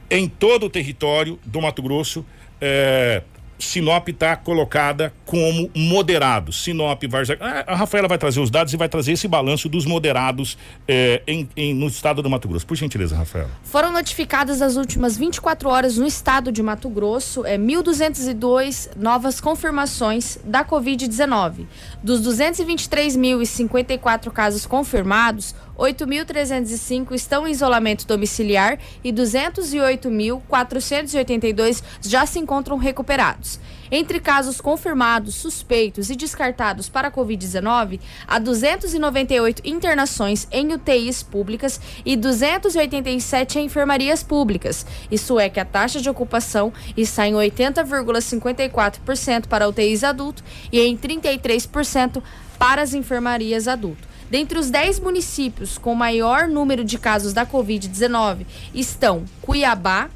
Em 0.10 0.28
todo 0.28 0.66
o 0.66 0.70
território 0.70 1.40
do 1.46 1.62
Mato 1.62 1.82
Grosso, 1.82 2.26
é, 2.60 3.24
Sinop 3.66 4.08
está 4.10 4.36
colocada 4.36 5.14
como 5.26 5.70
moderado. 5.76 6.52
Sinop, 6.52 7.04
Várzea. 7.08 7.38
A 7.68 7.76
Rafaela 7.76 8.08
vai 8.08 8.18
trazer 8.18 8.40
os 8.40 8.50
dados 8.50 8.74
e 8.74 8.78
vai 8.78 8.90
trazer 8.90 9.12
esse 9.14 9.28
balanço 9.28 9.70
dos 9.70 9.86
moderados 9.86 10.58
eh, 10.88 11.22
em, 11.28 11.48
em, 11.56 11.74
no 11.74 11.88
estado 11.88 12.22
do 12.22 12.30
Mato 12.30 12.48
Grosso. 12.48 12.66
Por 12.66 12.76
gentileza, 12.76 13.16
Rafaela. 13.16 13.50
Foram 13.64 13.92
notificadas 13.92 14.62
as 14.62 14.76
últimas 14.76 15.18
24 15.18 15.70
horas 15.70 15.98
no 15.98 16.06
estado 16.06 16.52
de 16.52 16.62
Mato 16.62 16.90
Grosso 16.90 17.46
é, 17.46 17.58
1.202 17.58 18.90
novas 18.96 19.42
confirmações 19.42 20.38
da 20.44 20.66
Covid-19. 20.66 21.66
Dos 22.04 22.22
223.054 22.22 24.32
casos 24.32 24.66
confirmados, 24.66 25.56
8.305 25.78 27.14
estão 27.14 27.48
em 27.48 27.52
isolamento 27.52 28.08
domiciliar 28.08 28.80
e 29.04 29.12
208.482 29.12 31.84
já 32.02 32.26
se 32.26 32.40
encontram 32.40 32.78
recuperados. 32.78 33.60
Entre 33.94 34.22
casos 34.22 34.62
confirmados, 34.62 35.36
suspeitos 35.36 36.10
e 36.10 36.16
descartados 36.16 36.88
para 36.88 37.10
a 37.10 37.12
Covid-19, 37.12 38.00
há 38.26 38.40
298 38.40 39.64
internações 39.66 40.48
em 40.50 40.72
UTIs 40.72 41.22
públicas 41.22 41.78
e 42.06 42.16
287 42.16 43.60
em 43.60 43.66
enfermarias 43.66 44.24
públicas. 44.24 44.86
Isso 45.12 45.38
é 45.38 45.50
que 45.50 45.60
a 45.60 45.66
taxa 45.66 46.00
de 46.00 46.10
ocupação 46.10 46.72
está 46.96 47.28
em 47.28 47.34
80,54% 47.34 49.48
para 49.48 49.68
UTIs 49.68 50.06
adulto 50.06 50.42
e 50.72 50.80
em 50.80 50.98
33% 50.98 52.24
para 52.58 52.82
as 52.82 52.94
enfermarias 52.94 53.68
adulto. 53.68 54.11
Dentre 54.32 54.58
os 54.58 54.70
10 54.70 55.02
municípios 55.02 55.78
com 55.78 55.94
maior 55.94 56.48
número 56.48 56.86
de 56.86 56.98
casos 56.98 57.34
da 57.34 57.46
Covid-19 57.46 58.46
estão 58.74 59.26
Cuiabá, 59.42 60.10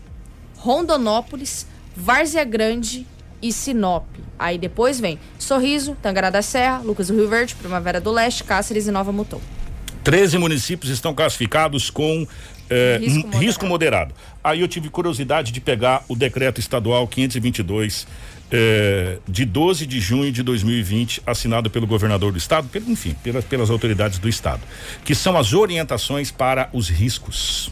Rondonópolis, 0.56 1.68
Várzea 1.94 2.46
Grande 2.46 3.06
e 3.42 3.52
Sinop. 3.52 4.06
Aí 4.40 4.58
depois 4.58 5.02
vem 5.02 5.20
Sorriso, 5.38 5.98
Tangará 6.02 6.30
da 6.30 6.42
Serra, 6.42 6.78
Lucas 6.78 7.10
do 7.10 7.14
Rio 7.14 7.28
Verde, 7.28 7.56
Primavera 7.56 8.00
do 8.00 8.10
Leste, 8.10 8.46
Cáceres 8.46 8.88
e 8.88 8.92
Nova 8.92 9.12
Mutum. 9.12 9.42
13 10.06 10.38
municípios 10.38 10.94
estão 10.94 11.14
classificados 11.14 11.90
com 11.90 12.26
é, 12.70 12.98
risco, 13.02 13.18
moderado. 13.18 13.44
risco, 13.44 13.66
moderado. 13.66 14.16
Aí 14.42 14.62
eu 14.62 14.68
tive 14.68 14.90
curiosidade 14.90 15.52
de 15.52 15.60
pegar 15.60 16.06
o 16.08 16.16
decreto 16.16 16.62
estadual 16.62 17.06
522 17.06 18.08
é, 18.52 19.18
de 19.28 19.46
12 19.46 19.86
de 19.86 20.00
junho 20.00 20.32
de 20.32 20.44
2020, 20.44 21.22
assinado 21.26 21.70
pelo 21.70 21.88
governador 21.88 22.32
do 22.32 22.38
estado, 22.38 22.68
pelo, 22.68 22.90
enfim, 22.90 23.16
pelas, 23.24 23.44
pelas 23.44 23.70
autoridades 23.70 24.20
do 24.20 24.30
estado, 24.30 24.62
que 25.04 25.16
são 25.16 25.38
as 25.38 25.54
orientações 25.54 26.32
para 26.32 26.70
os 26.72 26.90
riscos. 26.90 27.72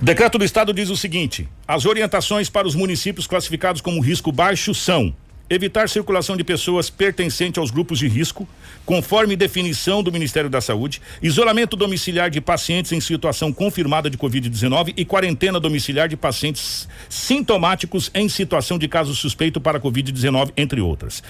O 0.00 0.04
decreto 0.04 0.38
do 0.38 0.44
estado 0.44 0.72
diz 0.72 0.90
o 0.90 0.96
seguinte: 0.96 1.48
as 1.66 1.86
orientações 1.86 2.50
para 2.50 2.66
os 2.66 2.74
municípios 2.74 3.26
classificados 3.26 3.80
como 3.80 4.00
risco 4.00 4.32
baixo 4.32 4.74
são 4.74 5.14
evitar 5.54 5.88
circulação 5.88 6.36
de 6.36 6.42
pessoas 6.42 6.88
pertencentes 6.88 7.58
aos 7.58 7.70
grupos 7.70 7.98
de 7.98 8.08
risco, 8.08 8.48
conforme 8.86 9.36
definição 9.36 10.02
do 10.02 10.10
Ministério 10.10 10.48
da 10.48 10.60
Saúde, 10.60 11.00
isolamento 11.22 11.76
domiciliar 11.76 12.30
de 12.30 12.40
pacientes 12.40 12.92
em 12.92 13.00
situação 13.00 13.52
confirmada 13.52 14.08
de 14.08 14.16
Covid-19 14.16 14.94
e 14.96 15.04
quarentena 15.04 15.60
domiciliar 15.60 16.08
de 16.08 16.16
pacientes 16.16 16.88
sintomáticos 17.08 18.10
em 18.14 18.28
situação 18.28 18.78
de 18.78 18.88
caso 18.88 19.14
suspeito 19.14 19.60
para 19.60 19.78
Covid-19, 19.78 20.52
entre 20.56 20.80
outras. 20.80 21.22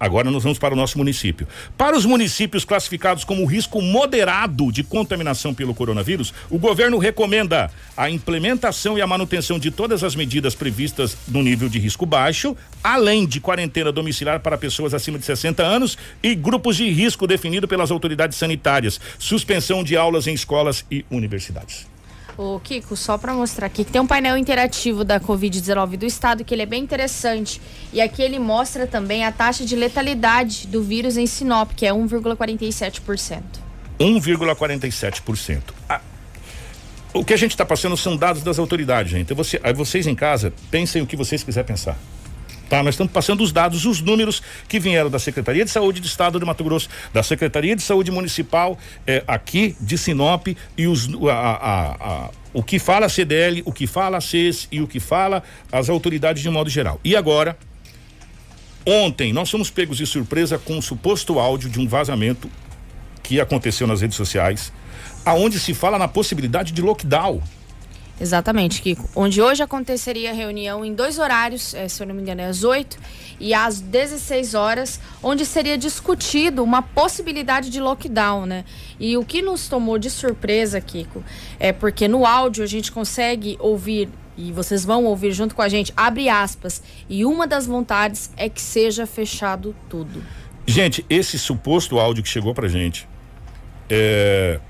Agora 0.00 0.30
nós 0.30 0.42
vamos 0.42 0.58
para 0.58 0.74
o 0.74 0.76
nosso 0.76 0.98
município. 0.98 1.46
Para 1.76 1.96
os 1.96 2.04
municípios 2.04 2.64
classificados 2.64 3.24
como 3.24 3.44
risco 3.44 3.80
moderado 3.80 4.72
de 4.72 4.82
contaminação 4.82 5.54
pelo 5.54 5.74
coronavírus, 5.74 6.32
o 6.50 6.58
governo 6.58 6.98
recomenda 6.98 7.70
a 7.96 8.10
implementação 8.10 8.96
e 8.96 9.02
a 9.02 9.06
manutenção 9.06 9.58
de 9.58 9.70
todas 9.70 10.02
as 10.02 10.14
medidas 10.14 10.54
previstas 10.54 11.16
no 11.28 11.42
nível 11.42 11.68
de 11.68 11.78
risco 11.78 12.06
baixo, 12.06 12.56
além 12.82 13.26
de 13.26 13.40
quarentena 13.40 13.92
domiciliar 13.92 14.40
para 14.40 14.58
pessoas 14.58 14.94
acima 14.94 15.18
de 15.18 15.24
60 15.24 15.62
anos 15.62 15.98
e 16.22 16.34
grupos 16.34 16.76
de 16.76 16.88
risco 16.90 17.26
definido 17.26 17.68
pelas 17.68 17.90
autoridades 17.90 18.38
sanitárias, 18.38 19.00
suspensão 19.18 19.84
de 19.84 19.96
aulas 19.96 20.26
em 20.26 20.34
escolas 20.34 20.84
e 20.90 21.04
universidades. 21.10 21.97
Ô, 22.38 22.60
Kiko, 22.60 22.96
só 22.96 23.18
para 23.18 23.34
mostrar 23.34 23.66
aqui 23.66 23.84
que 23.84 23.90
tem 23.90 24.00
um 24.00 24.06
painel 24.06 24.38
interativo 24.38 25.02
da 25.02 25.18
Covid-19 25.18 25.96
do 25.96 26.06
estado 26.06 26.44
que 26.44 26.54
ele 26.54 26.62
é 26.62 26.66
bem 26.66 26.80
interessante. 26.80 27.60
E 27.92 28.00
aqui 28.00 28.22
ele 28.22 28.38
mostra 28.38 28.86
também 28.86 29.24
a 29.24 29.32
taxa 29.32 29.64
de 29.64 29.74
letalidade 29.74 30.68
do 30.68 30.80
vírus 30.80 31.16
em 31.16 31.26
Sinop, 31.26 31.72
que 31.74 31.84
é 31.84 31.90
1,47%. 31.92 33.42
1,47%. 33.98 35.62
Ah, 35.88 36.00
o 37.12 37.24
que 37.24 37.34
a 37.34 37.36
gente 37.36 37.50
está 37.50 37.64
passando 37.64 37.96
são 37.96 38.16
dados 38.16 38.44
das 38.44 38.56
autoridades, 38.60 39.10
gente. 39.10 39.34
Você, 39.34 39.60
vocês 39.74 40.06
em 40.06 40.14
casa, 40.14 40.52
pensem 40.70 41.02
o 41.02 41.06
que 41.08 41.16
vocês 41.16 41.42
quiserem 41.42 41.66
pensar. 41.66 41.98
Tá, 42.68 42.82
nós 42.82 42.94
estamos 42.94 43.12
passando 43.12 43.42
os 43.42 43.50
dados, 43.50 43.86
os 43.86 44.02
números 44.02 44.42
que 44.68 44.78
vieram 44.78 45.08
da 45.08 45.18
Secretaria 45.18 45.64
de 45.64 45.70
Saúde 45.70 46.00
do 46.00 46.06
Estado 46.06 46.38
de 46.38 46.44
Mato 46.44 46.62
Grosso, 46.62 46.88
da 47.14 47.22
Secretaria 47.22 47.74
de 47.74 47.82
Saúde 47.82 48.10
Municipal 48.10 48.78
eh, 49.06 49.24
aqui 49.26 49.74
de 49.80 49.96
Sinop 49.96 50.48
e 50.76 50.86
os, 50.86 51.08
a, 51.24 51.32
a, 51.32 51.90
a, 51.92 52.30
o 52.52 52.62
que 52.62 52.78
fala 52.78 53.06
a 53.06 53.08
CDL, 53.08 53.62
o 53.64 53.72
que 53.72 53.86
fala 53.86 54.18
a 54.18 54.20
CES 54.20 54.68
e 54.70 54.82
o 54.82 54.86
que 54.86 55.00
fala 55.00 55.42
as 55.72 55.88
autoridades 55.88 56.42
de 56.42 56.50
modo 56.50 56.68
geral. 56.68 57.00
E 57.02 57.16
agora, 57.16 57.56
ontem 58.84 59.32
nós 59.32 59.50
fomos 59.50 59.70
pegos 59.70 59.96
de 59.96 60.06
surpresa 60.06 60.58
com 60.58 60.76
um 60.76 60.82
suposto 60.82 61.38
áudio 61.38 61.70
de 61.70 61.80
um 61.80 61.88
vazamento 61.88 62.50
que 63.22 63.40
aconteceu 63.40 63.86
nas 63.86 64.02
redes 64.02 64.16
sociais, 64.16 64.72
aonde 65.24 65.58
se 65.58 65.72
fala 65.72 65.98
na 65.98 66.08
possibilidade 66.08 66.72
de 66.72 66.82
lockdown. 66.82 67.42
Exatamente, 68.20 68.82
Kiko. 68.82 69.08
Onde 69.14 69.40
hoje 69.40 69.62
aconteceria 69.62 70.30
a 70.30 70.34
reunião 70.34 70.84
em 70.84 70.92
dois 70.92 71.18
horários, 71.18 71.72
é, 71.74 71.88
se 71.88 72.02
eu 72.02 72.06
não 72.06 72.14
me 72.14 72.22
engano, 72.22 72.40
é 72.40 72.46
às 72.46 72.64
8 72.64 72.98
e 73.38 73.54
às 73.54 73.80
16 73.80 74.54
horas, 74.54 75.00
onde 75.22 75.46
seria 75.46 75.78
discutido 75.78 76.64
uma 76.64 76.82
possibilidade 76.82 77.70
de 77.70 77.80
lockdown, 77.80 78.46
né? 78.46 78.64
E 78.98 79.16
o 79.16 79.24
que 79.24 79.40
nos 79.40 79.68
tomou 79.68 79.98
de 79.98 80.10
surpresa, 80.10 80.80
Kiko, 80.80 81.22
é 81.60 81.72
porque 81.72 82.08
no 82.08 82.26
áudio 82.26 82.64
a 82.64 82.66
gente 82.66 82.90
consegue 82.90 83.56
ouvir 83.60 84.08
e 84.36 84.52
vocês 84.52 84.84
vão 84.84 85.04
ouvir 85.04 85.32
junto 85.32 85.54
com 85.54 85.62
a 85.62 85.68
gente, 85.68 85.92
abre 85.96 86.28
aspas, 86.28 86.80
e 87.08 87.24
uma 87.24 87.44
das 87.44 87.66
vontades 87.66 88.30
é 88.36 88.48
que 88.48 88.60
seja 88.60 89.04
fechado 89.04 89.74
tudo. 89.88 90.22
Gente, 90.64 91.04
esse 91.10 91.36
suposto 91.38 91.98
áudio 91.98 92.22
que 92.22 92.28
chegou 92.28 92.54
pra 92.54 92.68
gente 92.68 93.08
é, 93.90 94.60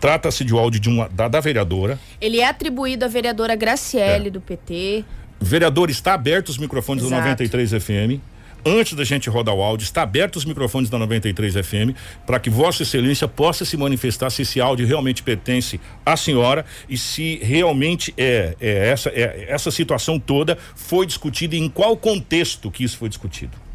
Trata-se 0.00 0.44
de 0.44 0.54
um 0.54 0.58
áudio 0.58 0.80
de 0.80 0.88
uma, 0.88 1.08
da, 1.08 1.28
da, 1.28 1.40
vereadora. 1.40 1.98
Ele 2.20 2.40
é 2.40 2.46
atribuído 2.46 3.04
à 3.04 3.08
vereadora 3.08 3.56
Graciele, 3.56 4.28
é. 4.28 4.30
do 4.30 4.40
PT. 4.40 5.04
Vereador, 5.40 5.90
está 5.90 6.14
aberto 6.14 6.48
os 6.48 6.58
microfones 6.58 7.04
Exato. 7.04 7.20
do 7.20 7.28
93 7.28 7.70
FM. 7.70 8.20
Antes 8.66 8.94
da 8.94 9.04
gente 9.04 9.30
rodar 9.30 9.54
o 9.54 9.62
áudio, 9.62 9.84
está 9.84 10.02
aberto 10.02 10.36
os 10.36 10.44
microfones 10.44 10.90
da 10.90 10.98
93 10.98 11.54
FM 11.54 11.96
para 12.26 12.40
que 12.40 12.50
Vossa 12.50 12.82
Excelência 12.82 13.28
possa 13.28 13.64
se 13.64 13.76
manifestar 13.76 14.30
se 14.30 14.42
esse 14.42 14.60
áudio 14.60 14.86
realmente 14.86 15.22
pertence 15.22 15.80
à 16.04 16.16
senhora 16.16 16.66
e 16.88 16.98
se 16.98 17.38
realmente 17.42 18.12
é, 18.16 18.56
é 18.60 18.88
essa 18.88 19.10
é, 19.10 19.46
essa 19.48 19.70
situação 19.70 20.18
toda 20.18 20.58
foi 20.74 21.06
discutida 21.06 21.54
e 21.54 21.58
em 21.58 21.68
qual 21.68 21.96
contexto 21.96 22.70
que 22.70 22.82
isso 22.82 22.98
foi 22.98 23.08
discutido. 23.08 23.67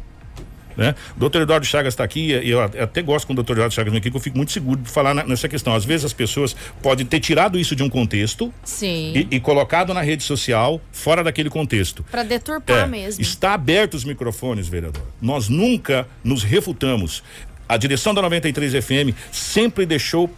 Né? 0.76 0.94
O 1.16 1.20
doutor 1.20 1.42
Eduardo 1.42 1.66
Chagas 1.66 1.94
está 1.94 2.04
aqui, 2.04 2.32
e 2.32 2.50
eu 2.50 2.60
até 2.60 3.02
gosto 3.02 3.26
com 3.26 3.32
o 3.32 3.36
doutor 3.36 3.54
Eduardo 3.54 3.74
Chagas 3.74 3.94
aqui, 3.94 4.10
que 4.10 4.16
eu 4.16 4.20
fico 4.20 4.36
muito 4.36 4.52
seguro 4.52 4.80
de 4.80 4.90
falar 4.90 5.14
nessa 5.14 5.48
questão. 5.48 5.74
Às 5.74 5.84
vezes 5.84 6.04
as 6.04 6.12
pessoas 6.12 6.54
podem 6.82 7.06
ter 7.06 7.20
tirado 7.20 7.58
isso 7.58 7.76
de 7.76 7.82
um 7.82 7.88
contexto 7.88 8.52
e, 8.82 9.26
e, 9.30 9.40
colocado 9.40 9.94
na 9.94 10.02
rede 10.02 10.22
social 10.22 10.80
fora 10.92 11.22
daquele 11.22 11.50
contexto. 11.50 12.04
Para 12.10 12.22
deturpar 12.22 12.84
é, 12.84 12.86
mesmo. 12.86 13.22
Está 13.22 13.54
aberto 13.54 13.94
os 13.94 14.04
microfones, 14.04 14.68
vereador. 14.68 15.06
Nós 15.20 15.48
nunca 15.48 16.06
nos 16.22 16.42
refutamos. 16.42 17.22
A 17.68 17.76
direção 17.76 18.12
da 18.12 18.20
93 18.20 18.84
FM 18.84 19.16
sempre 19.32 19.86
deixou 19.86 20.30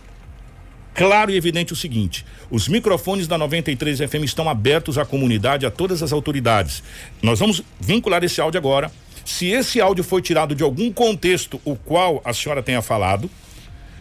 claro 0.94 1.30
e 1.30 1.36
evidente 1.36 1.72
o 1.72 1.76
seguinte: 1.76 2.24
os 2.50 2.68
microfones 2.68 3.26
da 3.26 3.36
93 3.36 3.98
FM 3.98 4.24
estão 4.24 4.48
abertos 4.48 4.96
à 4.98 5.04
comunidade, 5.04 5.66
a 5.66 5.70
todas 5.70 6.02
as 6.02 6.12
autoridades. 6.12 6.82
Nós 7.22 7.38
vamos 7.38 7.62
vincular 7.80 8.24
esse 8.24 8.40
áudio 8.40 8.58
agora 8.58 8.90
se 9.26 9.48
esse 9.48 9.80
áudio 9.80 10.04
foi 10.04 10.22
tirado 10.22 10.54
de 10.54 10.62
algum 10.62 10.90
contexto 10.92 11.60
o 11.64 11.74
qual 11.76 12.22
a 12.24 12.32
senhora 12.32 12.62
tenha 12.62 12.80
falado, 12.80 13.28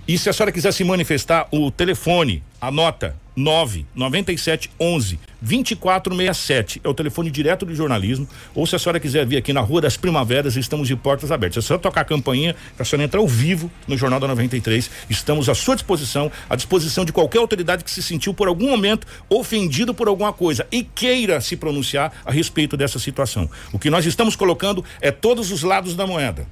e 0.08 0.18
se 0.18 0.30
a 0.30 0.34
senhora 0.34 0.52
quiser 0.52 0.72
se 0.72 0.84
manifestar, 0.84 1.48
o 1.52 1.72
telefone, 1.72 2.44
anota 2.62 3.16
997 3.36 4.70
11 4.80 5.20
2467. 5.42 6.82
É 6.84 6.88
o 6.88 6.94
telefone 6.94 7.30
direto 7.30 7.66
do 7.66 7.76
jornalismo. 7.76 8.28
Ou 8.54 8.66
se 8.66 8.76
a 8.76 8.80
senhora 8.80 9.00
quiser 9.00 9.26
vir 9.26 9.38
aqui 9.38 9.52
na 9.52 9.62
Rua 9.62 9.82
das 9.82 9.98
Primaveras, 9.98 10.56
estamos 10.56 10.88
de 10.88 10.96
portas 10.96 11.32
abertas. 11.32 11.64
É 11.64 11.68
só 11.68 11.78
tocar 11.78 12.02
a 12.02 12.06
campainha, 12.06 12.56
a 12.78 12.86
senhora 12.86 13.06
entrar 13.06 13.20
ao 13.20 13.28
vivo 13.28 13.70
no 13.88 13.98
Jornal 13.98 14.20
da 14.20 14.28
93. 14.28 14.90
Estamos 15.10 15.50
à 15.50 15.56
sua 15.56 15.76
disposição, 15.76 16.32
à 16.50 16.56
disposição 16.56 17.04
de 17.04 17.12
qualquer 17.12 17.40
autoridade 17.40 17.84
que 17.84 17.92
se 17.92 18.02
sentiu 18.02 18.34
por 18.34 18.48
algum 18.48 18.70
momento 18.70 19.06
ofendido 19.30 19.94
por 19.94 20.08
alguma 20.08 20.32
coisa 20.32 20.68
e 20.72 20.84
queira 20.84 21.42
se 21.42 21.58
pronunciar 21.58 22.12
a 22.24 22.32
respeito 22.32 22.78
dessa 22.78 23.00
situação. 23.00 23.50
O 23.72 23.80
que 23.80 23.90
nós 23.90 24.06
estamos 24.06 24.36
colocando 24.36 24.84
é 25.02 25.12
todos 25.12 25.52
os 25.52 25.64
lados 25.64 25.96
da 25.96 26.08
moeda. 26.08 26.48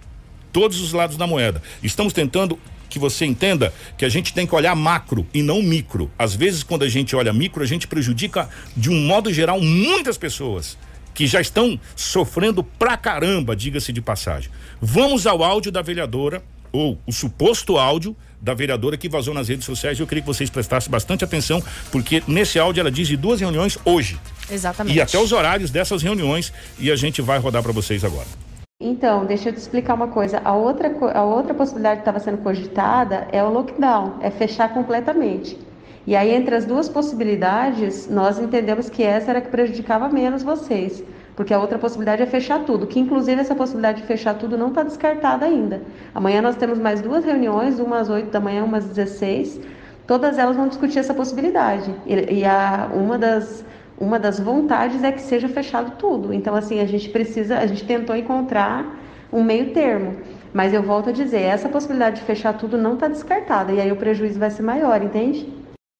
Todos 0.51 0.80
os 0.82 0.93
lados 0.93 1.18
da 1.18 1.26
moeda. 1.26 1.64
Estamos 1.82 2.14
tentando 2.14 2.60
que 2.94 3.00
você 3.00 3.26
entenda 3.26 3.74
que 3.98 4.06
a 4.06 4.10
gente 4.10 4.36
tem 4.36 4.46
que 4.46 4.54
olhar 4.54 4.76
macro 4.76 5.26
e 5.34 5.41
não 5.41 5.64
micro. 5.64 6.12
Às 6.18 6.36
vezes, 6.36 6.62
quando 6.62 6.84
a 6.84 6.88
gente 6.88 7.16
olha 7.16 7.34
micro, 7.34 7.64
a 7.64 7.66
gente 7.66 7.88
prejudica, 7.88 8.48
de 8.78 8.91
um 8.91 9.08
modo 9.08 9.34
geral, 9.34 9.60
muitas 9.60 10.16
pessoas 10.16 10.78
que 11.12 11.26
já 11.26 11.41
estão 11.41 11.80
sofrendo 11.96 12.64
pra 12.64 12.96
caramba, 12.96 13.56
diga-se 13.56 13.91
de 13.91 14.00
passagem. 14.00 14.52
Vamos 14.80 15.26
ao 15.26 15.44
áudio 15.44 15.72
da 15.72 15.82
vereadora, 15.82 16.44
ou 16.72 17.00
o 17.08 17.12
suposto 17.12 17.78
áudio 17.78 18.16
da 18.39 18.54
vereadora 18.54 18.96
que 18.96 19.10
vazou 19.10 19.34
nas 19.34 19.48
redes 19.48 19.66
sociais. 19.66 20.00
Eu 20.00 20.06
queria 20.06 20.22
que 20.22 20.28
vocês 20.28 20.52
prestassem 20.52 20.91
bastante 20.91 21.24
atenção, 21.24 21.64
porque 21.91 22.22
nesse 22.28 22.60
áudio 22.60 22.82
ela 22.82 22.91
diz 22.91 23.08
de 23.08 23.18
duas 23.18 23.39
reuniões 23.39 23.76
hoje. 23.84 24.20
Exatamente. 24.52 24.96
E 24.96 25.02
até 25.02 25.18
os 25.18 25.32
horários 25.32 25.72
dessas 25.72 26.04
reuniões, 26.04 26.54
e 26.78 26.91
a 26.91 26.96
gente 26.96 27.24
vai 27.24 27.39
rodar 27.39 27.64
para 27.64 27.72
vocês 27.72 28.04
agora. 28.04 28.28
Então, 28.86 29.23
deixa 29.25 29.47
eu 29.47 29.53
te 29.53 29.59
explicar 29.59 29.93
uma 29.93 30.09
coisa. 30.09 30.41
A 30.43 30.53
outra, 30.53 30.93
a 31.13 31.23
outra 31.23 31.53
possibilidade 31.53 31.97
que 31.97 32.01
estava 32.01 32.19
sendo 32.19 32.39
cogitada 32.39 33.29
é 33.31 33.41
o 33.41 33.49
lockdown, 33.49 34.15
é 34.19 34.29
fechar 34.29 34.73
completamente. 34.73 35.57
E 36.05 36.17
aí, 36.17 36.34
entre 36.34 36.53
as 36.53 36.65
duas 36.65 36.89
possibilidades, 36.89 38.09
nós 38.09 38.38
entendemos 38.38 38.89
que 38.89 39.01
essa 39.01 39.31
era 39.31 39.39
que 39.39 39.47
prejudicava 39.47 40.09
menos 40.09 40.43
vocês, 40.43 41.01
porque 41.34 41.53
a 41.53 41.59
outra 41.61 41.79
possibilidade 41.79 42.23
é 42.23 42.25
fechar 42.25 42.65
tudo, 42.65 42.86
que 42.86 42.99
inclusive 42.99 43.39
essa 43.39 43.55
possibilidade 43.55 44.01
de 44.01 44.07
fechar 44.07 44.34
tudo 44.34 44.57
não 44.57 44.67
está 44.67 44.84
descartada 44.84 45.45
ainda. 45.45 45.81
Amanhã 46.13 46.41
nós 46.41 46.57
temos 46.57 46.77
mais 46.77 46.99
duas 47.01 47.23
reuniões, 47.23 47.79
uma 47.79 47.99
às 47.99 48.09
8 48.09 48.31
da 48.31 48.41
manhã, 48.41 48.65
uma 48.65 48.79
às 48.79 48.86
16. 48.86 49.61
Todas 50.05 50.38
elas 50.38 50.57
vão 50.57 50.67
discutir 50.67 50.99
essa 50.99 51.13
possibilidade. 51.13 51.89
E, 52.05 52.39
e 52.39 52.45
a, 52.45 52.89
uma 52.93 53.17
das 53.17 53.63
uma 53.98 54.20
das 54.20 54.39
vontades 54.39 55.04
é 55.04 55.12
que 55.12 55.22
seja 55.22 55.48
fechado 55.48 55.98
tudo. 55.98 56.34
Então, 56.34 56.56
assim, 56.56 56.80
a 56.80 56.86
gente 56.86 57.10
precisa, 57.10 57.60
a 57.60 57.68
gente 57.68 57.84
tentou 57.84 58.16
encontrar 58.16 59.00
um 59.32 59.44
meio 59.44 59.74
termo. 59.74 60.18
Mas 60.54 60.74
eu 60.74 60.84
volto 60.84 61.10
a 61.10 61.12
dizer, 61.12 61.41
essa 61.41 61.68
possibilidade 61.68 62.18
de 62.18 62.26
fechar 62.26 62.54
tudo 62.54 62.78
não 62.78 62.94
está 62.94 63.08
descartada. 63.08 63.72
E 63.72 63.80
aí 63.80 63.91
o 63.91 63.96
prejuízo 63.96 64.39
vai 64.39 64.52
ser 64.52 64.62
maior, 64.62 65.02
entende? 65.02 65.52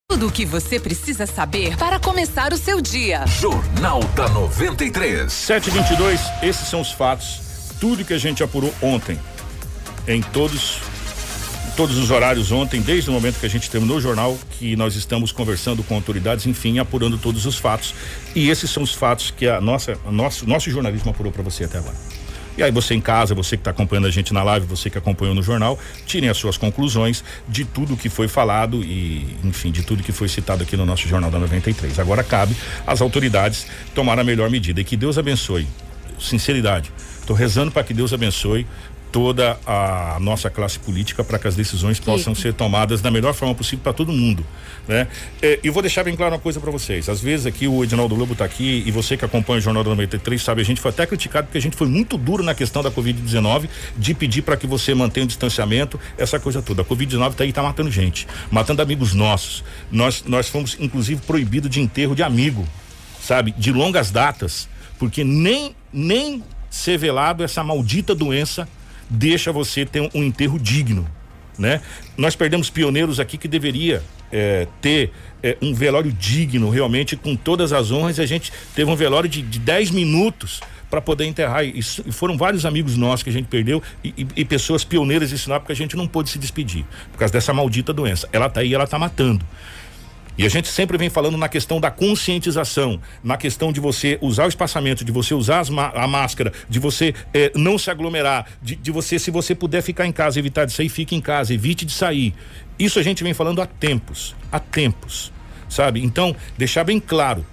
Tudo 0.10 0.28
o 0.28 0.32
que 0.32 0.46
você 0.46 0.80
precisa 0.80 1.26
saber 1.26 1.76
para 1.78 2.00
começar 2.00 2.54
o 2.54 2.58
seu 2.58 2.80
dia. 2.80 3.26
Jornal 3.26 4.00
da 4.16 4.30
93. 4.30 5.32
722, 5.32 6.22
esses 6.44 6.68
são 6.68 6.82
os 6.82 6.92
fatos. 6.92 7.42
Tudo 7.80 8.06
que 8.06 8.14
a 8.14 8.20
gente 8.20 8.44
apurou 8.44 8.72
ontem. 8.82 9.20
Em 10.08 10.22
todos 10.22 10.93
todos 11.76 11.98
os 11.98 12.12
horários 12.12 12.52
ontem, 12.52 12.82
desde 12.82 13.10
o 13.10 13.14
momento 13.14 13.40
que 13.40 13.46
a 13.46 13.50
gente 13.50 13.70
terminou 13.70 13.98
o 13.98 14.02
jornal, 14.02 14.38
que 14.52 14.76
nós 14.76 14.96
estamos 14.96 15.32
conversando 15.32 15.84
com 15.84 15.96
autoridades, 15.96 16.46
enfim, 16.46 16.80
apurando 16.80 17.18
todos 17.18 17.46
os 17.46 17.58
fatos. 17.58 17.94
E 18.36 18.50
esses 18.50 18.70
são 18.70 18.84
os 18.84 18.94
fatos 18.94 19.32
que 19.32 19.48
a 19.48 19.60
nossa, 19.60 19.98
a 20.06 20.12
nosso, 20.12 20.48
nosso 20.48 20.70
jornalismo 20.70 21.12
apurou 21.12 21.32
para 21.32 21.42
você 21.42 21.64
até 21.64 21.80
agora. 21.80 21.96
E 22.56 22.62
aí 22.62 22.72
você 22.72 22.94
em 22.94 23.02
casa, 23.02 23.34
você 23.34 23.58
que 23.58 23.62
está 23.62 23.72
acompanhando 23.72 24.06
a 24.06 24.12
gente 24.12 24.32
na 24.32 24.44
live, 24.44 24.68
você 24.68 24.88
que 24.88 24.98
acompanhou 24.98 25.34
no 25.34 25.42
jornal, 25.42 25.80
tirem 26.06 26.30
as 26.30 26.38
suas 26.38 26.56
conclusões 26.56 27.24
de 27.50 27.66
tudo 27.66 27.98
que 27.98 28.10
foi 28.10 28.28
falado 28.28 28.84
e, 28.84 29.36
enfim, 29.44 29.72
de 29.72 29.82
tudo 29.82 30.04
que 30.04 30.12
foi 30.12 30.28
citado 30.28 30.62
aqui 30.62 30.78
no 30.78 30.86
nosso 30.86 31.08
Jornal 31.08 31.32
da 31.32 31.40
93. 31.40 31.98
Agora 31.98 32.24
cabe 32.24 32.56
às 32.86 33.02
autoridades 33.02 33.66
tomar 33.96 34.20
a 34.20 34.24
melhor 34.24 34.52
medida 34.52 34.80
e 34.82 34.84
que 34.84 34.96
Deus 34.96 35.18
abençoe. 35.18 35.68
Sinceridade. 36.20 36.92
Estou 37.20 37.36
rezando 37.36 37.72
para 37.72 37.84
que 37.84 37.94
Deus 37.94 38.14
abençoe 38.14 38.68
toda 39.14 39.60
a 39.64 40.18
nossa 40.20 40.50
classe 40.50 40.80
política 40.80 41.24
para 41.24 41.38
que 41.38 41.48
as 41.48 41.56
decisões 41.56 42.00
possam 42.00 42.34
ser 42.34 42.52
tomadas 42.52 43.00
da 43.00 43.12
melhor 43.12 43.36
forma 43.36 43.54
possível 43.54 43.84
para 43.84 43.94
todo 43.94 44.12
mundo, 44.12 44.44
né? 44.88 45.08
É, 45.40 45.60
e 45.64 45.70
vou 45.70 45.84
deixar 45.84 46.04
bem 46.04 46.16
claro 46.16 46.34
uma 46.34 46.42
coisa 46.42 46.60
para 46.60 46.72
vocês. 46.72 47.08
Às 47.08 47.22
vezes 47.22 47.46
aqui 47.46 47.68
o 47.68 47.84
Edinaldo 47.84 48.16
Lobo 48.16 48.34
está 48.34 48.44
aqui 48.44 48.84
e 48.84 48.90
você 48.90 49.16
que 49.16 49.24
acompanha 49.24 49.60
o 49.60 49.62
Jornal 49.62 49.84
da 49.84 49.92
93 49.92 50.42
sabe, 50.42 50.62
a 50.62 50.66
gente 50.66 50.82
foi 50.82 50.90
até 50.90 51.06
criticado 51.06 51.46
porque 51.46 51.60
a 51.60 51.62
gente 51.62 51.78
foi 51.78 51.88
muito 51.88 52.18
duro 52.18 52.42
na 52.42 52.56
questão 52.56 52.82
da 52.82 52.90
Covid-19, 52.90 53.70
de 53.96 54.16
pedir 54.16 54.42
para 54.42 54.58
que 54.58 54.66
você 54.66 54.96
mantenha 54.96 55.26
o 55.26 55.28
distanciamento, 55.28 56.00
essa 56.18 56.40
coisa 56.40 56.60
toda. 56.64 56.82
A 56.82 56.86
Covid-19 56.86 57.36
tá 57.36 57.44
aí, 57.44 57.54
tá 57.54 57.62
matando 57.62 57.92
gente, 57.92 58.28
matando 58.50 58.82
amigos 58.82 59.14
nossos. 59.14 59.64
Nós 59.92 60.24
nós 60.26 60.50
fomos 60.50 60.76
inclusive 60.80 61.22
proibidos 61.22 61.70
de 61.70 61.80
enterro 61.80 62.16
de 62.16 62.24
amigo, 62.24 62.68
sabe? 63.22 63.54
De 63.56 63.72
longas 63.72 64.10
datas, 64.10 64.68
porque 64.98 65.24
nem 65.24 65.76
nem 65.94 66.44
ser 66.72 66.98
velado 66.98 67.44
essa 67.44 67.64
maldita 67.64 68.16
doença 68.16 68.68
deixa 69.14 69.52
você 69.52 69.86
ter 69.86 70.02
um, 70.14 70.24
enterro 70.24 70.60
digno, 70.60 71.08
né? 71.58 71.82
Nós 72.18 72.36
perdemos 72.36 72.70
pioneiros 72.70 73.20
aqui 73.20 73.38
que 73.38 73.48
deveria 73.48 74.02
é, 74.32 74.68
ter 74.82 75.12
é, 75.42 75.58
um 75.62 75.74
velório 75.74 76.12
digno, 76.12 76.70
realmente, 76.70 77.16
com 77.16 77.36
todas 77.36 77.72
as 77.72 77.92
honras, 77.92 78.20
a 78.20 78.26
gente 78.26 78.52
teve 78.76 78.90
um 78.90 78.96
velório 78.96 79.30
de 79.30 79.60
10 79.60 79.92
minutos 79.92 80.60
para 80.90 81.02
poder 81.02 81.26
enterrar. 81.26 81.66
E, 81.66 81.80
e, 81.80 82.12
foram 82.12 82.38
vários 82.38 82.66
amigos 82.66 82.96
nossos 82.96 83.24
que 83.24 83.30
a 83.32 83.34
gente 83.34 83.48
perdeu 83.48 83.82
e, 84.04 84.14
e, 84.18 84.28
e 84.38 84.46
pessoas 84.46 84.84
pioneiras 84.84 85.30
de 85.30 85.38
Sinop 85.40 85.66
que 85.66 85.72
a 85.72 85.76
gente 85.76 85.96
não 85.96 86.08
pôde 86.08 86.30
se 86.30 86.38
despedir 86.38 86.86
por 87.12 87.18
causa 87.18 87.34
dessa 87.34 87.52
maldita 87.52 87.92
doença. 87.92 88.30
Ela 88.32 88.48
tá 88.48 88.62
aí, 88.62 88.74
ela 88.74 88.86
tá 88.86 89.00
matando. 89.00 89.44
E 90.38 90.46
a 90.46 90.50
gente 90.50 90.68
sempre 90.68 90.98
vem 90.98 91.10
falando 91.10 91.38
na 91.38 91.48
questão 91.48 91.80
da 91.80 91.92
conscientização, 91.92 93.00
na 93.24 93.38
questão 93.38 93.72
de 93.72 93.80
você 93.80 94.18
usar 94.20 94.46
o 94.46 94.50
espaçamento, 94.50 95.06
de 95.06 95.12
você 95.12 95.34
usar 95.34 95.64
a 95.94 96.08
máscara, 96.08 96.52
de 96.68 96.80
você 96.80 97.14
eh, 97.34 97.52
não 97.56 97.78
se 97.78 97.92
aglomerar, 97.92 98.48
de, 98.62 98.76
de, 98.76 98.92
você, 98.92 99.20
se 99.20 99.30
você 99.30 99.54
puder 99.54 99.84
ficar 99.84 100.08
em 100.08 100.12
casa, 100.12 100.40
evitar 100.40 100.66
de 100.66 100.74
sair, 100.74 100.90
fique 100.90 101.16
em 101.16 101.22
casa, 101.22 101.54
evite 101.54 101.86
de 101.86 101.92
sair. 101.92 102.34
Isso 102.80 102.98
a 102.98 103.04
gente 103.04 103.24
vem 103.24 103.34
falando 103.34 103.62
há 103.62 103.68
tempos, 103.68 104.36
há 104.52 104.60
tempos, 104.60 105.32
sabe? 105.70 106.04
Então, 106.04 106.36
deixar 106.58 106.84
bem 106.84 107.00
claro 107.00 107.46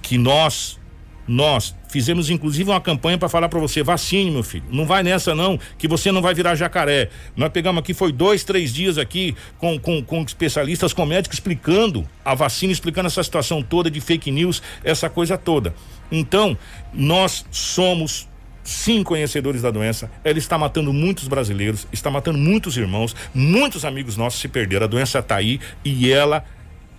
que 0.00 0.16
nós, 0.16 0.78
nós 1.26 1.74
fizemos 1.88 2.28
inclusive 2.28 2.70
uma 2.70 2.80
campanha 2.80 3.16
para 3.16 3.28
falar 3.28 3.48
para 3.48 3.58
você: 3.58 3.82
vacine, 3.82 4.30
meu 4.30 4.42
filho. 4.42 4.64
Não 4.70 4.86
vai 4.86 5.02
nessa, 5.02 5.34
não, 5.34 5.58
que 5.78 5.88
você 5.88 6.12
não 6.12 6.20
vai 6.20 6.34
virar 6.34 6.54
jacaré. 6.54 7.08
Nós 7.36 7.50
pegamos 7.50 7.80
aqui, 7.80 7.94
foi 7.94 8.12
dois, 8.12 8.44
três 8.44 8.72
dias 8.72 8.98
aqui 8.98 9.34
com, 9.58 9.78
com, 9.78 10.02
com 10.02 10.22
especialistas, 10.22 10.92
com 10.92 11.06
médicos 11.06 11.36
explicando 11.38 12.06
a 12.24 12.34
vacina, 12.34 12.72
explicando 12.72 13.06
essa 13.06 13.22
situação 13.22 13.62
toda 13.62 13.90
de 13.90 14.00
fake 14.00 14.30
news, 14.30 14.62
essa 14.82 15.08
coisa 15.08 15.38
toda. 15.38 15.74
Então, 16.10 16.56
nós 16.92 17.44
somos 17.50 18.28
sim 18.62 19.02
conhecedores 19.02 19.62
da 19.62 19.70
doença. 19.70 20.10
Ela 20.24 20.38
está 20.38 20.56
matando 20.58 20.92
muitos 20.92 21.28
brasileiros, 21.28 21.86
está 21.92 22.10
matando 22.10 22.38
muitos 22.38 22.76
irmãos, 22.76 23.14
muitos 23.34 23.84
amigos 23.84 24.16
nossos 24.16 24.40
se 24.40 24.48
perderam. 24.48 24.84
A 24.84 24.88
doença 24.88 25.18
está 25.18 25.36
aí 25.36 25.60
e 25.84 26.10
ela 26.10 26.44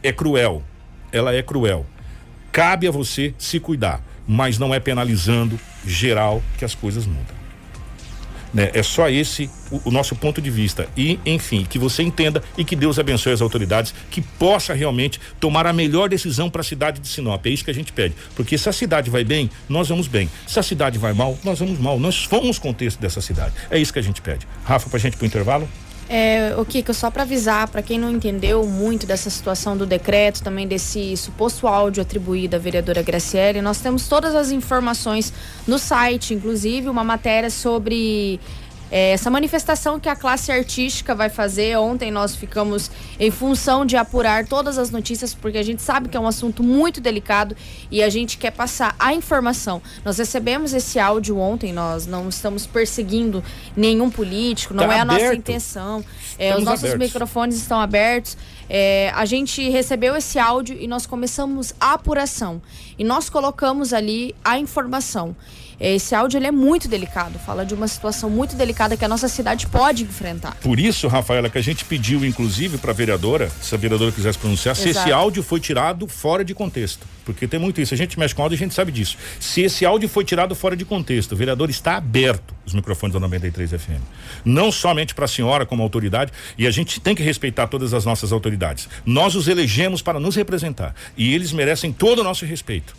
é 0.01 0.11
cruel. 0.11 0.63
Ela 1.11 1.33
é 1.33 1.41
cruel. 1.41 1.85
Cabe 2.51 2.87
a 2.87 2.91
você 2.91 3.33
se 3.37 3.59
cuidar, 3.59 4.01
mas 4.27 4.57
não 4.57 4.73
é 4.73 4.79
penalizando 4.79 5.59
geral 5.85 6.41
que 6.57 6.65
as 6.65 6.75
coisas 6.75 7.05
mudam. 7.05 7.35
Né? 8.55 8.71
É 8.73 8.81
só 8.81 9.09
esse 9.09 9.49
o, 9.69 9.89
o, 9.89 9.91
nosso 9.91 10.15
ponto 10.15 10.41
de 10.41 10.49
vista. 10.49 10.87
E, 10.95 11.19
enfim, 11.25 11.65
que 11.69 11.77
você 11.77 12.01
entenda 12.01 12.41
e 12.57 12.63
que 12.63 12.73
Deus 12.73 12.97
abençoe 12.97 13.33
as 13.33 13.41
autoridades, 13.41 13.93
que 14.09 14.21
possa 14.21 14.73
realmente 14.73 15.19
tomar 15.41 15.67
a 15.67 15.73
melhor 15.73 16.07
decisão 16.07 16.49
para 16.49 16.61
a 16.61 16.63
cidade 16.63 17.01
de 17.01 17.07
Sinop. 17.09 17.45
É 17.45 17.49
isso 17.49 17.65
que 17.65 17.71
a 17.71 17.73
gente 17.73 17.91
pede. 17.91 18.15
Porque 18.33 18.57
se 18.57 18.69
a 18.69 18.73
cidade 18.73 19.09
vai 19.09 19.25
bem, 19.25 19.49
nós 19.67 19.89
vamos 19.89 20.07
bem. 20.07 20.29
Se 20.47 20.57
a 20.57 20.63
cidade 20.63 20.97
vai 20.97 21.11
mal, 21.11 21.37
nós 21.43 21.59
vamos 21.59 21.77
mal. 21.77 21.99
Nós 21.99 22.23
fomos 22.23 22.57
contexto 22.57 22.97
dessa 22.97 23.19
cidade. 23.19 23.53
É 23.69 23.77
isso 23.77 23.91
que 23.91 23.99
a 23.99 24.03
gente 24.03 24.21
pede. 24.21 24.47
Rafa, 24.63 24.89
para 24.89 24.97
a 24.97 25.01
gente 25.01 25.17
pro 25.17 25.25
intervalo? 25.25 25.67
É, 26.07 26.53
o 26.57 26.63
Kiko, 26.63 26.93
só 26.93 27.09
para 27.09 27.23
avisar, 27.23 27.67
para 27.67 27.81
quem 27.81 27.97
não 27.97 28.11
entendeu 28.11 28.63
muito 28.65 29.07
dessa 29.07 29.29
situação 29.29 29.75
do 29.75 29.85
decreto, 29.85 30.43
também 30.43 30.67
desse 30.67 31.17
suposto 31.17 31.67
áudio 31.67 32.01
atribuído 32.01 32.55
à 32.55 32.59
vereadora 32.59 33.01
Graciele, 33.01 33.61
nós 33.61 33.79
temos 33.79 34.07
todas 34.07 34.35
as 34.35 34.51
informações 34.51 35.33
no 35.67 35.79
site, 35.79 36.33
inclusive 36.33 36.89
uma 36.89 37.03
matéria 37.03 37.49
sobre 37.49 38.39
é, 38.95 39.11
essa 39.11 39.29
manifestação 39.29 39.99
que 39.99 40.07
a 40.07 40.15
classe 40.15 40.53
artística 40.53 41.13
vai 41.13 41.27
fazer, 41.27 41.77
ontem 41.77 42.09
nós 42.09 42.33
ficamos 42.33 42.89
em 43.19 43.29
função 43.29 43.85
de 43.85 43.97
apurar 43.97 44.47
todas 44.47 44.77
as 44.77 44.89
notícias, 44.89 45.33
porque 45.33 45.57
a 45.57 45.63
gente 45.63 45.81
sabe 45.81 46.07
que 46.07 46.15
é 46.15 46.19
um 46.19 46.25
assunto 46.25 46.63
muito 46.63 47.01
delicado 47.01 47.57
e 47.91 48.01
a 48.01 48.07
gente 48.07 48.37
quer 48.37 48.51
passar 48.51 48.95
a 48.97 49.13
informação. 49.13 49.81
Nós 50.05 50.17
recebemos 50.17 50.73
esse 50.73 50.97
áudio 50.97 51.37
ontem, 51.37 51.73
nós 51.73 52.07
não 52.07 52.29
estamos 52.29 52.65
perseguindo 52.65 53.43
nenhum 53.75 54.09
político, 54.09 54.73
não 54.73 54.87
tá 54.87 54.93
é 54.93 54.99
a 54.99 55.01
aberto. 55.01 55.21
nossa 55.23 55.35
intenção. 55.35 56.05
É, 56.39 56.55
os 56.55 56.63
nossos 56.63 56.85
abertos. 56.85 57.07
microfones 57.07 57.57
estão 57.57 57.81
abertos. 57.81 58.37
É, 58.69 59.11
a 59.15 59.25
gente 59.25 59.69
recebeu 59.69 60.15
esse 60.15 60.39
áudio 60.39 60.77
e 60.79 60.87
nós 60.87 61.05
começamos 61.05 61.73
a 61.79 61.93
apuração. 61.93 62.61
E 62.97 63.03
nós 63.03 63.29
colocamos 63.29 63.93
ali 63.93 64.35
a 64.43 64.57
informação. 64.57 65.35
Esse 65.79 66.15
áudio 66.15 66.37
ele 66.37 66.47
é 66.47 66.51
muito 66.51 66.87
delicado, 66.87 67.37
fala 67.37 67.65
de 67.65 67.73
uma 67.73 67.87
situação 67.87 68.29
muito 68.29 68.55
delicada 68.55 68.95
que 68.95 69.03
a 69.03 69.07
nossa 69.07 69.27
cidade 69.27 69.67
pode 69.67 70.03
enfrentar. 70.03 70.55
Por 70.61 70.79
isso, 70.79 71.07
Rafaela, 71.07 71.49
que 71.49 71.57
a 71.57 71.61
gente 71.61 71.83
pediu, 71.83 72.23
inclusive, 72.23 72.77
para 72.77 72.91
a 72.91 72.93
vereadora, 72.93 73.51
se 73.61 73.75
a 73.75 73.77
vereadora 73.77 74.11
quisesse 74.11 74.37
pronunciar, 74.37 74.73
Exato. 74.73 74.93
se 74.93 74.99
esse 74.99 75.11
áudio 75.11 75.43
foi 75.43 75.59
tirado 75.59 76.07
fora 76.07 76.45
de 76.45 76.53
contexto. 76.53 77.05
Porque 77.25 77.47
tem 77.47 77.59
muito 77.59 77.81
isso. 77.81 77.93
A 77.93 77.97
gente 77.97 78.17
mexe 78.19 78.35
com 78.35 78.43
áudio, 78.43 78.55
a 78.55 78.59
gente 78.59 78.73
sabe 78.73 78.91
disso. 78.91 79.17
Se 79.39 79.61
esse 79.61 79.85
áudio 79.85 80.07
foi 80.07 80.23
tirado 80.23 80.53
fora 80.53 80.77
de 80.77 80.85
contexto, 80.85 81.31
o 81.31 81.35
vereador 81.35 81.69
está 81.69 81.97
aberto, 81.97 82.53
os 82.65 82.73
microfones 82.73 83.13
da 83.13 83.19
93 83.19 83.71
FM. 83.71 84.01
Não 84.45 84.71
somente 84.71 85.15
para 85.15 85.25
a 85.25 85.27
senhora 85.27 85.65
como 85.65 85.81
autoridade, 85.81 86.31
e 86.57 86.67
a 86.67 86.71
gente 86.71 86.99
tem 87.01 87.15
que 87.15 87.23
respeitar 87.23 87.67
todas 87.67 87.93
as 87.93 88.05
nossas 88.05 88.31
autoridades. 88.31 88.87
Nós 89.05 89.35
os 89.35 89.47
elegemos 89.47 90.01
para 90.01 90.19
nos 90.19 90.35
representar. 90.35 90.95
E 91.17 91.33
eles 91.33 91.51
merecem 91.51 91.91
todo 91.91 92.19
o 92.19 92.23
nosso 92.23 92.45
respeito. 92.45 92.95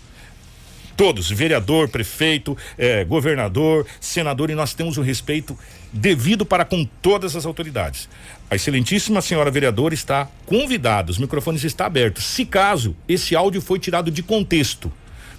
Todos, 0.97 1.31
vereador, 1.31 1.89
prefeito, 1.91 2.57
eh, 2.79 3.05
governador, 3.05 3.87
senador, 4.01 4.49
e 4.49 4.55
nós 4.55 4.73
temos 4.73 4.97
o 4.97 5.03
respeito 5.03 5.57
devido 5.97 6.45
para 6.45 6.65
com 6.65 6.85
todas 7.03 7.35
as 7.35 7.47
autoridades. 7.47 8.09
A 8.51 8.55
excelentíssima 8.55 9.21
senhora 9.21 9.51
vereadora 9.51 9.95
está 9.95 10.29
convidada, 10.45 11.11
os 11.11 11.19
microfones 11.19 11.65
estão 11.65 11.87
abertos. 11.87 12.25
Se 12.25 12.45
caso 12.45 12.95
esse 13.09 13.35
áudio 13.35 13.61
foi 13.61 13.79
tirado 13.79 14.11
de 14.11 14.23
contexto, 14.23 14.93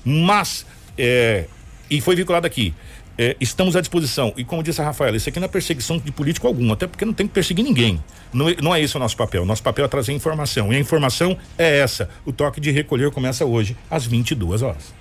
mas 0.04 0.66
eh, 0.98 1.46
e 1.90 2.02
foi 2.02 2.16
vinculado 2.16 2.46
aqui, 2.46 2.74
eh, 3.18 3.36
estamos 3.40 3.76
à 3.76 3.82
disposição. 3.82 4.34
E 4.36 4.44
como 4.44 4.62
disse 4.62 4.82
a 4.82 4.86
Rafaela, 4.86 5.16
isso 5.16 5.30
aqui 5.30 5.40
não 5.40 5.46
é 5.46 5.48
perseguição 5.48 5.98
de 5.98 6.12
político 6.12 6.48
algum, 6.48 6.72
até 6.72 6.86
porque 6.86 7.06
não 7.06 7.14
tem 7.14 7.28
que 7.28 7.34
perseguir 7.34 7.64
ninguém. 7.64 8.02
Não, 8.34 8.48
não 8.62 8.76
é 8.76 8.82
esse 8.82 8.96
o 8.96 9.00
nosso 9.00 9.16
papel. 9.16 9.46
Nosso 9.46 9.64
papel 9.64 9.86
é 9.86 9.88
trazer 9.88 10.14
informação. 10.14 10.72
E 10.72 10.76
a 10.76 10.80
informação 10.80 11.38
é 11.58 11.80
essa. 11.80 12.10
O 12.26 12.32
toque 12.32 12.60
de 12.60 12.72
recolher 12.72 13.12
começa 13.12 13.46
hoje, 13.46 13.76
às 13.90 14.06
22 14.06 14.62
horas. 14.62 14.94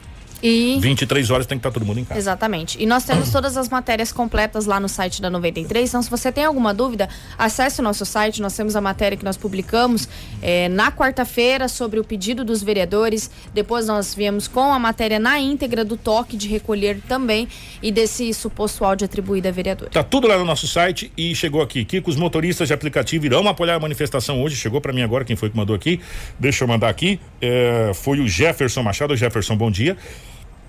E 0.46 0.78
23 0.80 1.30
horas 1.30 1.46
tem 1.46 1.58
que 1.58 1.60
estar 1.66 1.72
todo 1.72 1.84
mundo 1.84 1.98
em 1.98 2.04
casa. 2.04 2.20
Exatamente. 2.20 2.80
E 2.80 2.86
nós 2.86 3.04
temos 3.04 3.30
todas 3.32 3.56
as 3.56 3.68
matérias 3.68 4.12
completas 4.12 4.64
lá 4.64 4.78
no 4.78 4.88
site 4.88 5.20
da 5.20 5.28
93. 5.28 5.88
Então, 5.88 6.00
se 6.00 6.08
você 6.08 6.30
tem 6.30 6.44
alguma 6.44 6.72
dúvida, 6.72 7.08
acesse 7.36 7.80
o 7.80 7.82
nosso 7.82 8.06
site. 8.06 8.40
Nós 8.40 8.54
temos 8.54 8.76
a 8.76 8.80
matéria 8.80 9.18
que 9.18 9.24
nós 9.24 9.36
publicamos 9.36 10.08
é, 10.40 10.68
na 10.68 10.92
quarta-feira 10.92 11.66
sobre 11.66 11.98
o 11.98 12.04
pedido 12.04 12.44
dos 12.44 12.62
vereadores. 12.62 13.28
Depois 13.52 13.88
nós 13.88 14.14
viemos 14.14 14.46
com 14.46 14.72
a 14.72 14.78
matéria 14.78 15.18
na 15.18 15.40
íntegra 15.40 15.84
do 15.84 15.96
toque 15.96 16.36
de 16.36 16.46
recolher 16.46 17.00
também 17.08 17.48
e 17.82 17.90
desse 17.90 18.32
suposto 18.32 18.84
áudio 18.84 19.04
atribuído 19.04 19.48
a 19.48 19.50
vereador. 19.50 19.88
Tá 19.88 20.04
tudo 20.04 20.28
lá 20.28 20.38
no 20.38 20.44
nosso 20.44 20.68
site 20.68 21.10
e 21.16 21.34
chegou 21.34 21.60
aqui. 21.60 21.84
Kiko, 21.84 22.08
os 22.08 22.16
motoristas 22.16 22.68
de 22.68 22.74
aplicativo 22.74 23.26
irão 23.26 23.46
apoiar 23.48 23.74
a 23.74 23.80
manifestação 23.80 24.40
hoje. 24.40 24.54
Chegou 24.54 24.80
para 24.80 24.92
mim 24.92 25.02
agora 25.02 25.24
quem 25.24 25.34
foi 25.34 25.50
que 25.50 25.56
mandou 25.56 25.74
aqui. 25.74 26.00
Deixa 26.38 26.62
eu 26.62 26.68
mandar 26.68 26.88
aqui. 26.88 27.18
É, 27.40 27.90
foi 27.94 28.20
o 28.20 28.28
Jefferson 28.28 28.82
Machado. 28.82 29.16
Jefferson, 29.16 29.56
bom 29.56 29.70
dia. 29.70 29.96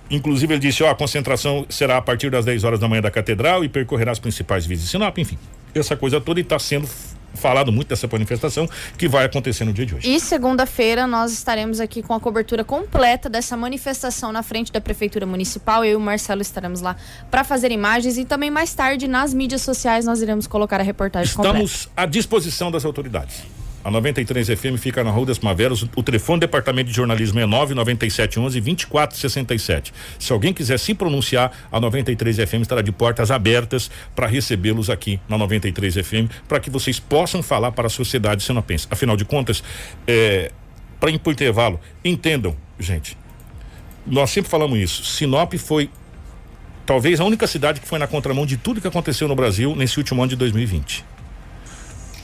Inclusive, 0.09 0.53
ele 0.53 0.61
disse: 0.61 0.83
ó, 0.83 0.89
a 0.89 0.95
concentração 0.95 1.65
será 1.69 1.97
a 1.97 2.01
partir 2.01 2.29
das 2.29 2.45
10 2.45 2.63
horas 2.63 2.79
da 2.79 2.87
manhã 2.87 3.01
da 3.01 3.11
catedral 3.11 3.63
e 3.63 3.69
percorrerá 3.69 4.11
as 4.11 4.19
principais 4.19 4.65
vias 4.65 4.81
de 4.81 4.87
Sinop, 4.87 5.17
enfim. 5.17 5.37
Essa 5.73 5.95
coisa 5.95 6.19
toda 6.19 6.39
está 6.39 6.57
sendo 6.57 6.87
falado 7.37 7.71
muito 7.71 7.87
dessa 7.87 8.07
manifestação 8.11 8.67
que 8.97 9.07
vai 9.07 9.25
acontecer 9.25 9.63
no 9.63 9.71
dia 9.71 9.85
de 9.85 9.95
hoje. 9.95 10.09
E 10.09 10.19
segunda-feira 10.19 11.07
nós 11.07 11.31
estaremos 11.31 11.79
aqui 11.79 12.01
com 12.01 12.13
a 12.13 12.19
cobertura 12.19 12.63
completa 12.63 13.29
dessa 13.29 13.55
manifestação 13.55 14.31
na 14.31 14.41
frente 14.41 14.71
da 14.71 14.81
Prefeitura 14.81 15.25
Municipal. 15.25 15.85
Eu 15.85 15.91
e 15.91 15.95
o 15.95 15.99
Marcelo 15.99 16.41
estaremos 16.41 16.81
lá 16.81 16.95
para 17.29 17.43
fazer 17.43 17.71
imagens 17.71 18.17
e 18.17 18.25
também 18.25 18.49
mais 18.49 18.73
tarde 18.73 19.07
nas 19.07 19.33
mídias 19.33 19.61
sociais 19.61 20.05
nós 20.05 20.21
iremos 20.21 20.47
colocar 20.47 20.79
a 20.79 20.83
reportagem 20.83 21.29
Estamos 21.29 21.47
completa. 21.47 21.65
Estamos 21.65 21.89
à 21.95 22.05
disposição 22.05 22.71
das 22.71 22.83
autoridades. 22.83 23.43
A 23.87 23.89
93 23.89 24.49
FM 24.49 24.77
fica 24.77 25.01
na 25.01 25.11
Rua 25.11 25.27
das 25.27 25.37
Primaveras. 25.37 25.81
O 25.95 26.03
telefone 26.03 26.39
do 26.39 26.41
Departamento 26.41 26.89
de 26.89 26.93
Jornalismo 26.93 27.39
é 27.39 27.45
99711 27.45 28.59
2467. 28.59 29.93
Se 30.19 30.33
alguém 30.33 30.53
quiser 30.53 30.77
se 30.77 30.93
pronunciar, 30.93 31.53
a 31.71 31.79
93 31.79 32.35
FM 32.35 32.63
estará 32.63 32.81
de 32.81 32.91
portas 32.91 33.31
abertas 33.31 33.89
para 34.13 34.27
recebê-los 34.27 34.89
aqui 34.89 35.21
na 35.29 35.37
93 35.37 36.05
FM, 36.05 36.29
para 36.49 36.59
que 36.59 36.69
vocês 36.69 36.99
possam 36.99 37.41
falar 37.41 37.71
para 37.71 37.87
a 37.87 37.89
sociedade 37.89 38.43
senopense. 38.43 38.87
Afinal 38.91 39.15
de 39.15 39.23
contas, 39.23 39.63
é, 40.05 40.51
para 40.99 41.09
ir 41.09 41.19
para 41.19 41.29
o 41.29 41.31
intervalo, 41.31 41.79
entendam, 42.03 42.57
gente. 42.77 43.17
Nós 44.05 44.31
sempre 44.31 44.51
falamos 44.51 44.77
isso. 44.77 45.05
Sinop 45.05 45.53
foi 45.53 45.89
talvez 46.85 47.21
a 47.21 47.23
única 47.23 47.47
cidade 47.47 47.79
que 47.79 47.87
foi 47.87 47.99
na 47.99 48.07
contramão 48.07 48.45
de 48.45 48.57
tudo 48.57 48.81
que 48.81 48.87
aconteceu 48.89 49.29
no 49.29 49.35
Brasil 49.35 49.77
nesse 49.77 49.97
último 49.97 50.21
ano 50.21 50.31
de 50.31 50.35
2020 50.35 51.05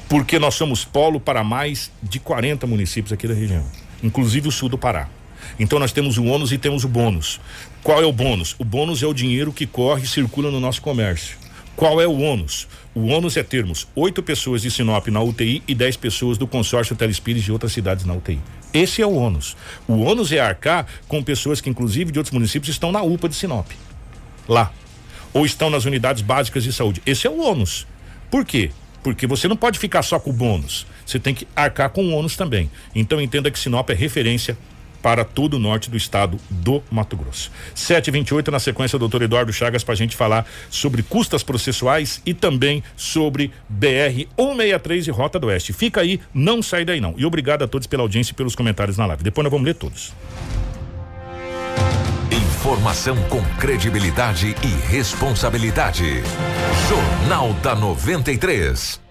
porque 0.08 0.40
nós 0.40 0.56
somos 0.56 0.86
polo 0.86 1.20
para 1.20 1.44
mais 1.44 1.92
de 2.02 2.20
40 2.20 2.68
municípios 2.68 3.12
aqui 3.12 3.28
da 3.28 3.34
região, 3.34 3.66
inclusive 4.04 4.48
o 4.48 4.52
sul 4.52 4.70
do 4.70 4.78
Pará. 4.78 5.10
Então 5.60 5.80
nós 5.80 5.92
temos 5.92 6.18
o 6.18 6.26
ônus 6.26 6.52
e 6.52 6.58
temos 6.58 6.84
o 6.84 6.88
bônus. 6.88 7.40
Qual 7.84 8.02
é 8.02 8.06
o 8.06 8.14
bônus? 8.14 8.56
O 8.58 8.64
bônus 8.64 9.04
é 9.04 9.08
o 9.08 9.14
dinheiro 9.14 9.52
que 9.52 9.66
corre 9.66 10.04
e 10.04 10.08
circula 10.08 10.50
no 10.50 10.60
nosso 10.60 10.82
comércio. 10.82 11.38
Qual 11.76 12.00
é 12.00 12.08
o 12.08 12.20
ônus? 12.20 12.68
O 12.94 13.08
ônus 13.08 13.36
é 13.36 13.44
termos 13.44 13.88
oito 13.96 14.22
pessoas 14.22 14.62
de 14.62 14.70
Sinop 14.70 15.08
na 15.08 15.22
UTI 15.22 15.64
e 15.68 15.74
dez 15.74 15.98
pessoas 15.98 16.38
do 16.38 16.46
consórcio 16.46 16.96
Telespires 16.96 17.44
de 17.44 17.52
outras 17.52 17.74
cidades 17.74 18.06
na 18.06 18.14
UTI. 18.14 18.40
Esse 18.72 19.02
é 19.02 19.06
o 19.06 19.14
ônus. 19.14 19.58
O 19.88 20.02
ônus 20.02 20.32
é 20.32 20.40
arcar 20.40 20.86
com 21.08 21.24
pessoas 21.24 21.60
que, 21.60 21.70
inclusive, 21.70 22.12
de 22.12 22.20
outros 22.20 22.34
municípios 22.34 22.70
estão 22.70 22.92
na 22.92 23.02
UPA 23.02 23.30
de 23.30 23.36
Sinop. 23.36 23.72
Lá. 24.48 24.72
Ou 25.34 25.46
estão 25.46 25.70
nas 25.70 25.86
unidades 25.86 26.22
básicas 26.22 26.64
de 26.64 26.72
saúde. 26.72 27.02
Esse 27.06 27.26
é 27.26 27.30
o 27.30 27.42
ônus. 27.42 27.88
Por 28.30 28.46
quê? 28.46 28.70
Porque 29.04 29.28
você 29.28 29.48
não 29.48 29.58
pode 29.58 29.78
ficar 29.78 30.02
só 30.02 30.18
com 30.18 30.30
o 30.30 30.34
bônus. 30.34 30.88
Você 31.06 31.20
tem 31.20 31.36
que 31.36 31.48
arcar 31.56 31.90
com 31.90 32.06
o 32.06 32.12
ônus 32.12 32.36
também. 32.36 32.72
Então 32.96 33.22
entenda 33.22 33.52
que 33.52 33.60
Sinop 33.60 33.90
é 33.90 33.94
referência 33.94 34.58
para 35.04 35.26
todo 35.26 35.56
o 35.56 35.60
norte 35.60 35.90
do 35.90 35.98
estado 35.98 36.40
do 36.50 36.82
Mato 36.90 37.18
Grosso. 37.18 37.52
728 37.76 38.50
na 38.50 38.60
sequência, 38.60 38.98
doutor 38.98 39.22
Eduardo 39.22 39.52
Chagas, 39.52 39.84
para 39.84 39.94
a 39.94 39.98
gente 39.98 40.16
falar 40.16 40.48
sobre 40.70 41.04
custas 41.04 41.44
processuais 41.44 42.22
e 42.26 42.34
também 42.34 42.82
sobre 42.96 43.52
BR 43.68 44.26
163 44.38 45.08
e 45.08 45.12
Rota 45.12 45.38
do 45.38 45.48
Oeste. 45.48 45.74
Fica 45.74 46.00
aí, 46.00 46.22
não 46.34 46.64
sai 46.64 46.86
daí 46.86 47.02
não. 47.02 47.14
E 47.18 47.26
obrigado 47.26 47.64
a 47.64 47.68
todos 47.68 47.86
pela 47.86 48.02
audiência 48.02 48.32
e 48.32 48.36
pelos 48.36 48.56
comentários 48.56 48.98
na 48.98 49.06
live. 49.06 49.24
Depois 49.24 49.44
nós 49.44 49.52
vamos 49.52 49.66
ler 49.66 49.76
todos. 49.76 50.14
Informação 52.64 53.18
com 53.24 53.44
credibilidade 53.60 54.56
e 54.64 54.88
responsabilidade. 54.90 56.24
Jornal 56.88 57.52
da 57.56 57.76
93. 57.76 59.02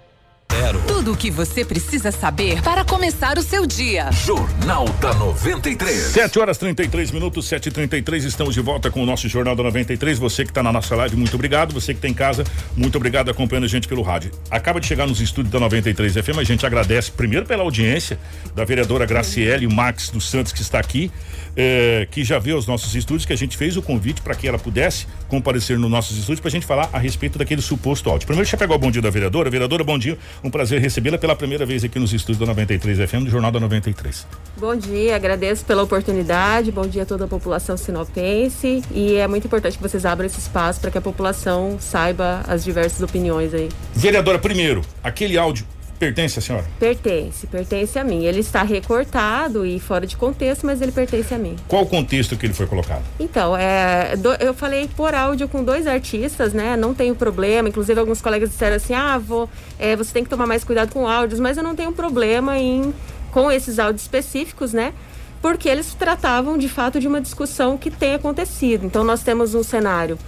Tudo 0.86 1.12
o 1.12 1.16
que 1.16 1.30
você 1.30 1.62
precisa 1.62 2.10
saber 2.10 2.62
para 2.62 2.82
começar 2.82 3.36
o 3.36 3.42
seu 3.42 3.66
dia. 3.66 4.10
Jornal 4.10 4.86
da 5.00 5.12
93. 5.12 5.94
7 5.94 6.38
horas 6.38 6.56
33 6.56 7.10
minutos, 7.10 7.46
7 7.46 7.68
e 7.68 7.72
33 7.72 8.24
Estamos 8.24 8.54
de 8.54 8.60
volta 8.62 8.90
com 8.90 9.02
o 9.02 9.06
nosso 9.06 9.28
Jornal 9.28 9.54
da 9.54 9.62
93. 9.62 10.18
Você 10.18 10.44
que 10.44 10.50
está 10.50 10.62
na 10.62 10.72
nossa 10.72 10.96
live, 10.96 11.14
muito 11.16 11.34
obrigado. 11.34 11.74
Você 11.74 11.92
que 11.92 11.98
está 11.98 12.08
em 12.08 12.14
casa, 12.14 12.44
muito 12.74 12.96
obrigado 12.96 13.30
acompanhando 13.30 13.64
a 13.64 13.68
gente 13.68 13.86
pelo 13.86 14.00
rádio. 14.00 14.30
Acaba 14.50 14.80
de 14.80 14.86
chegar 14.86 15.06
nos 15.06 15.20
estúdios 15.20 15.52
da 15.52 15.60
93 15.60 16.14
FM. 16.14 16.38
A 16.38 16.44
gente 16.44 16.64
agradece 16.64 17.10
primeiro 17.10 17.44
pela 17.44 17.62
audiência 17.62 18.18
da 18.54 18.64
vereadora 18.64 19.04
Graciele 19.04 19.66
Max 19.66 20.08
dos 20.08 20.30
Santos, 20.30 20.52
que 20.52 20.62
está 20.62 20.78
aqui 20.78 21.10
é, 21.56 22.06
que 22.10 22.24
já 22.24 22.38
veio 22.38 22.56
aos 22.56 22.66
nossos 22.66 22.94
estúdios, 22.94 23.26
que 23.26 23.32
a 23.32 23.36
gente 23.36 23.56
fez 23.56 23.76
o 23.76 23.82
convite 23.82 24.22
para 24.22 24.34
que 24.34 24.46
ela 24.46 24.58
pudesse 24.58 25.06
comparecer 25.28 25.78
nos 25.78 25.90
nossos 25.90 26.16
estúdios 26.16 26.40
para 26.40 26.48
a 26.48 26.50
gente 26.52 26.66
falar 26.66 26.88
a 26.92 26.98
respeito 26.98 27.38
daquele 27.38 27.62
suposto 27.62 28.10
áudio. 28.10 28.26
Primeiro, 28.26 28.44
deixa 28.44 28.56
eu 28.56 28.58
pegar 28.58 28.74
o 28.74 28.78
bom 28.78 28.90
dia 28.90 29.02
da 29.02 29.10
vereadora. 29.10 29.50
Vereadora, 29.50 29.84
bom 29.84 29.98
dia. 29.98 30.18
Um 30.42 30.50
prazer 30.50 30.80
recebê-la 30.80 31.18
pela 31.18 31.36
primeira 31.36 31.64
vez 31.66 31.84
aqui 31.84 31.98
nos 31.98 32.12
estúdios 32.12 32.38
da 32.38 32.46
93 32.46 33.08
FM, 33.08 33.24
do 33.24 33.30
Jornal 33.30 33.50
da 33.50 33.60
93. 33.60 34.26
Bom 34.56 34.76
dia, 34.76 35.16
agradeço 35.16 35.64
pela 35.64 35.82
oportunidade. 35.82 36.70
Bom 36.70 36.86
dia 36.86 37.02
a 37.02 37.06
toda 37.06 37.24
a 37.24 37.28
população 37.28 37.76
sinopense. 37.76 38.82
E 38.90 39.14
é 39.14 39.26
muito 39.26 39.46
importante 39.46 39.76
que 39.76 39.82
vocês 39.82 40.04
abram 40.04 40.26
esse 40.26 40.38
espaço 40.38 40.80
para 40.80 40.90
que 40.90 40.98
a 40.98 41.02
população 41.02 41.76
saiba 41.80 42.42
as 42.46 42.64
diversas 42.64 43.02
opiniões 43.02 43.54
aí. 43.54 43.68
Vereadora, 43.94 44.38
primeiro, 44.38 44.82
aquele 45.02 45.36
áudio 45.36 45.66
pertence 46.02 46.40
à 46.40 46.42
senhora? 46.42 46.64
Pertence, 46.80 47.46
pertence 47.46 47.96
a 47.96 48.02
mim. 48.02 48.24
Ele 48.24 48.40
está 48.40 48.64
recortado 48.64 49.64
e 49.64 49.78
fora 49.78 50.04
de 50.04 50.16
contexto, 50.16 50.66
mas 50.66 50.82
ele 50.82 50.90
pertence 50.90 51.32
a 51.32 51.38
mim. 51.38 51.54
Qual 51.68 51.84
o 51.84 51.86
contexto 51.86 52.36
que 52.36 52.44
ele 52.44 52.52
foi 52.52 52.66
colocado? 52.66 53.04
Então, 53.20 53.56
é, 53.56 54.16
do, 54.16 54.32
eu 54.34 54.52
falei 54.52 54.88
por 54.96 55.14
áudio 55.14 55.46
com 55.46 55.62
dois 55.62 55.86
artistas, 55.86 56.52
né? 56.52 56.76
Não 56.76 56.92
tenho 56.92 57.14
problema. 57.14 57.68
Inclusive, 57.68 58.00
alguns 58.00 58.20
colegas 58.20 58.50
disseram 58.50 58.74
assim: 58.74 58.94
ah, 58.94 59.16
vou, 59.16 59.48
é, 59.78 59.94
você 59.94 60.12
tem 60.12 60.24
que 60.24 60.30
tomar 60.30 60.46
mais 60.46 60.64
cuidado 60.64 60.92
com 60.92 61.06
áudios, 61.06 61.38
mas 61.38 61.56
eu 61.56 61.62
não 61.62 61.76
tenho 61.76 61.92
problema 61.92 62.58
em 62.58 62.92
com 63.30 63.50
esses 63.50 63.78
áudios 63.78 64.02
específicos, 64.02 64.72
né? 64.72 64.92
Porque 65.40 65.68
eles 65.68 65.94
tratavam 65.94 66.58
de 66.58 66.68
fato 66.68 66.98
de 66.98 67.06
uma 67.06 67.20
discussão 67.20 67.78
que 67.78 67.92
tem 67.92 68.14
acontecido. 68.14 68.84
Então, 68.84 69.04
nós 69.04 69.22
temos 69.22 69.54
um 69.54 69.62
cenário 69.62 70.18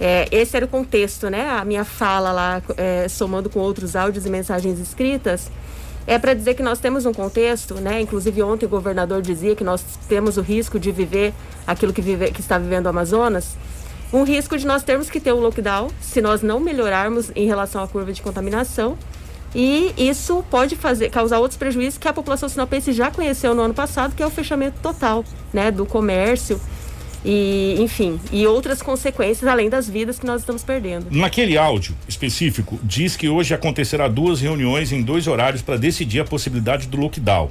é, 0.00 0.28
esse 0.30 0.56
era 0.56 0.66
o 0.66 0.68
contexto, 0.68 1.28
né? 1.30 1.48
A 1.48 1.64
minha 1.64 1.84
fala 1.84 2.32
lá, 2.32 2.62
é, 2.76 3.08
somando 3.08 3.48
com 3.48 3.60
outros 3.60 3.94
áudios 3.94 4.26
e 4.26 4.30
mensagens 4.30 4.78
escritas, 4.78 5.50
é 6.06 6.18
para 6.18 6.34
dizer 6.34 6.54
que 6.54 6.62
nós 6.62 6.78
temos 6.78 7.06
um 7.06 7.12
contexto, 7.12 7.74
né? 7.76 8.00
Inclusive 8.00 8.42
ontem 8.42 8.66
o 8.66 8.68
governador 8.68 9.22
dizia 9.22 9.54
que 9.54 9.64
nós 9.64 9.84
temos 10.08 10.36
o 10.36 10.40
risco 10.40 10.78
de 10.78 10.90
viver 10.90 11.32
aquilo 11.66 11.92
que, 11.92 12.02
vive, 12.02 12.30
que 12.30 12.40
está 12.40 12.58
vivendo 12.58 12.86
o 12.86 12.88
Amazonas, 12.88 13.56
um 14.12 14.22
risco 14.22 14.56
de 14.58 14.66
nós 14.66 14.82
termos 14.82 15.08
que 15.08 15.18
ter 15.18 15.32
o 15.32 15.36
um 15.36 15.40
lockdown 15.40 15.88
se 16.00 16.20
nós 16.20 16.42
não 16.42 16.60
melhorarmos 16.60 17.32
em 17.34 17.46
relação 17.46 17.82
à 17.82 17.88
curva 17.88 18.12
de 18.12 18.20
contaminação. 18.20 18.98
E 19.54 19.94
isso 19.96 20.44
pode 20.50 20.74
fazer, 20.74 21.10
causar 21.10 21.38
outros 21.38 21.56
prejuízos 21.56 21.96
que 21.96 22.08
a 22.08 22.12
população 22.12 22.48
sinopense 22.48 22.92
já 22.92 23.08
conheceu 23.10 23.54
no 23.54 23.62
ano 23.62 23.74
passado, 23.74 24.14
que 24.14 24.22
é 24.22 24.26
o 24.26 24.30
fechamento 24.30 24.76
total 24.82 25.24
né, 25.52 25.70
do 25.70 25.86
comércio 25.86 26.60
e 27.24 27.76
enfim, 27.78 28.20
e 28.30 28.46
outras 28.46 28.82
consequências 28.82 29.48
além 29.48 29.70
das 29.70 29.88
vidas 29.88 30.18
que 30.18 30.26
nós 30.26 30.42
estamos 30.42 30.62
perdendo. 30.62 31.06
Naquele 31.10 31.56
áudio 31.56 31.94
específico, 32.06 32.78
diz 32.82 33.16
que 33.16 33.28
hoje 33.28 33.54
acontecerá 33.54 34.08
duas 34.08 34.40
reuniões 34.40 34.92
em 34.92 35.02
dois 35.02 35.26
horários 35.26 35.62
para 35.62 35.76
decidir 35.76 36.20
a 36.20 36.24
possibilidade 36.24 36.86
do 36.86 36.96
lockdown. 36.96 37.50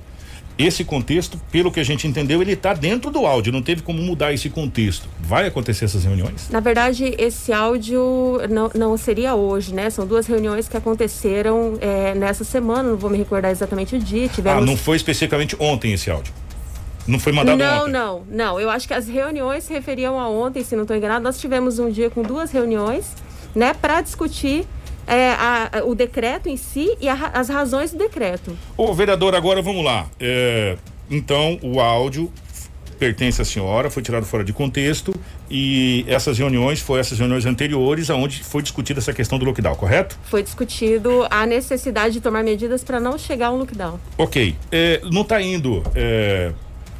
Esse 0.56 0.84
contexto, 0.84 1.40
pelo 1.52 1.72
que 1.72 1.80
a 1.80 1.84
gente 1.84 2.08
entendeu, 2.08 2.40
ele 2.40 2.52
está 2.52 2.76
dentro 2.76 3.10
do 3.10 3.26
áudio, 3.26 3.52
não 3.52 3.62
teve 3.64 3.82
como 3.82 4.00
mudar 4.04 4.34
esse 4.34 4.52
contexto. 4.52 5.10
Vai 5.20 5.48
acontecer 5.48 5.86
essas 5.86 6.04
reuniões? 6.04 6.48
Na 6.52 6.60
verdade, 6.60 7.16
esse 7.18 7.52
áudio 7.52 8.40
não, 8.52 8.70
não 8.76 8.96
seria 8.96 9.34
hoje, 9.34 9.74
né? 9.74 9.90
São 9.90 10.06
duas 10.06 10.28
reuniões 10.28 10.68
que 10.68 10.78
aconteceram 10.78 11.80
é, 11.82 12.14
nessa 12.14 12.44
semana, 12.44 12.90
não 12.90 12.98
vou 12.98 13.10
me 13.10 13.18
recordar 13.18 13.50
exatamente 13.50 13.96
o 13.96 14.00
dia. 14.00 14.28
Tivemos... 14.28 14.62
Ah, 14.62 14.66
não 14.66 14.78
foi 14.78 14.96
especificamente 14.96 15.56
ontem 15.60 15.92
esse 15.92 16.12
áudio? 16.12 16.32
Não 17.08 17.20
foi 17.20 17.34
mandado 17.34 17.58
não, 17.58 17.82
ontem? 17.82 17.91
Não, 17.91 18.20
não, 18.20 18.26
não. 18.30 18.60
Eu 18.60 18.70
acho 18.70 18.88
que 18.88 18.93
as 18.93 19.08
reuniões 19.08 19.64
se 19.66 19.74
referiam 19.74 20.20
a 20.20 20.30
ontem, 20.30 20.64
se 20.64 20.76
não 20.76 20.84
estou 20.84 20.95
enganado. 20.95 21.24
Nós 21.24 21.39
tivemos 21.39 21.80
um 21.80 21.89
dia 21.89 22.10
com 22.10 22.22
duas 22.22 22.51
reuniões, 22.51 23.14
né, 23.54 23.74
para 23.74 24.01
discutir 24.01 24.66
é, 25.06 25.32
a, 25.32 25.84
o 25.86 25.93
decreto 25.93 26.47
em 26.47 26.58
si 26.58 26.95
e 26.99 27.10
a, 27.10 27.14
as 27.34 27.49
razões 27.49 27.91
do 27.91 27.97
decreto. 27.97 28.58
Ô, 28.78 28.93
vereador, 28.93 29.36
agora 29.36 29.62
vamos 29.62 29.84
lá. 29.84 30.08
É, 30.20 30.78
então, 31.10 31.60
o 31.62 31.80
áudio 31.80 32.32
pertence 33.04 33.41
à 33.41 33.45
senhora, 33.45 33.89
foi 33.89 34.01
tirado 34.01 34.26
fora 34.26 34.45
de 34.45 34.54
contexto 34.54 35.14
e 35.49 36.06
essas 36.08 36.38
reuniões 36.38 36.80
foram 36.80 37.01
essas 37.01 37.20
reuniões 37.20 37.45
anteriores 37.45 38.10
aonde 38.10 38.41
foi 38.41 38.62
discutida 38.62 38.99
essa 38.99 39.12
questão 39.12 39.38
do 39.38 39.43
lockdown, 39.43 39.76
correto? 39.76 40.18
Foi 40.24 40.41
discutido 40.41 41.28
a 41.30 41.45
necessidade 41.45 42.14
de 42.14 42.22
tomar 42.22 42.43
medidas 42.43 42.82
para 42.82 43.01
não 43.01 43.18
chegar 43.18 43.47
ao 43.47 43.58
lockdown. 43.58 43.99
Ok, 44.18 44.56
é, 44.72 45.01
não 45.12 45.24
está 45.24 45.41
indo 45.41 45.84
é, 45.93 46.54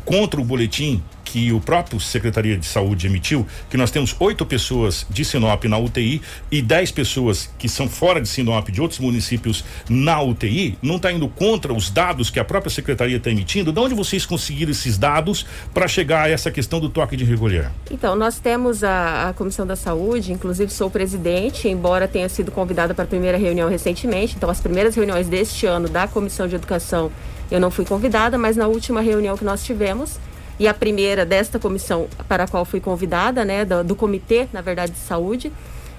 contra 0.06 0.40
o 0.40 0.44
boletim 0.44 1.02
que 1.34 1.52
o 1.52 1.60
próprio 1.60 2.00
Secretaria 2.00 2.56
de 2.56 2.66
Saúde 2.66 3.08
emitiu, 3.08 3.48
que 3.68 3.76
nós 3.76 3.90
temos 3.90 4.16
oito 4.20 4.46
pessoas 4.46 5.04
de 5.10 5.26
Sinop 5.26 5.64
na 5.66 5.80
UTI 5.80 6.22
e 6.52 6.62
dez 6.62 6.92
pessoas 6.92 7.50
que 7.58 7.68
são 7.68 7.90
fora 7.90 8.22
de 8.22 8.30
Sinop, 8.30 8.70
de 8.70 8.80
outros 8.80 9.00
municípios, 9.00 9.66
na 9.90 10.22
UTI, 10.22 10.78
não 10.80 10.98
está 10.98 11.12
indo 11.12 11.28
contra 11.28 11.74
os 11.74 11.90
dados 11.90 12.30
que 12.30 12.40
a 12.40 12.46
própria 12.46 12.70
Secretaria 12.70 13.18
está 13.18 13.32
emitindo? 13.32 13.72
De 13.72 13.80
onde 13.80 13.96
vocês 13.96 14.28
conseguiram 14.28 14.72
esses 14.72 14.96
dados 14.96 15.44
para 15.74 15.88
chegar 15.88 16.26
a 16.26 16.30
essa 16.30 16.52
questão 16.52 16.80
do 16.80 16.88
toque 16.88 17.18
de 17.18 17.24
recolher? 17.24 17.72
Então, 17.90 18.16
nós 18.16 18.38
temos 18.38 18.84
a, 18.84 19.30
a 19.30 19.34
Comissão 19.34 19.66
da 19.66 19.76
Saúde, 19.76 20.32
inclusive 20.32 20.72
sou 20.72 20.88
presidente, 20.88 21.68
embora 21.68 22.08
tenha 22.08 22.30
sido 22.30 22.52
convidada 22.52 22.94
para 22.94 23.06
a 23.06 23.08
primeira 23.08 23.40
reunião 23.40 23.68
recentemente, 23.68 24.36
então 24.36 24.52
as 24.52 24.60
primeiras 24.60 24.94
reuniões 24.94 25.28
deste 25.28 25.66
ano 25.66 25.90
da 25.90 26.08
Comissão 26.08 26.48
de 26.48 26.54
Educação 26.54 27.12
eu 27.52 27.60
não 27.60 27.72
fui 27.72 27.86
convidada, 27.86 28.38
mas 28.38 28.56
na 28.56 28.68
última 28.68 29.02
reunião 29.02 29.38
que 29.38 29.46
nós 29.46 29.64
tivemos, 29.64 30.20
e 30.60 30.68
a 30.68 30.74
primeira 30.74 31.26
desta 31.26 31.60
comissão 31.60 32.08
para 32.28 32.44
a 32.44 32.48
qual 32.48 32.64
fui 32.66 32.80
convidada, 32.80 33.44
né, 33.44 33.66
do, 33.66 33.84
do 33.84 33.96
comitê, 33.96 34.48
na 34.54 34.62
verdade, 34.62 34.92
de 34.92 35.00
saúde, 35.00 35.52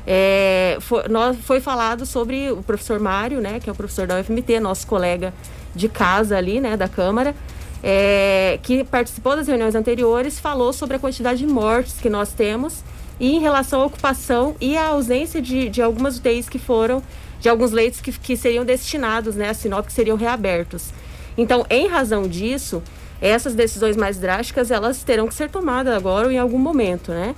é, 0.07 0.76
foi, 0.80 1.09
nós, 1.09 1.36
foi 1.42 1.61
falado 1.61 2.05
sobre 2.05 2.51
o 2.53 2.62
professor 2.62 3.01
Mário, 3.01 3.40
né, 3.40 3.59
que 3.59 3.68
é 3.68 3.72
o 3.72 3.76
professor 3.76 4.07
da 4.07 4.20
UFMT, 4.20 4.61
nosso 4.61 4.86
colega 4.86 5.32
de 5.74 5.88
casa 5.88 6.36
ali, 6.36 6.61
né, 6.61 6.76
da 6.76 6.88
Câmara, 6.88 7.34
é, 7.82 8.59
que 8.62 8.84
participou 8.84 9.36
das 9.36 9.49
reuniões 9.49 9.74
anteriores, 9.74 10.38
falou 10.38 10.72
sobre 10.72 10.97
a 10.97 10.99
quantidade 10.99 11.38
de 11.38 11.47
mortes 11.47 11.99
que 12.01 12.09
nós 12.09 12.32
temos 12.32 12.82
e 13.18 13.36
em 13.36 13.40
relação 13.40 13.82
à 13.82 13.86
ocupação 13.86 14.57
e 14.61 14.76
à 14.76 14.88
ausência 14.88 15.40
de, 15.40 15.68
de 15.68 15.82
algumas 15.82 16.18
UTIs 16.18 16.49
que 16.49 16.59
foram, 16.59 17.03
de 17.40 17.49
alguns 17.49 17.72
leitos 17.72 18.01
que, 18.01 18.12
que 18.12 18.36
seriam 18.36 18.64
destinados, 18.64 19.36
né, 19.36 19.51
a 19.51 19.55
Sinop, 19.55 19.86
que 19.86 19.92
seriam 19.92 20.16
reabertos. 20.16 20.92
Então, 21.37 21.66
em 21.68 21.89
razão 21.89 22.28
disso, 22.28 22.82
essas 23.20 23.55
decisões 23.55 23.97
mais 23.97 24.18
drásticas 24.18 24.70
elas 24.70 25.03
terão 25.03 25.26
que 25.26 25.35
ser 25.35 25.51
tomadas 25.51 25.95
agora 25.95 26.26
ou 26.26 26.32
em 26.32 26.39
algum 26.39 26.59
momento, 26.59 27.11
né? 27.11 27.35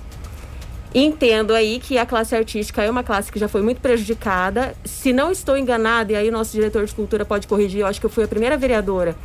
Entendo 0.93 1.53
aí 1.53 1.79
que 1.79 1.97
a 1.97 2.05
classe 2.05 2.35
artística 2.35 2.81
é 2.81 2.89
uma 2.89 3.03
classe 3.03 3.31
que 3.31 3.37
já 3.37 3.47
foi 3.47 3.61
muito 3.61 3.81
prejudicada. 3.81 4.73
Se 4.83 5.11
não 5.11 5.31
estou 5.31 5.57
enganada, 5.57 6.13
e 6.13 6.15
aí 6.15 6.29
o 6.29 6.31
nosso 6.31 6.53
diretor 6.53 6.85
de 6.85 6.95
cultura 6.95 7.25
pode 7.25 7.45
corrigir, 7.45 7.81
eu 7.81 7.87
acho 7.87 7.99
que 7.99 8.05
eu 8.05 8.09
fui 8.09 8.23
a 8.23 8.27
primeira 8.27 8.57
vereadora 8.57 9.15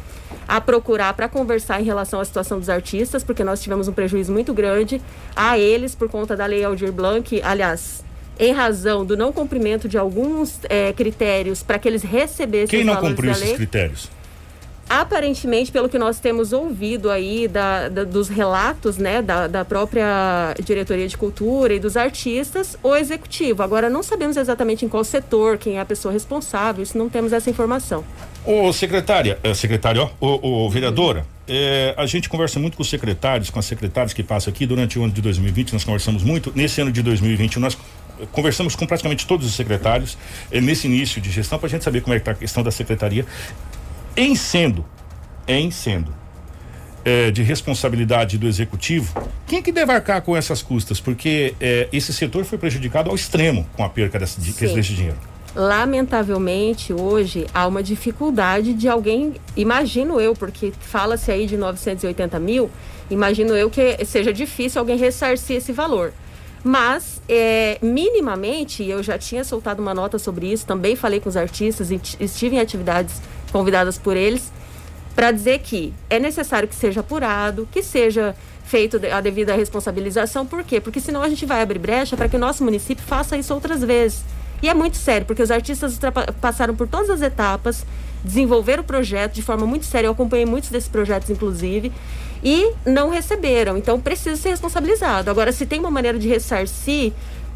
a 0.47 0.61
procurar 0.61 1.14
para 1.14 1.29
conversar 1.29 1.81
em 1.81 1.85
relação 1.85 2.20
à 2.20 2.25
situação 2.25 2.59
dos 2.59 2.68
artistas, 2.68 3.23
porque 3.23 3.45
nós 3.45 3.62
tivemos 3.62 3.87
um 3.89 3.93
prejuízo 3.93 4.33
muito 4.33 4.53
grande 4.53 5.01
a 5.37 5.59
eles 5.59 5.95
por 5.95 6.09
conta 6.09 6.37
da 6.37 6.47
lei 6.47 6.64
Aldir 6.64 6.93
Blanc, 6.93 7.41
aliás, 7.43 8.05
em 8.39 8.53
razão 8.53 9.05
do 9.05 9.16
não 9.16 9.33
cumprimento 9.33 9.89
de 9.89 9.97
alguns 9.97 10.59
é, 10.68 10.93
critérios 10.93 11.62
para 11.62 11.79
que 11.79 11.89
eles 11.89 12.03
recebessem 12.03 12.81
Quem 12.81 12.85
não 12.85 12.97
cumpriu 12.97 13.31
esses 13.31 13.53
critérios? 13.53 14.11
Aparentemente, 14.89 15.72
pelo 15.72 15.89
que 15.89 15.99
nós 15.99 16.20
temos 16.20 16.53
ouvido 16.53 17.11
aí 17.11 17.49
da, 17.49 17.89
da, 17.89 18.05
dos 18.05 18.28
relatos 18.28 18.99
né, 18.99 19.22
da, 19.22 19.47
da, 19.47 19.64
própria 19.64 20.55
diretoria 20.62 21.09
de 21.09 21.16
cultura 21.16 21.74
e 21.74 21.80
dos 21.80 21.97
artistas, 21.97 22.76
o 22.83 22.95
executivo. 22.95 23.62
Agora, 23.62 23.89
não 23.89 24.03
sabemos 24.03 24.37
exatamente 24.37 24.85
em 24.85 24.89
qual 24.89 25.03
setor, 25.05 25.57
quem 25.59 25.76
é 25.76 25.80
a 25.80 25.85
pessoa 25.85 26.12
responsável, 26.12 26.83
isso 26.83 26.99
não 26.99 27.09
temos 27.09 27.33
essa 27.33 27.49
informação. 27.49 28.05
Ô, 28.45 28.72
secretária, 28.72 29.39
é, 29.43 29.55
secretário, 29.55 30.11
ó, 30.20 30.26
ô, 30.26 30.66
ô, 30.66 30.70
vereadora, 30.70 31.24
é, 31.49 31.95
a 31.97 32.07
gente 32.07 32.28
conversa 32.28 32.59
muito 32.59 32.76
com 32.76 32.83
os 32.83 32.91
secretários, 32.91 33.51
com 33.51 33.59
as 33.59 33.66
secretárias 33.66 34.12
que 34.12 34.22
passam 34.22 34.53
aqui 34.53 34.66
durante 34.66 34.99
o 34.99 35.05
ano 35.05 35.12
de 35.12 35.22
2020, 35.22 35.72
nós 35.72 35.85
conversamos 35.85 36.22
muito. 36.22 36.53
Nesse 36.55 36.80
ano 36.80 36.93
de 36.93 37.03
2020, 37.03 37.59
nós 37.59 37.78
conversamos 38.30 38.76
com 38.76 38.87
praticamente 38.87 39.26
todos 39.26 39.47
os 39.47 39.55
secretários 39.55 40.18
é, 40.51 40.61
nesse 40.61 40.87
início 40.87 41.20
de 41.20 41.30
gestão 41.30 41.59
para 41.59 41.66
a 41.66 41.70
gente 41.70 41.85
saber 41.85 42.03
como 42.03 42.14
é 42.14 42.18
que 42.18 42.22
está 42.22 42.33
a 42.33 42.35
questão 42.35 42.62
da 42.62 42.70
secretaria 42.70 43.24
em 44.17 44.35
sendo, 44.35 44.85
em 45.47 45.71
sendo 45.71 46.13
é, 47.05 47.31
de 47.31 47.43
responsabilidade 47.43 48.39
do 48.39 48.47
executivo, 48.47 49.29
quem 49.47 49.59
é 49.59 49.63
que 49.63 49.73
deve 49.73 49.93
arcar 49.93 50.23
com 50.23 50.37
essas 50.37 50.63
custas? 50.63 51.01
Porque 51.01 51.55
é, 51.61 51.89
esse 51.93 52.13
setor 52.13 52.45
foi 52.45 52.59
prejudicado 52.59 53.11
ao 53.11 53.17
extremo 53.17 53.67
com 53.75 53.85
a 53.85 53.89
perca 53.89 54.19
desse, 54.19 54.41
desse 54.41 54.95
dinheiro. 54.95 55.19
Lamentavelmente, 55.55 56.93
hoje 56.93 57.47
há 57.53 57.67
uma 57.67 57.83
dificuldade 57.83 58.73
de 58.73 58.89
alguém, 58.89 59.35
imagino 59.55 60.19
eu, 60.19 60.35
porque 60.35 60.73
fala-se 60.81 61.31
aí 61.31 61.47
de 61.47 61.59
980 61.59 62.39
mil, 62.39 62.71
imagino 63.11 63.55
eu 63.55 63.69
que 63.69 64.03
seja 64.07 64.33
difícil 64.33 64.81
alguém 64.81 64.97
ressarcir 64.97 65.57
esse 65.57 65.73
valor. 65.73 66.15
Mas, 66.65 67.21
é, 67.29 67.77
minimamente, 67.83 68.85
eu 68.85 69.03
já 69.03 69.19
tinha 69.19 69.43
soltado 69.43 69.83
uma 69.83 69.93
nota 69.93 70.19
sobre 70.19 70.51
isso, 70.51 70.65
também 70.65 70.95
falei 70.95 71.19
com 71.19 71.29
os 71.29 71.37
artistas, 71.37 71.91
estive 71.91 72.57
em 72.57 72.61
atividades 72.61 73.21
convidadas 73.53 73.98
por 73.98 74.16
eles, 74.16 74.50
para 75.14 75.30
dizer 75.30 75.59
que 75.59 75.92
é 76.09 76.18
necessário 76.18 76.66
que 76.66 76.74
seja 76.74 77.00
apurado, 77.00 77.68
que 77.70 77.82
seja 77.82 78.34
feito 78.64 78.98
a 79.12 79.20
devida 79.20 79.55
responsabilização. 79.55 80.46
Por 80.46 80.64
quê? 80.64 80.80
Porque 80.80 81.00
senão 81.00 81.22
a 81.22 81.28
gente 81.28 81.44
vai 81.44 81.61
abrir 81.61 81.78
brecha 81.78 82.16
para 82.16 82.28
que 82.28 82.36
o 82.36 82.38
nosso 82.38 82.64
município 82.64 83.05
faça 83.05 83.36
isso 83.36 83.53
outras 83.53 83.82
vezes. 83.82 84.24
E 84.62 84.68
é 84.68 84.74
muito 84.74 84.96
sério, 84.96 85.26
porque 85.26 85.42
os 85.42 85.50
artistas 85.50 85.98
passaram 86.40 86.74
por 86.74 86.88
todas 86.88 87.11
as 87.11 87.20
etapas, 87.20 87.84
desenvolveram 88.24 88.82
o 88.82 88.86
projeto 88.86 89.34
de 89.34 89.42
forma 89.42 89.66
muito 89.66 89.84
séria. 89.84 90.07
Eu 90.07 90.12
acompanhei 90.12 90.46
muitos 90.46 90.70
desses 90.70 90.88
projetos, 90.88 91.28
inclusive, 91.28 91.92
e 92.42 92.72
não 92.86 93.11
receberam. 93.11 93.76
Então 93.76 94.00
precisa 94.00 94.36
ser 94.36 94.50
responsabilizado. 94.50 95.30
Agora, 95.30 95.53
se 95.53 95.66
tem 95.66 95.80
uma 95.80 95.90
maneira 95.90 96.18
de 96.18 96.28
ressarcir, 96.28 97.12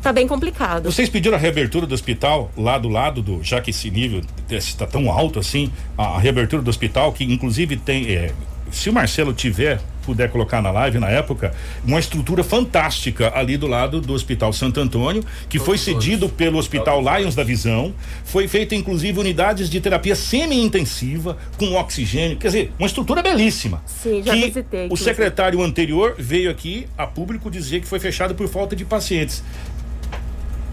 tá 0.07 0.13
bem 0.13 0.29
complicado. 0.29 0.91
Vocês 0.91 1.09
pediram 1.09 1.37
a 1.37 1.41
reabertura 1.41 1.85
do 1.85 1.95
hospital 1.95 2.51
lá 2.57 2.79
do 2.79 2.89
lado 2.89 3.21
do, 3.21 3.43
já 3.43 3.61
que 3.61 3.71
esse 3.71 3.91
nível 3.91 4.23
está 4.49 4.87
tão 4.87 5.11
alto 5.11 5.41
assim, 5.41 5.73
a, 5.99 6.19
reabertura 6.19 6.63
do 6.63 6.71
hospital, 6.71 7.13
que 7.13 7.25
inclusive 7.25 7.77
tem, 7.77 8.09
é, 8.15 8.33
se 8.71 8.89
o 8.89 8.93
Marcelo 8.93 9.33
tiver 9.33 9.81
puder 10.07 10.31
colocar 10.31 10.63
na 10.63 10.71
live 10.71 11.01
na 11.01 11.09
época, 11.09 11.53
uma 11.85 11.99
estrutura 11.99 12.45
fantástica 12.45 13.33
ali 13.35 13.57
do 13.57 13.67
lado 13.67 14.01
do 14.01 14.13
Hospital 14.13 14.53
Santo 14.53 14.79
Antônio, 14.79 15.25
que 15.49 15.59
foi 15.59 15.77
cedido 15.77 16.29
pelo 16.29 16.59
Hospital 16.59 17.03
Lions 17.03 17.35
da 17.35 17.43
Visão. 17.43 17.93
Foi 18.25 18.47
feita 18.47 18.77
inclusive 18.77 19.19
unidades 19.19 19.69
de 19.69 19.81
terapia 19.81 20.15
semi-intensiva 20.15 21.37
com 21.59 21.75
oxigênio, 21.75 22.37
quer 22.37 22.47
dizer, 22.47 22.73
uma 22.79 22.87
estrutura 22.87 23.21
belíssima. 23.21 23.83
Sim, 23.85 24.23
já 24.23 24.33
que 24.33 24.47
visitei. 24.47 24.89
O 24.89 24.97
secretário 24.97 25.61
anterior 25.61 26.15
veio 26.17 26.51
aqui 26.51 26.87
a 26.97 27.07
público 27.07 27.51
dizer 27.51 27.81
que 27.81 27.89
foi 27.89 27.99
fechado 27.99 28.35
por 28.37 28.47
falta 28.47 28.77
de 28.77 28.85
pacientes. 28.85 29.43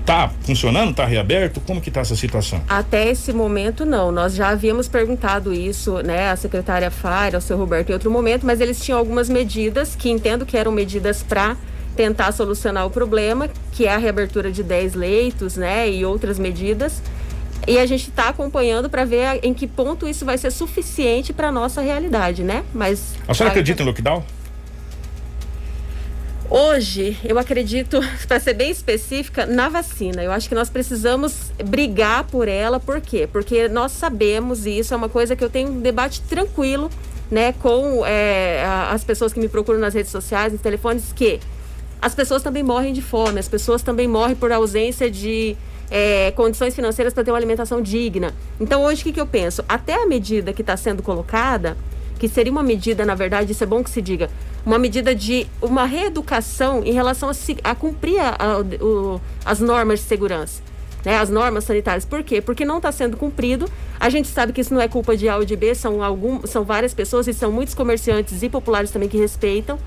Tá 0.05 0.31
funcionando? 0.41 0.93
Tá 0.93 1.05
reaberto? 1.05 1.61
Como 1.61 1.79
que 1.79 1.89
tá 1.89 2.01
essa 2.01 2.15
situação? 2.15 2.61
Até 2.67 3.09
esse 3.09 3.31
momento 3.31 3.85
não. 3.85 4.11
Nós 4.11 4.35
já 4.35 4.49
havíamos 4.49 4.87
perguntado 4.87 5.53
isso, 5.53 6.01
né, 6.01 6.29
à 6.29 6.35
secretária 6.35 6.91
Faira, 6.91 7.37
ao 7.37 7.41
seu 7.41 7.57
Roberto 7.57 7.89
em 7.89 7.93
outro 7.93 8.11
momento, 8.11 8.45
mas 8.45 8.59
eles 8.59 8.83
tinham 8.83 8.99
algumas 8.99 9.29
medidas 9.29 9.95
que 9.95 10.09
entendo 10.09 10.45
que 10.45 10.57
eram 10.57 10.71
medidas 10.71 11.23
para 11.23 11.55
tentar 11.95 12.31
solucionar 12.31 12.85
o 12.85 12.89
problema, 12.89 13.49
que 13.71 13.85
é 13.85 13.93
a 13.93 13.97
reabertura 13.97 14.51
de 14.51 14.63
10 14.63 14.93
leitos, 14.95 15.55
né, 15.55 15.89
e 15.89 16.03
outras 16.03 16.37
medidas. 16.37 17.01
E 17.65 17.77
a 17.77 17.85
gente 17.85 18.09
está 18.09 18.27
acompanhando 18.27 18.89
para 18.89 19.05
ver 19.05 19.39
em 19.41 19.53
que 19.53 19.67
ponto 19.67 20.07
isso 20.07 20.25
vai 20.25 20.37
ser 20.37 20.51
suficiente 20.51 21.31
para 21.31 21.49
nossa 21.49 21.79
realidade, 21.79 22.43
né? 22.43 22.63
Mas 22.73 23.15
a 23.25 23.33
senhora 23.33 23.51
acredita 23.51 23.81
em 23.81 23.85
lockdown? 23.85 24.21
Hoje, 26.49 27.17
eu 27.23 27.39
acredito, 27.39 27.99
para 28.27 28.39
ser 28.39 28.53
bem 28.53 28.69
específica, 28.69 29.45
na 29.45 29.69
vacina. 29.69 30.23
Eu 30.23 30.31
acho 30.31 30.47
que 30.47 30.55
nós 30.55 30.69
precisamos 30.69 31.51
brigar 31.65 32.25
por 32.25 32.47
ela, 32.47 32.79
por 32.79 33.01
quê? 33.01 33.27
Porque 33.31 33.67
nós 33.67 33.91
sabemos, 33.91 34.65
e 34.65 34.77
isso 34.77 34.93
é 34.93 34.97
uma 34.97 35.09
coisa 35.09 35.35
que 35.35 35.43
eu 35.43 35.49
tenho 35.49 35.69
um 35.69 35.79
debate 35.79 36.21
tranquilo 36.21 36.89
né, 37.31 37.53
com 37.53 38.05
é, 38.05 38.63
as 38.91 39.03
pessoas 39.03 39.33
que 39.33 39.39
me 39.39 39.49
procuram 39.49 39.79
nas 39.79 39.93
redes 39.93 40.11
sociais, 40.11 40.53
nos 40.53 40.61
telefones, 40.61 41.11
que 41.13 41.39
as 42.01 42.13
pessoas 42.13 42.43
também 42.43 42.61
morrem 42.61 42.93
de 42.93 43.01
fome, 43.01 43.39
as 43.39 43.47
pessoas 43.47 43.81
também 43.81 44.07
morrem 44.07 44.35
por 44.35 44.51
ausência 44.51 45.09
de 45.09 45.57
é, 45.89 46.31
condições 46.31 46.75
financeiras 46.75 47.13
para 47.13 47.23
ter 47.23 47.31
uma 47.31 47.37
alimentação 47.37 47.81
digna. 47.81 48.33
Então, 48.59 48.83
hoje, 48.83 49.01
o 49.01 49.03
que, 49.05 49.13
que 49.13 49.21
eu 49.21 49.25
penso? 49.25 49.63
Até 49.67 49.95
a 49.95 50.05
medida 50.05 50.53
que 50.53 50.61
está 50.61 50.77
sendo 50.77 51.01
colocada, 51.01 51.75
que 52.19 52.27
seria 52.27 52.51
uma 52.51 52.63
medida, 52.63 53.05
na 53.05 53.15
verdade, 53.15 53.51
isso 53.51 53.63
é 53.63 53.67
bom 53.67 53.83
que 53.83 53.89
se 53.89 54.01
diga, 54.01 54.29
uma 54.65 54.79
medida 54.79 55.13
de 55.13 55.47
uma 55.61 55.85
reeducação 55.85 56.83
em 56.83 56.91
relação 56.91 57.29
a, 57.29 57.33
a 57.63 57.75
cumprir 57.75 58.19
a, 58.19 58.35
a, 58.39 58.59
o, 58.83 59.21
as 59.45 59.59
normas 59.59 59.99
de 59.99 60.05
segurança. 60.05 60.61
Né, 61.03 61.17
as 61.17 61.29
normas 61.29 61.65
sanitárias. 61.65 62.05
Por 62.05 62.23
quê? 62.23 62.39
Porque 62.39 62.63
não 62.63 62.77
está 62.77 62.89
sendo 62.89 63.17
cumprido. 63.17 63.69
A 63.99 64.09
gente 64.09 64.29
sabe 64.29 64.53
que 64.53 64.61
isso 64.61 64.73
não 64.73 64.79
é 64.79 64.87
culpa 64.87 65.17
de 65.17 65.27
A 65.27 65.35
ou 65.35 65.43
de 65.43 65.53
B, 65.53 65.75
são, 65.75 66.01
algum, 66.01 66.47
são 66.47 66.63
várias 66.63 66.93
pessoas 66.93 67.27
e 67.27 67.33
são 67.33 67.51
muitos 67.51 67.75
comerciantes 67.75 68.41
e 68.41 68.47
populares 68.47 68.89
também 68.89 69.09
que 69.09 69.17
respeitam, 69.17 69.77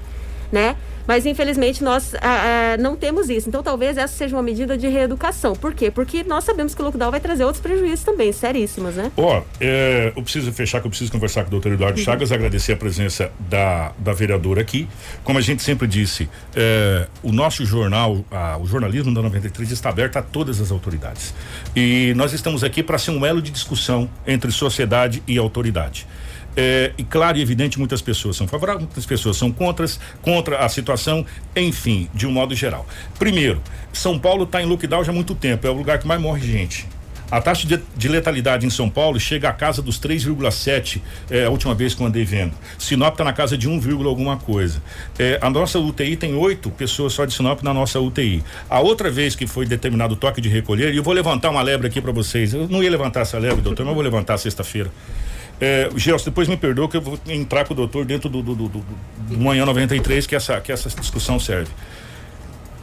né? 0.53 0.77
Mas 1.07 1.27
infelizmente 1.27 1.83
nós 1.83 2.15
ah, 2.17 2.75
ah, 2.75 2.77
não 2.79 2.97
temos 2.97 3.29
isso. 3.31 3.49
Então 3.49 3.63
talvez 3.63 3.97
essa 3.97 4.15
seja 4.15 4.37
uma 4.37 4.43
medida 4.43 4.77
de 4.77 4.89
reeducação. 4.89 5.55
Por 5.55 5.75
quê? 5.75 5.91
Porque 5.91 6.25
nós 6.25 6.45
sabemos 6.45 6.75
que 6.75 6.81
o 6.81 6.85
lockdown 6.85 7.11
vai 7.11 7.21
trazer 7.21 7.45
outros 7.45 7.63
prejuízos 7.63 8.05
também, 8.05 8.33
seríssimos, 8.33 8.95
né? 8.95 9.11
Ó, 9.17 9.39
oh, 9.39 9.43
é, 9.61 10.13
eu 10.15 10.23
preciso 10.23 10.53
fechar 10.53 10.81
que 10.81 10.87
eu 10.87 10.91
preciso 10.91 11.13
conversar 11.13 11.43
com 11.43 11.49
o 11.49 11.51
doutor 11.51 11.73
Eduardo 11.73 11.99
uhum. 11.99 12.05
Chagas, 12.05 12.33
agradecer 12.33 12.73
a 12.73 12.77
presença 12.77 13.31
da, 13.39 13.93
da 13.99 14.13
vereadora 14.13 14.61
aqui. 14.61 14.89
Como 15.23 15.39
a 15.39 15.43
gente 15.43 15.63
sempre 15.63 15.87
disse, 15.87 16.29
é, 16.55 17.07
o 17.23 17.33
nosso 17.33 17.65
jornal, 17.65 18.25
a, 18.31 18.59
o 18.59 18.67
jornalismo 18.67 19.15
da 19.15 19.23
93 19.23 19.71
está 19.71 19.91
aberto 19.91 20.17
a 20.17 20.23
todas 20.23 20.61
as 20.61 20.71
autoridades. 20.71 21.35
E 21.75 22.13
nós 22.17 22.33
estamos 22.33 22.65
aqui 22.65 22.83
para 22.83 22.99
ser 22.99 23.11
um 23.11 23.25
elo 23.25 23.41
de 23.41 23.51
discussão 23.51 24.09
entre 24.27 24.51
sociedade 24.51 25.23
e 25.27 25.39
autoridade. 25.39 26.07
É, 26.57 26.93
e 26.97 27.05
claro 27.05 27.37
e 27.37 27.43
evidente, 27.43 27.79
muitas 27.79 28.01
pessoas 28.01 28.37
são 28.37 28.49
favoráveis, 28.49 28.85
muitas 28.87 29.05
pessoas 29.05 29.37
são 29.37 29.53
contras, 29.53 30.01
contra 30.23 30.65
a 30.65 30.69
situação, 30.69 31.25
enfim, 31.55 32.09
de 32.15 32.27
um 32.27 32.33
modo 32.33 32.55
geral. 32.55 32.87
Primeiro, 33.19 33.61
São 33.93 34.19
Paulo 34.19 34.45
está 34.45 34.63
em 34.63 34.67
lockdown 34.67 35.05
já 35.05 35.13
há 35.13 35.15
muito 35.15 35.35
tempo, 35.35 35.67
é 35.67 35.71
o 35.71 35.75
lugar 35.75 35.99
que 35.99 36.07
mais 36.07 36.21
morre 36.21 36.47
gente. 36.47 36.89
A 37.29 37.41
taxa 37.41 37.67
de, 37.67 37.81
de, 37.97 38.09
letalidade 38.09 38.65
em 38.65 38.71
São 38.71 38.89
Paulo 38.89 39.19
chega 39.19 39.49
à 39.49 39.53
casa 39.53 39.83
dos 39.83 39.99
3,7 39.99 41.01
é, 41.29 41.45
a 41.45 41.51
última 41.51 41.75
vez 41.75 41.93
que 41.93 42.01
eu 42.01 42.07
andei 42.07 42.25
vendo. 42.25 42.53
Sinop 42.79 43.15
está 43.15 43.25
na 43.25 43.33
casa 43.33 43.59
de 43.59 43.69
1, 43.69 44.07
alguma 44.07 44.37
coisa. 44.37 44.81
É, 45.19 45.37
a 45.43 45.51
nossa 45.51 45.77
UTI 45.79 46.15
tem 46.17 46.35
oito 46.35 46.71
pessoas 46.71 47.13
só 47.13 47.25
de 47.25 47.35
Sinop 47.35 47.63
na 47.63 47.75
nossa 47.75 47.99
UTI. 47.99 48.45
A 48.71 48.79
outra 48.79 49.11
vez 49.11 49.35
que 49.35 49.45
foi 49.45 49.67
determinado 49.67 50.15
o 50.15 50.17
toque 50.17 50.41
de 50.41 50.49
recolher, 50.49 50.95
e 50.95 50.99
eu 50.99 51.03
vou 51.03 51.13
levantar 51.13 51.51
uma 51.51 51.63
lebre 51.63 51.89
aqui 51.89 52.01
para 52.01 52.13
vocês. 52.13 52.55
Eu 52.55 52.69
não 52.69 52.81
ia 52.81 52.91
levantar 52.91 53.23
essa 53.23 53.39
lebre, 53.39 53.61
doutor, 53.61 53.83
mas 53.83 53.91
eu 53.91 53.95
vou 53.95 54.05
levantar 54.05 54.39
sexta-feira. 54.39 54.91
É, 55.61 55.89
Gelson, 55.97 56.27
depois 56.27 56.49
me 56.49 56.57
perdoa 56.57 56.89
que 56.89 56.97
eu 56.97 57.01
vou 57.01 57.19
entrar 57.29 57.65
com 57.65 57.73
o 57.73 57.77
doutor 57.77 58.05
dentro 58.05 58.29
do, 58.29 58.43
do, 58.43 58.55
do, 58.55 58.69
do, 58.69 58.85
do 59.31 59.39
Manhã 59.39 59.65
93, 59.65 60.27
que 60.27 60.37
essa, 60.37 60.61
que 60.61 60.71
essa 60.71 60.89
discussão 61.01 61.41
serve. 61.41 61.71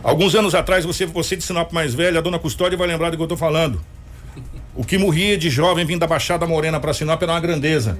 Alguns 0.03 0.33
anos 0.35 0.55
atrás, 0.55 0.83
você, 0.83 1.05
você 1.05 1.35
de 1.35 1.43
Sinop 1.43 1.71
mais 1.71 1.93
velha, 1.93 2.17
a 2.17 2.21
dona 2.21 2.39
Custódia 2.39 2.77
vai 2.77 2.87
lembrar 2.87 3.11
do 3.11 3.15
que 3.15 3.21
eu 3.21 3.25
estou 3.25 3.37
falando. 3.37 3.79
O 4.75 4.83
que 4.83 4.97
morria 4.97 5.37
de 5.37 5.51
jovem 5.51 5.85
vindo 5.85 5.99
da 5.99 6.07
Baixada 6.07 6.47
Morena 6.47 6.79
para 6.79 6.93
Sinop 6.93 7.21
era 7.21 7.31
uma 7.31 7.39
grandeza. 7.39 7.99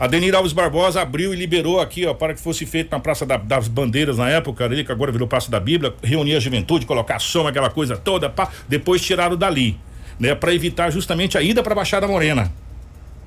A 0.00 0.06
Denir 0.06 0.34
Alves 0.34 0.52
Barbosa 0.52 1.02
abriu 1.02 1.32
e 1.32 1.36
liberou 1.36 1.78
aqui, 1.78 2.06
ó, 2.06 2.14
para 2.14 2.34
que 2.34 2.40
fosse 2.40 2.66
feito 2.66 2.90
na 2.90 2.98
Praça 2.98 3.24
da, 3.24 3.36
das 3.36 3.68
Bandeiras 3.68 4.16
na 4.16 4.28
época, 4.28 4.64
ali, 4.64 4.82
que 4.82 4.90
agora 4.90 5.12
virou 5.12 5.28
Praça 5.28 5.50
da 5.50 5.60
Bíblia, 5.60 5.94
reunir 6.02 6.34
a 6.34 6.40
juventude, 6.40 6.86
colocar 6.86 7.20
som, 7.20 7.46
aquela 7.46 7.70
coisa 7.70 7.96
toda, 7.96 8.28
pá, 8.28 8.48
depois 8.66 9.02
tiraram 9.02 9.36
dali, 9.36 9.78
né, 10.18 10.34
para 10.34 10.52
evitar 10.52 10.90
justamente 10.90 11.38
a 11.38 11.42
ida 11.42 11.62
para 11.62 11.74
Baixada 11.74 12.08
Morena 12.08 12.50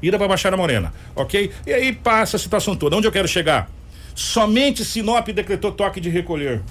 ida 0.02 0.18
para 0.18 0.28
Baixada 0.28 0.58
Morena, 0.58 0.94
ok? 1.16 1.52
E 1.66 1.74
aí 1.74 1.94
passa 1.94 2.38
a 2.38 2.40
situação 2.40 2.76
toda. 2.76 2.96
Onde 2.96 3.08
eu 3.08 3.12
quero 3.12 3.28
chegar? 3.28 3.70
Somente 4.16 4.84
Sinop 4.84 5.28
decretou 5.30 5.72
toque 5.72 6.00
de 6.00 6.10
recolher. 6.10 6.62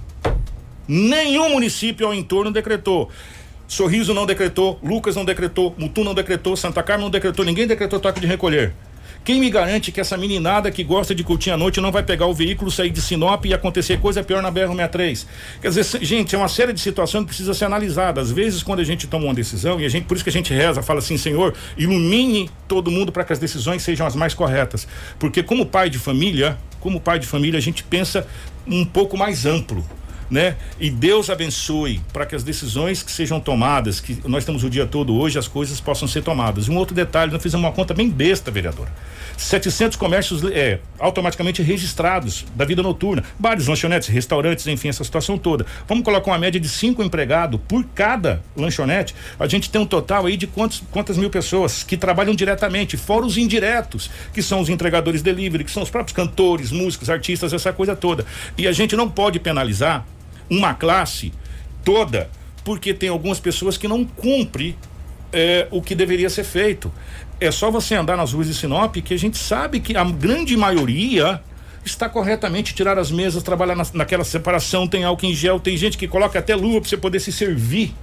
Nenhum 0.88 1.50
município 1.50 2.06
ao 2.06 2.14
entorno 2.14 2.50
decretou. 2.50 3.10
Sorriso 3.68 4.14
não 4.14 4.26
decretou, 4.26 4.78
Lucas 4.82 5.16
não 5.16 5.24
decretou, 5.24 5.74
Mutum 5.76 6.04
não 6.04 6.14
decretou, 6.14 6.56
Santa 6.56 6.82
Carmen 6.82 7.04
não 7.04 7.10
decretou, 7.10 7.44
ninguém 7.44 7.66
decretou 7.66 7.98
toque 7.98 8.20
de 8.20 8.26
recolher. 8.26 8.72
Quem 9.26 9.40
me 9.40 9.50
garante 9.50 9.90
que 9.90 10.00
essa 10.00 10.16
meninada 10.16 10.70
que 10.70 10.84
gosta 10.84 11.12
de 11.12 11.24
curtir 11.24 11.50
a 11.50 11.56
noite 11.56 11.80
não 11.80 11.90
vai 11.90 12.04
pegar 12.04 12.26
o 12.26 12.32
veículo, 12.32 12.70
sair 12.70 12.90
de 12.90 13.00
Sinop 13.00 13.44
e 13.44 13.52
acontecer 13.52 13.98
coisa 13.98 14.22
pior 14.22 14.40
na 14.40 14.52
BR-63? 14.52 15.26
Quer 15.60 15.68
dizer, 15.68 15.84
gente, 16.00 16.36
é 16.36 16.38
uma 16.38 16.46
série 16.46 16.72
de 16.72 16.78
situações 16.78 17.22
que 17.22 17.26
precisa 17.26 17.52
ser 17.52 17.64
analisada. 17.64 18.20
Às 18.20 18.30
vezes, 18.30 18.62
quando 18.62 18.78
a 18.78 18.84
gente 18.84 19.08
toma 19.08 19.24
uma 19.24 19.34
decisão, 19.34 19.80
e 19.80 19.84
a 19.84 19.88
gente, 19.88 20.04
por 20.04 20.14
isso 20.14 20.22
que 20.22 20.30
a 20.30 20.32
gente 20.32 20.54
reza, 20.54 20.80
fala 20.80 21.00
assim, 21.00 21.16
Senhor, 21.16 21.54
ilumine 21.76 22.48
todo 22.68 22.88
mundo 22.88 23.10
para 23.10 23.24
que 23.24 23.32
as 23.32 23.40
decisões 23.40 23.82
sejam 23.82 24.06
as 24.06 24.14
mais 24.14 24.32
corretas. 24.32 24.86
Porque 25.18 25.42
como 25.42 25.66
pai 25.66 25.90
de 25.90 25.98
família, 25.98 26.56
como 26.78 27.00
pai 27.00 27.18
de 27.18 27.26
família, 27.26 27.58
a 27.58 27.62
gente 27.62 27.82
pensa 27.82 28.24
um 28.64 28.84
pouco 28.84 29.18
mais 29.18 29.44
amplo 29.44 29.84
né? 30.30 30.56
E 30.78 30.90
Deus 30.90 31.30
abençoe 31.30 32.00
para 32.12 32.26
que 32.26 32.34
as 32.34 32.42
decisões 32.42 33.02
que 33.02 33.10
sejam 33.10 33.40
tomadas, 33.40 34.00
que 34.00 34.18
nós 34.26 34.44
temos 34.44 34.64
o 34.64 34.70
dia 34.70 34.86
todo 34.86 35.14
hoje, 35.14 35.38
as 35.38 35.48
coisas 35.48 35.80
possam 35.80 36.08
ser 36.08 36.22
tomadas. 36.22 36.68
Um 36.68 36.76
outro 36.76 36.94
detalhe, 36.94 37.32
nós 37.32 37.42
fizemos 37.42 37.64
uma 37.64 37.72
conta 37.72 37.94
bem 37.94 38.08
besta, 38.08 38.50
vereadora. 38.50 38.90
700 39.36 39.96
comércios 39.96 40.42
é, 40.50 40.78
automaticamente 40.98 41.62
registrados 41.62 42.44
da 42.54 42.64
vida 42.64 42.82
noturna, 42.82 43.22
bares, 43.38 43.66
lanchonetes, 43.66 44.08
restaurantes, 44.08 44.66
enfim, 44.66 44.88
essa 44.88 45.04
situação 45.04 45.36
toda. 45.36 45.66
Vamos 45.86 46.04
colocar 46.04 46.30
uma 46.30 46.38
média 46.38 46.60
de 46.60 46.68
cinco 46.68 47.02
empregados 47.02 47.60
por 47.68 47.84
cada 47.94 48.42
lanchonete. 48.56 49.14
A 49.38 49.46
gente 49.46 49.70
tem 49.70 49.80
um 49.80 49.86
total 49.86 50.26
aí 50.26 50.36
de 50.36 50.46
quantos, 50.46 50.82
quantas 50.90 51.18
mil 51.18 51.30
pessoas 51.30 51.82
que 51.82 51.96
trabalham 51.96 52.34
diretamente, 52.34 52.96
fora 52.96 53.26
os 53.26 53.36
indiretos, 53.36 54.10
que 54.32 54.42
são 54.42 54.60
os 54.60 54.68
entregadores 54.68 55.22
delivery, 55.22 55.64
que 55.64 55.70
são 55.70 55.82
os 55.82 55.90
próprios 55.90 56.16
cantores, 56.16 56.72
músicos, 56.72 57.10
artistas, 57.10 57.52
essa 57.52 57.72
coisa 57.72 57.94
toda. 57.94 58.24
E 58.56 58.66
a 58.66 58.72
gente 58.72 58.96
não 58.96 59.08
pode 59.08 59.38
penalizar 59.38 60.06
uma 60.50 60.74
classe 60.74 61.32
toda, 61.84 62.30
porque 62.64 62.92
tem 62.92 63.08
algumas 63.08 63.38
pessoas 63.38 63.76
que 63.76 63.86
não 63.86 64.04
cumprem 64.04 64.76
é, 65.32 65.68
o 65.70 65.80
que 65.82 65.94
deveria 65.94 66.30
ser 66.30 66.44
feito. 66.44 66.92
É 67.40 67.50
só 67.50 67.70
você 67.70 67.94
andar 67.94 68.16
nas 68.16 68.32
ruas 68.32 68.46
de 68.46 68.54
Sinop 68.54 68.96
que 68.96 69.14
a 69.14 69.18
gente 69.18 69.36
sabe 69.36 69.80
que 69.80 69.96
a 69.96 70.04
grande 70.04 70.56
maioria 70.56 71.40
está 71.84 72.08
corretamente 72.08 72.74
tirar 72.74 72.98
as 72.98 73.10
mesas, 73.10 73.42
trabalhar 73.42 73.76
na, 73.76 73.86
naquela 73.94 74.24
separação, 74.24 74.88
tem 74.88 75.04
álcool 75.04 75.26
em 75.26 75.34
gel, 75.34 75.60
tem 75.60 75.76
gente 75.76 75.96
que 75.96 76.08
coloca 76.08 76.38
até 76.38 76.54
luva 76.56 76.80
para 76.80 76.88
você 76.88 76.96
poder 76.96 77.20
se 77.20 77.30
servir, 77.30 77.94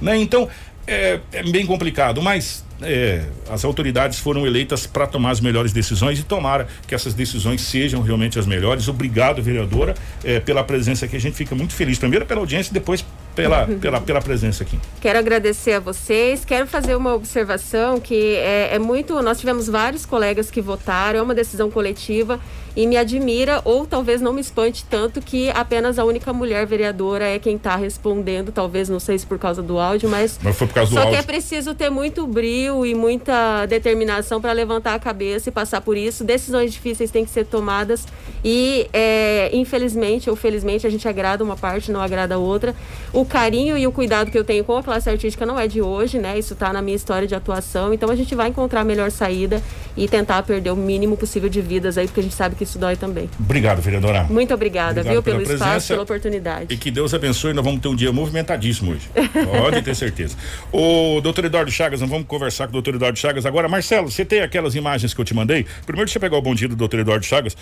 né? 0.00 0.16
Então 0.16 0.48
é, 0.86 1.20
é 1.32 1.42
bem 1.42 1.64
complicado, 1.64 2.20
mas 2.20 2.63
é, 2.82 3.24
as 3.48 3.64
autoridades 3.64 4.18
foram 4.18 4.46
eleitas 4.46 4.86
para 4.86 5.06
tomar 5.06 5.30
as 5.30 5.40
melhores 5.40 5.72
decisões 5.72 6.18
e 6.18 6.22
tomara 6.22 6.66
que 6.86 6.94
essas 6.94 7.14
decisões 7.14 7.60
sejam 7.60 8.02
realmente 8.02 8.38
as 8.38 8.46
melhores. 8.46 8.88
Obrigado, 8.88 9.42
vereadora, 9.42 9.94
é, 10.22 10.40
pela 10.40 10.64
presença 10.64 11.04
aqui. 11.06 11.16
A 11.16 11.20
gente 11.20 11.36
fica 11.36 11.54
muito 11.54 11.74
feliz, 11.74 11.98
primeiro 11.98 12.26
pela 12.26 12.40
audiência 12.40 12.70
e 12.70 12.74
depois 12.74 13.04
pela, 13.34 13.66
pela, 13.80 14.00
pela 14.00 14.20
presença 14.20 14.64
aqui. 14.64 14.78
Quero 15.00 15.18
agradecer 15.18 15.74
a 15.74 15.80
vocês. 15.80 16.44
Quero 16.44 16.66
fazer 16.66 16.96
uma 16.96 17.14
observação 17.14 18.00
que 18.00 18.36
é, 18.36 18.74
é 18.74 18.78
muito. 18.78 19.20
Nós 19.22 19.38
tivemos 19.38 19.68
vários 19.68 20.04
colegas 20.04 20.50
que 20.50 20.60
votaram, 20.60 21.20
é 21.20 21.22
uma 21.22 21.34
decisão 21.34 21.70
coletiva 21.70 22.40
e 22.76 22.86
me 22.86 22.96
admira, 22.96 23.60
ou 23.64 23.86
talvez 23.86 24.20
não 24.20 24.32
me 24.32 24.40
espante 24.40 24.84
tanto, 24.84 25.20
que 25.20 25.50
apenas 25.50 25.98
a 25.98 26.04
única 26.04 26.32
mulher 26.32 26.66
vereadora 26.66 27.24
é 27.24 27.38
quem 27.38 27.56
está 27.56 27.76
respondendo, 27.76 28.50
talvez, 28.50 28.88
não 28.88 28.98
sei 28.98 29.18
se 29.18 29.26
por 29.26 29.38
causa 29.38 29.62
do 29.62 29.78
áudio, 29.78 30.08
mas. 30.08 30.38
Mas 30.42 30.56
foi 30.56 30.66
por 30.66 30.74
causa 30.74 30.90
do 30.90 30.94
só 30.94 31.00
áudio. 31.00 31.16
Só 31.16 31.22
que 31.22 31.24
é 31.24 31.26
preciso 31.26 31.74
ter 31.74 31.90
muito 31.90 32.26
brilho 32.26 32.84
e 32.84 32.94
muita 32.94 33.66
determinação 33.66 34.40
para 34.40 34.52
levantar 34.52 34.94
a 34.94 34.98
cabeça 34.98 35.48
e 35.48 35.52
passar 35.52 35.80
por 35.80 35.96
isso. 35.96 36.24
Decisões 36.24 36.72
difíceis 36.72 37.10
têm 37.10 37.24
que 37.24 37.30
ser 37.30 37.46
tomadas 37.46 38.06
e, 38.44 38.88
é, 38.92 39.50
infelizmente 39.52 40.28
ou 40.28 40.36
felizmente, 40.36 40.86
a 40.86 40.90
gente 40.90 41.06
agrada 41.06 41.44
uma 41.44 41.56
parte, 41.56 41.92
não 41.92 42.00
agrada 42.00 42.34
a 42.34 42.38
outra. 42.38 42.74
O 43.12 43.24
carinho 43.24 43.78
e 43.78 43.86
o 43.86 43.92
cuidado 43.92 44.30
que 44.30 44.38
eu 44.38 44.44
tenho 44.44 44.64
com 44.64 44.76
a 44.76 44.82
classe 44.82 45.08
artística 45.08 45.46
não 45.46 45.58
é 45.58 45.68
de 45.68 45.80
hoje, 45.80 46.18
né? 46.18 46.38
Isso 46.38 46.54
está 46.54 46.72
na 46.72 46.82
minha 46.82 46.96
história 46.96 47.28
de 47.28 47.34
atuação. 47.34 47.94
Então 47.94 48.10
a 48.10 48.16
gente 48.16 48.34
vai 48.34 48.48
encontrar 48.48 48.80
a 48.80 48.84
melhor 48.84 49.10
saída 49.10 49.62
e 49.96 50.08
tentar 50.08 50.42
perder 50.42 50.70
o 50.70 50.76
mínimo 50.76 51.16
possível 51.16 51.48
de 51.48 51.60
vidas 51.60 51.96
aí, 51.96 52.06
porque 52.06 52.20
a 52.20 52.22
gente 52.22 52.34
sabe 52.34 52.56
que 52.56 52.63
isso 52.64 52.78
dói 52.78 52.96
também. 52.96 53.30
Obrigado, 53.38 53.80
vereadora. 53.80 54.24
Muito 54.24 54.52
obrigada, 54.52 55.00
Obrigado 55.00 55.12
viu, 55.12 55.22
pelo 55.22 55.42
espaço, 55.42 55.88
pela 55.88 56.02
oportunidade. 56.02 56.74
E 56.74 56.76
que 56.76 56.90
Deus 56.90 57.14
abençoe, 57.14 57.52
nós 57.52 57.64
vamos 57.64 57.80
ter 57.80 57.88
um 57.88 57.94
dia 57.94 58.12
movimentadíssimo 58.12 58.92
hoje. 58.92 59.08
Pode 59.60 59.82
ter 59.82 59.94
certeza. 59.94 60.36
O 60.72 61.20
doutor 61.20 61.44
Eduardo 61.44 61.70
Chagas, 61.70 62.00
nós 62.00 62.10
vamos 62.10 62.26
conversar 62.26 62.66
com 62.66 62.70
o 62.70 62.72
doutor 62.72 62.96
Eduardo 62.96 63.18
Chagas 63.18 63.46
agora. 63.46 63.68
Marcelo, 63.68 64.10
você 64.10 64.24
tem 64.24 64.40
aquelas 64.40 64.74
imagens 64.74 65.14
que 65.14 65.20
eu 65.20 65.24
te 65.24 65.34
mandei? 65.34 65.64
Primeiro 65.86 66.06
deixa 66.06 66.18
eu 66.18 66.20
pegar 66.20 66.36
o 66.36 66.42
bom 66.42 66.54
dia 66.54 66.68
do 66.68 66.74
doutor 66.76 67.00
Eduardo 67.00 67.24
Chagas. 67.24 67.56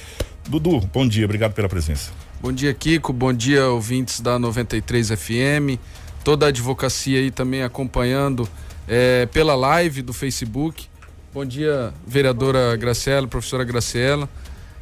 Dudu, 0.48 0.80
bom 0.92 1.06
dia, 1.06 1.24
obrigado 1.24 1.52
pela 1.52 1.68
presença. 1.68 2.10
Bom 2.40 2.52
dia, 2.52 2.72
Kiko, 2.72 3.12
bom 3.12 3.32
dia, 3.32 3.66
ouvintes 3.66 4.20
da 4.20 4.38
93 4.38 5.10
FM, 5.10 5.78
toda 6.24 6.46
a 6.46 6.48
advocacia 6.48 7.18
aí 7.18 7.30
também 7.30 7.62
acompanhando 7.62 8.48
é, 8.88 9.26
pela 9.26 9.54
live 9.54 10.02
do 10.02 10.12
Facebook. 10.12 10.86
Bom 11.32 11.44
dia, 11.44 11.92
vereadora 12.06 12.76
Graciela, 12.76 13.26
professora 13.26 13.64
Graciela 13.64 14.28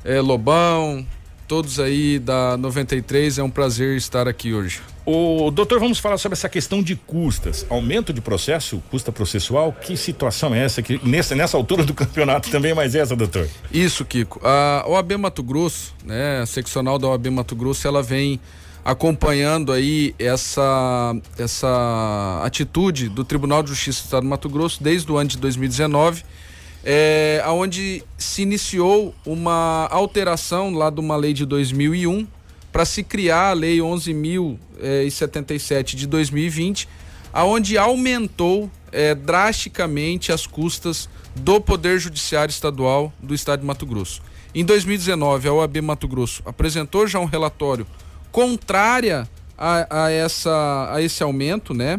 é, 0.04 0.20
Lobão, 0.20 1.06
todos 1.50 1.80
aí 1.80 2.18
da 2.18 2.56
93. 2.56 3.38
É 3.38 3.42
um 3.42 3.50
prazer 3.50 3.96
estar 3.96 4.28
aqui 4.28 4.54
hoje. 4.54 4.80
O 5.04 5.50
doutor, 5.50 5.80
vamos 5.80 5.98
falar 5.98 6.16
sobre 6.18 6.34
essa 6.34 6.48
questão 6.48 6.80
de 6.80 6.94
custas. 6.94 7.66
Aumento 7.68 8.12
de 8.12 8.20
processo, 8.20 8.80
custa 8.90 9.10
processual. 9.10 9.72
Que 9.72 9.96
situação 9.96 10.54
é 10.54 10.64
essa? 10.64 10.80
Que 10.80 11.00
nessa, 11.04 11.34
nessa 11.34 11.56
altura 11.56 11.84
do 11.84 11.92
campeonato 11.94 12.50
também 12.50 12.70
é 12.70 12.74
mais 12.74 12.94
essa, 12.94 13.16
doutor? 13.16 13.48
Isso, 13.72 14.04
Kiko. 14.04 14.40
A 14.44 14.84
OAB 14.86 15.12
Mato 15.18 15.42
Grosso, 15.42 15.92
né, 16.04 16.40
a 16.42 16.46
seccional 16.46 16.98
da 16.98 17.08
OAB 17.08 17.26
Mato 17.26 17.56
Grosso, 17.56 17.88
ela 17.88 18.02
vem 18.02 18.38
acompanhando 18.84 19.72
aí 19.72 20.14
essa, 20.18 21.14
essa 21.36 22.42
atitude 22.44 23.08
do 23.08 23.24
Tribunal 23.24 23.62
de 23.62 23.70
Justiça 23.70 24.02
do 24.02 24.04
Estado 24.04 24.22
do 24.22 24.28
Mato 24.28 24.48
Grosso 24.48 24.82
desde 24.82 25.10
o 25.10 25.16
ano 25.16 25.28
de 25.28 25.38
2019, 25.38 26.22
é, 26.84 27.42
onde 27.46 28.02
se 28.16 28.42
iniciou 28.42 29.14
uma 29.24 29.86
alteração 29.90 30.72
lá 30.72 30.90
de 30.90 31.00
uma 31.00 31.16
lei 31.16 31.32
de 31.32 31.44
2001 31.44 32.26
para 32.72 32.84
se 32.84 33.02
criar 33.02 33.50
a 33.50 33.52
lei 33.52 33.78
11.077 33.78 35.78
é, 35.78 35.96
de 35.96 36.06
2020, 36.06 36.88
aonde 37.32 37.76
aumentou 37.76 38.70
é, 38.92 39.14
drasticamente 39.14 40.32
as 40.32 40.46
custas 40.46 41.08
do 41.34 41.60
Poder 41.60 41.98
Judiciário 41.98 42.50
Estadual 42.50 43.12
do 43.20 43.34
Estado 43.34 43.60
de 43.60 43.66
Mato 43.66 43.86
Grosso. 43.86 44.22
Em 44.54 44.64
2019, 44.64 45.48
a 45.48 45.52
OAB 45.52 45.80
Mato 45.80 46.08
Grosso 46.08 46.42
apresentou 46.44 47.06
já 47.06 47.20
um 47.20 47.24
relatório 47.24 47.86
contrária 48.32 49.28
a, 49.56 50.04
a, 50.04 50.10
essa, 50.10 50.90
a 50.92 51.02
esse 51.02 51.22
aumento, 51.22 51.74
né? 51.74 51.98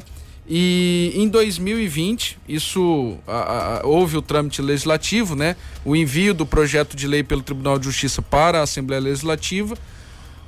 E 0.54 1.14
em 1.16 1.30
2020, 1.30 2.38
isso 2.46 3.18
a, 3.26 3.78
a, 3.80 3.88
houve 3.88 4.18
o 4.18 4.22
trâmite 4.22 4.62
legislativo, 4.62 5.34
né? 5.34 5.56
O 5.86 5.96
envio 5.96 6.34
do 6.34 6.46
projeto 6.46 6.94
de 6.94 7.08
lei 7.08 7.24
pelo 7.24 7.42
Tribunal 7.42 7.80
de 7.80 7.86
Justiça 7.86 8.22
para 8.22 8.60
a 8.60 8.64
Assembleia 8.64 9.02
Legislativa. 9.02 9.78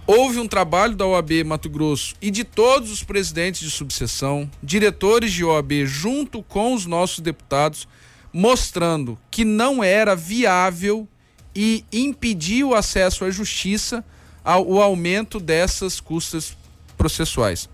Houve 0.05 0.39
um 0.39 0.47
trabalho 0.47 0.93
da 0.93 1.05
OAB 1.05 1.45
Mato 1.45 1.69
Grosso 1.69 2.15
e 2.21 2.29
de 2.29 2.43
todos 2.43 2.91
os 2.91 3.01
presidentes 3.01 3.61
de 3.61 3.71
subseção, 3.71 4.51
diretores 4.61 5.31
de 5.31 5.45
OAB, 5.45 5.85
junto 5.85 6.43
com 6.43 6.73
os 6.73 6.85
nossos 6.85 7.19
deputados, 7.19 7.87
mostrando 8.33 9.17
que 9.31 9.45
não 9.45 9.81
era 9.81 10.17
viável 10.17 11.07
e 11.55 11.85
impedir 11.93 12.65
o 12.65 12.75
acesso 12.75 13.23
à 13.23 13.31
justiça 13.31 14.03
ao, 14.43 14.67
o 14.67 14.81
aumento 14.81 15.39
dessas 15.39 16.01
custas 16.01 16.57
processuais. 16.97 17.69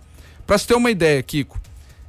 Para 0.45 0.59
você 0.59 0.67
ter 0.67 0.75
uma 0.75 0.91
ideia, 0.91 1.23
Kiko, 1.23 1.59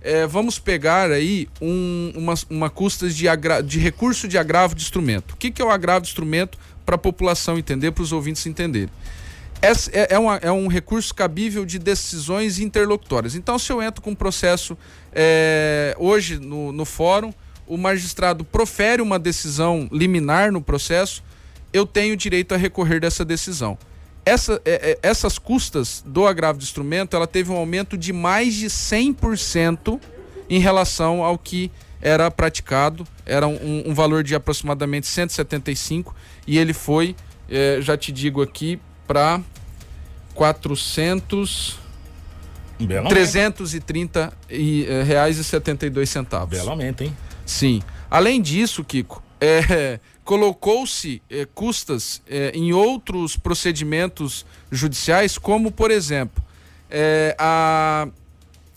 é, 0.03 0.27
vamos 0.27 0.59
pegar 0.59 1.11
aí 1.11 1.49
um, 1.61 2.13
uma, 2.17 2.35
uma 2.49 2.71
custas 2.71 3.15
de, 3.15 3.29
agra, 3.29 3.63
de 3.63 3.79
recurso 3.79 4.27
de 4.27 4.39
agravo 4.39 4.75
de 4.75 4.83
instrumento. 4.83 5.33
O 5.33 5.37
que, 5.37 5.51
que 5.51 5.61
é 5.61 5.65
o 5.65 5.71
agravo 5.71 6.03
de 6.03 6.09
instrumento 6.09 6.59
para 6.87 6.95
a 6.95 6.99
população 6.99 7.59
entender, 7.59 7.93
para 7.93 8.03
os 8.03 8.13
ouvintes 8.13 8.45
entenderem? 8.47 8.91
É, 9.63 10.15
é, 10.15 10.19
uma, 10.19 10.37
é, 10.37 10.51
um 10.51 10.69
recurso 10.69 11.15
cabível 11.15 11.67
de 11.67 11.79
decisões 11.79 12.59
interlocutórias. 12.59 13.35
Então, 13.35 13.59
se 13.59 13.71
eu 13.71 13.83
entro 13.83 14.01
com 14.01 14.13
um 14.13 14.15
processo 14.15 14.77
é, 15.13 15.95
hoje 15.99 16.39
no, 16.39 16.73
no 16.73 16.87
fórum, 16.87 17.33
o 17.67 17.77
magistrado 17.77 18.43
profere 18.43 19.03
uma 19.03 19.19
decisão 19.19 19.87
liminar 19.93 20.51
no 20.51 20.63
processo, 20.63 21.23
eu 21.73 21.87
tenho 21.87 22.17
direito 22.17 22.55
a 22.55 22.57
recorrer 22.57 23.01
dessa 23.01 23.25
decisão. 23.25 23.77
Essa, 24.25 24.61
é, 24.65 24.91
é, 24.93 24.99
essas 25.03 25.39
custas 25.39 26.03
do 26.07 26.27
agravo 26.27 26.59
de 26.59 26.65
instrumento, 26.65 27.17
ela 27.17 27.27
teve 27.27 27.51
um 27.51 27.57
aumento 27.57 27.97
de 27.97 28.13
mais 28.13 28.55
de 28.55 28.67
100% 28.67 30.01
em 30.49 30.59
relação 30.59 31.25
ao 31.25 31.39
que 31.39 31.71
era 32.03 32.31
praticado. 32.31 33.07
Era 33.25 33.47
um, 33.47 33.85
um 33.87 33.95
valor 33.95 34.23
de 34.23 34.35
aproximadamente 34.35 35.07
175 35.07 36.15
e 36.47 36.59
ele 36.59 36.73
foi, 36.73 37.17
é, 37.49 37.79
já 37.81 37.97
te 37.97 38.13
digo 38.13 38.43
aqui, 38.43 38.79
para 39.07 39.41
400 40.35 41.79
Belo 42.79 43.09
330 43.09 44.33
e, 44.49 44.87
é, 44.87 45.03
reais 45.03 45.39
e 45.39 45.45
72 45.45 46.09
centavos. 46.09 46.57
Belo 46.57 46.71
aumento, 46.71 47.03
hein? 47.03 47.17
Sim. 47.45 47.83
Além 48.11 48.41
disso, 48.41 48.83
Kiko, 48.83 49.23
é, 49.41 50.01
colocou-se 50.31 51.21
é, 51.29 51.45
custas 51.45 52.23
é, 52.31 52.53
em 52.55 52.73
outros 52.73 53.37
procedimentos 53.37 54.47
judiciais, 54.71 55.37
como, 55.37 55.73
por 55.73 55.91
exemplo, 55.91 56.41
é, 56.89 57.35
a, 57.37 58.07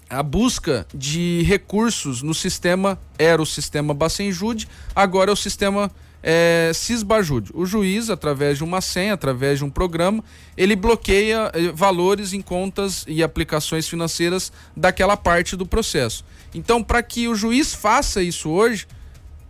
a 0.09 0.23
busca 0.23 0.87
de 0.91 1.43
recursos 1.43 2.23
no 2.23 2.33
sistema, 2.33 2.99
era 3.19 3.39
o 3.39 3.45
sistema 3.45 3.93
Bacenjude, 3.93 4.67
agora 4.95 5.29
é 5.29 5.33
o 5.33 5.35
sistema 5.35 5.91
é, 6.23 6.71
Cisbajude. 6.73 7.51
O 7.53 7.67
juiz, 7.67 8.09
através 8.09 8.57
de 8.57 8.63
uma 8.63 8.81
senha, 8.81 9.13
através 9.13 9.59
de 9.59 9.63
um 9.63 9.69
programa, 9.69 10.23
ele 10.57 10.75
bloqueia 10.75 11.51
é, 11.53 11.71
valores 11.71 12.33
em 12.33 12.41
contas 12.41 13.05
e 13.07 13.21
aplicações 13.21 13.87
financeiras 13.87 14.51
daquela 14.75 15.15
parte 15.15 15.55
do 15.55 15.67
processo. 15.67 16.25
Então, 16.51 16.81
para 16.81 17.03
que 17.03 17.27
o 17.27 17.35
juiz 17.35 17.75
faça 17.75 18.23
isso 18.23 18.49
hoje, 18.49 18.87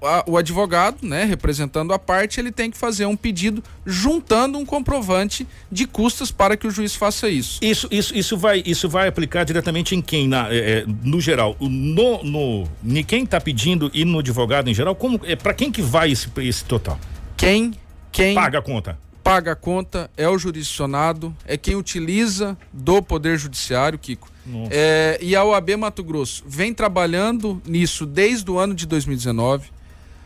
a, 0.05 0.23
o 0.27 0.37
advogado, 0.37 0.97
né, 1.01 1.23
representando 1.23 1.93
a 1.93 1.99
parte, 1.99 2.39
ele 2.39 2.51
tem 2.51 2.69
que 2.69 2.77
fazer 2.77 3.05
um 3.05 3.15
pedido 3.15 3.63
juntando 3.85 4.57
um 4.57 4.65
comprovante 4.65 5.47
de 5.71 5.85
custas 5.85 6.31
para 6.31 6.57
que 6.57 6.67
o 6.67 6.71
juiz 6.71 6.95
faça 6.95 7.29
isso. 7.29 7.59
Isso, 7.61 7.87
isso, 7.91 8.15
isso 8.15 8.37
vai, 8.37 8.63
isso 8.65 8.89
vai 8.89 9.07
aplicar 9.07 9.43
diretamente 9.43 9.95
em 9.95 10.01
quem, 10.01 10.27
na, 10.27 10.51
é, 10.51 10.79
é 10.79 10.85
no 11.03 11.19
geral, 11.19 11.55
no, 11.59 12.23
no, 12.23 12.67
em 12.85 13.03
quem 13.03 13.23
está 13.23 13.39
pedindo 13.39 13.89
e 13.93 14.05
no 14.05 14.19
advogado 14.19 14.69
em 14.69 14.73
geral, 14.73 14.95
como, 14.95 15.19
é 15.23 15.35
para 15.35 15.53
quem 15.53 15.71
que 15.71 15.81
vai 15.81 16.11
esse, 16.11 16.29
esse 16.37 16.63
total? 16.65 16.99
Quem, 17.37 17.73
quem 18.11 18.35
paga 18.35 18.59
a 18.59 18.61
conta? 18.61 18.97
Paga 19.23 19.53
a 19.53 19.55
conta 19.55 20.11
é 20.17 20.27
o 20.27 20.37
jurisdicionado, 20.37 21.33
é 21.45 21.55
quem 21.55 21.75
utiliza 21.75 22.57
do 22.73 23.01
poder 23.01 23.37
judiciário, 23.37 23.97
Kiko. 23.97 24.33
É, 24.69 25.17
e 25.21 25.35
a 25.35 25.43
OAB 25.45 25.77
Mato 25.77 26.03
Grosso 26.03 26.43
vem 26.45 26.73
trabalhando 26.73 27.61
nisso 27.65 28.05
desde 28.05 28.51
o 28.51 28.59
ano 28.59 28.73
de 28.73 28.85
2019 28.85 29.71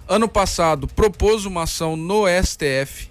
ano 0.07 0.27
passado 0.27 0.87
propôs 0.87 1.45
uma 1.45 1.63
ação 1.63 1.95
no 1.95 2.23
STF 2.27 3.09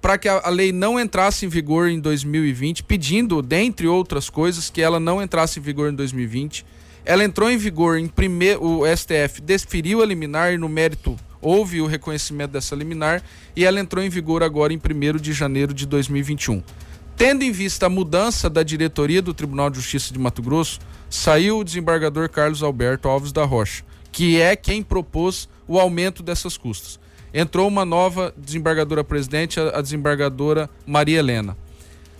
para 0.00 0.16
que 0.16 0.28
a, 0.28 0.48
lei 0.48 0.72
não 0.72 0.98
entrasse 0.98 1.44
em 1.44 1.48
vigor 1.48 1.88
em 1.88 2.00
2020, 2.00 2.84
pedindo, 2.84 3.42
dentre 3.42 3.86
outras 3.86 4.30
coisas, 4.30 4.70
que 4.70 4.80
ela 4.80 4.98
não 4.98 5.22
entrasse 5.22 5.58
em 5.58 5.62
vigor 5.62 5.92
em 5.92 5.94
2020. 5.94 6.64
Ela 7.04 7.22
entrou 7.22 7.50
em 7.50 7.58
vigor 7.58 7.98
em 7.98 8.06
primeiro, 8.06 8.64
o 8.64 8.82
STF 8.86 9.40
desferiu 9.42 10.02
a 10.02 10.06
liminar 10.06 10.52
e 10.52 10.58
no 10.58 10.68
mérito 10.68 11.16
houve 11.42 11.80
o 11.80 11.86
reconhecimento 11.86 12.50
dessa 12.50 12.74
liminar 12.74 13.22
e 13.56 13.64
ela 13.64 13.80
entrou 13.80 14.04
em 14.04 14.10
vigor 14.10 14.42
agora 14.42 14.72
em 14.72 14.78
1 14.78 15.18
de 15.18 15.32
janeiro 15.32 15.72
de 15.72 15.86
2021. 15.86 16.62
Tendo 17.16 17.42
em 17.42 17.52
vista 17.52 17.86
a 17.86 17.90
mudança 17.90 18.48
da 18.48 18.62
diretoria 18.62 19.20
do 19.20 19.34
Tribunal 19.34 19.68
de 19.68 19.76
Justiça 19.76 20.12
de 20.12 20.18
Mato 20.18 20.42
Grosso, 20.42 20.78
saiu 21.08 21.58
o 21.58 21.64
desembargador 21.64 22.28
Carlos 22.30 22.62
Alberto 22.62 23.08
Alves 23.08 23.32
da 23.32 23.44
Rocha, 23.44 23.84
que 24.10 24.40
é 24.40 24.56
quem 24.56 24.82
propôs 24.82 25.48
o 25.70 25.78
aumento 25.78 26.20
dessas 26.20 26.56
custas. 26.56 26.98
Entrou 27.32 27.68
uma 27.68 27.84
nova 27.84 28.34
desembargadora 28.36 29.04
presidente, 29.04 29.60
a 29.60 29.80
desembargadora 29.80 30.68
Maria 30.84 31.20
Helena. 31.20 31.56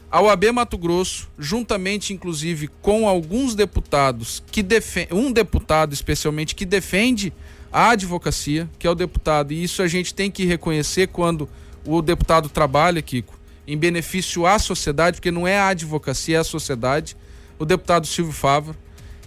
A 0.09 0.23
OAB 0.23 0.53
Mato 0.53 0.79
Grosso, 0.79 1.29
juntamente 1.37 2.13
inclusive 2.13 2.69
com 2.81 3.09
alguns 3.09 3.57
deputados 3.57 4.41
que 4.53 4.63
defendem, 4.63 5.19
um 5.19 5.33
deputado 5.33 5.93
especialmente 5.93 6.55
que 6.55 6.65
defende 6.65 7.33
a 7.73 7.91
advocacia, 7.91 8.71
que 8.79 8.87
é 8.87 8.91
o 8.91 8.95
deputado, 8.95 9.53
e 9.53 9.65
isso 9.65 9.83
a 9.83 9.89
gente 9.89 10.15
tem 10.15 10.31
que 10.31 10.45
reconhecer 10.45 11.09
quando 11.09 11.49
o 11.85 12.01
deputado 12.01 12.49
trabalha, 12.49 13.03
Kiko, 13.03 13.37
em 13.67 13.77
benefício 13.77 14.47
à 14.47 14.61
sociedade, 14.61 15.17
porque 15.17 15.33
não 15.33 15.47
é 15.47 15.59
a 15.59 15.69
advocacia, 15.69 16.37
é 16.37 16.41
a 16.41 16.45
sociedade, 16.45 17.17
o 17.59 17.65
deputado 17.65 18.07
Silvio 18.07 18.33
Favaro, 18.33 18.77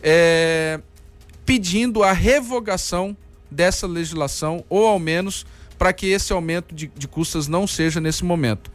é, 0.02 0.80
pedindo 1.46 2.04
a 2.04 2.14
revogação 2.14 3.18
dessa 3.54 3.88
legislação, 3.88 4.64
ou 4.70 4.88
ao 4.88 5.00
menos 5.00 5.46
para 5.78 5.94
que 5.94 6.08
esse 6.08 6.32
aumento 6.34 6.74
de, 6.74 6.92
de, 6.96 7.08
custas 7.08 7.48
não 7.48 7.68
seja 7.68 8.00
nesse 8.00 8.24
momento. 8.24 8.72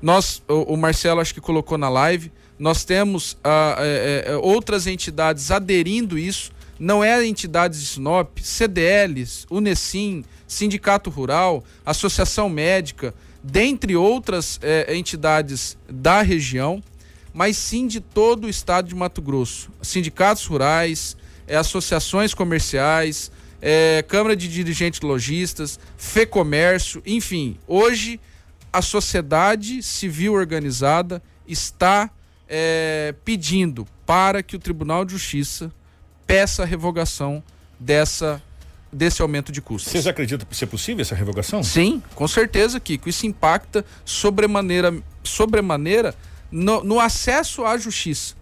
Nós, 0.00 0.42
o, 0.48 0.74
o, 0.74 0.76
Marcelo 0.76 1.20
acho 1.20 1.34
que 1.34 1.40
colocou 1.40 1.78
na 1.78 1.88
live, 1.88 2.30
nós 2.58 2.84
temos 2.84 3.36
ah, 3.42 3.76
é, 3.78 4.24
é, 4.26 4.36
outras 4.36 4.86
entidades 4.86 5.50
aderindo 5.50 6.18
isso, 6.18 6.52
não 6.78 7.02
é 7.02 7.24
entidades 7.26 7.80
de 7.80 7.86
Sinop, 7.86 8.38
CDLs, 8.40 9.46
Unesim, 9.50 10.24
Sindicato 10.46 11.10
Rural, 11.10 11.62
Associação 11.84 12.48
Médica, 12.48 13.14
dentre 13.42 13.96
outras 13.96 14.58
é, 14.62 14.96
entidades 14.96 15.76
da 15.88 16.22
região, 16.22 16.82
mas 17.32 17.56
sim 17.56 17.86
de 17.86 18.00
todo 18.00 18.44
o 18.44 18.48
estado 18.48 18.88
de 18.88 18.94
Mato 18.94 19.22
Grosso. 19.22 19.70
Sindicatos 19.80 20.44
rurais, 20.46 21.16
é, 21.46 21.56
associações 21.56 22.34
comerciais, 22.34 23.32
é, 23.62 24.04
Câmara 24.08 24.34
de 24.34 24.48
Dirigentes 24.48 25.00
Logistas, 25.00 25.78
FEComércio, 25.96 27.00
enfim, 27.06 27.56
hoje 27.68 28.20
a 28.72 28.82
sociedade 28.82 29.80
civil 29.84 30.32
organizada 30.32 31.22
está 31.46 32.10
é, 32.48 33.14
pedindo 33.24 33.86
para 34.04 34.42
que 34.42 34.56
o 34.56 34.58
Tribunal 34.58 35.04
de 35.04 35.12
Justiça 35.12 35.72
peça 36.26 36.64
a 36.64 36.66
revogação 36.66 37.42
dessa 37.78 38.42
desse 38.94 39.22
aumento 39.22 39.50
de 39.50 39.62
custos. 39.62 39.90
Vocês 39.90 40.06
acreditam 40.06 40.46
ser 40.52 40.66
possível 40.66 41.00
essa 41.00 41.14
revogação? 41.14 41.62
Sim, 41.62 42.02
com 42.14 42.28
certeza, 42.28 42.78
Kiko. 42.78 43.08
Isso 43.08 43.24
impacta 43.24 43.86
sobremaneira, 44.04 44.94
sobremaneira 45.24 46.14
no, 46.50 46.84
no 46.84 47.00
acesso 47.00 47.64
à 47.64 47.78
justiça 47.78 48.34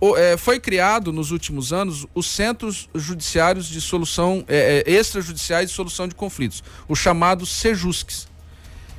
o, 0.00 0.16
é, 0.16 0.36
foi 0.36 0.58
criado 0.58 1.12
nos 1.12 1.30
últimos 1.30 1.72
anos 1.72 2.06
os 2.14 2.26
centros 2.26 2.88
judiciários 2.94 3.66
de 3.68 3.80
solução 3.80 4.44
é, 4.48 4.82
é, 4.86 4.90
extrajudiciais 4.90 5.68
de 5.68 5.74
solução 5.74 6.08
de 6.08 6.14
conflitos, 6.14 6.64
os 6.88 6.98
chamados 6.98 7.50
SEJUSCs. 7.50 8.24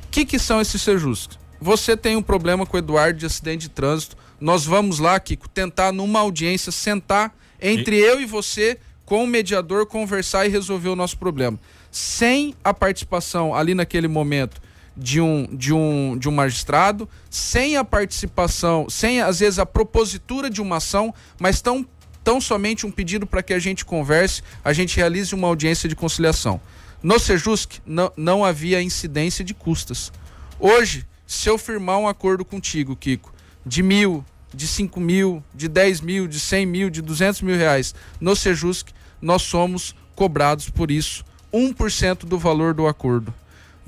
O 0.05 0.09
que, 0.11 0.25
que 0.25 0.37
são 0.37 0.61
esses 0.61 0.81
SEJUSCs? 0.81 1.41
você 1.61 1.95
tem 1.95 2.15
um 2.15 2.23
problema 2.23 2.65
com 2.65 2.75
o 2.75 2.79
Eduardo 2.79 3.19
de 3.19 3.25
acidente 3.27 3.67
de 3.67 3.69
trânsito. 3.69 4.17
Nós 4.39 4.65
vamos 4.65 4.97
lá, 4.97 5.19
Kiko, 5.19 5.47
tentar 5.47 5.91
numa 5.91 6.19
audiência 6.19 6.71
sentar 6.71 7.37
entre 7.61 7.97
e... 7.97 8.01
eu 8.01 8.19
e 8.19 8.25
você 8.25 8.79
com 9.05 9.23
o 9.23 9.27
mediador 9.27 9.85
conversar 9.85 10.47
e 10.47 10.49
resolver 10.49 10.89
o 10.89 10.95
nosso 10.95 11.17
problema. 11.17 11.59
Sem 11.91 12.55
a 12.63 12.73
participação 12.73 13.53
ali 13.53 13.75
naquele 13.75 14.07
momento 14.07 14.59
de 14.95 15.21
um, 15.21 15.47
de 15.51 15.73
um, 15.73 16.17
de 16.17 16.27
um 16.27 16.31
magistrado, 16.31 17.07
sem 17.29 17.77
a 17.77 17.83
participação, 17.83 18.89
sem 18.89 19.21
às 19.21 19.39
vezes 19.39 19.59
a 19.59 19.65
propositura 19.65 20.49
de 20.49 20.61
uma 20.61 20.77
ação, 20.77 21.13
mas 21.39 21.61
tão, 21.61 21.85
tão 22.23 22.41
somente 22.41 22.85
um 22.85 22.91
pedido 22.91 23.25
para 23.25 23.41
que 23.41 23.53
a 23.53 23.59
gente 23.59 23.85
converse, 23.85 24.43
a 24.63 24.73
gente 24.73 24.97
realize 24.97 25.33
uma 25.33 25.47
audiência 25.47 25.87
de 25.87 25.95
conciliação. 25.95 26.59
No 27.01 27.17
Sejusc 27.17 27.79
não, 27.85 28.11
não 28.15 28.45
havia 28.45 28.81
incidência 28.81 29.43
de 29.43 29.53
custas. 29.53 30.11
Hoje, 30.59 31.05
se 31.25 31.49
eu 31.49 31.57
firmar 31.57 31.97
um 31.97 32.07
acordo 32.07 32.45
contigo, 32.45 32.95
Kiko, 32.95 33.33
de 33.65 33.81
mil, 33.81 34.23
de 34.53 34.67
cinco 34.67 34.99
mil, 34.99 35.43
de 35.55 35.67
dez 35.67 36.01
mil, 36.01 36.27
de 36.27 36.39
cem 36.39 36.65
mil, 36.65 36.89
de 36.89 37.01
duzentos 37.01 37.41
mil 37.41 37.55
reais 37.55 37.95
no 38.19 38.35
Sejusc, 38.35 38.89
nós 39.21 39.41
somos 39.41 39.95
cobrados 40.15 40.69
por 40.69 40.91
isso 40.91 41.23
1% 41.53 42.25
do 42.25 42.37
valor 42.37 42.73
do 42.73 42.87
acordo 42.87 43.33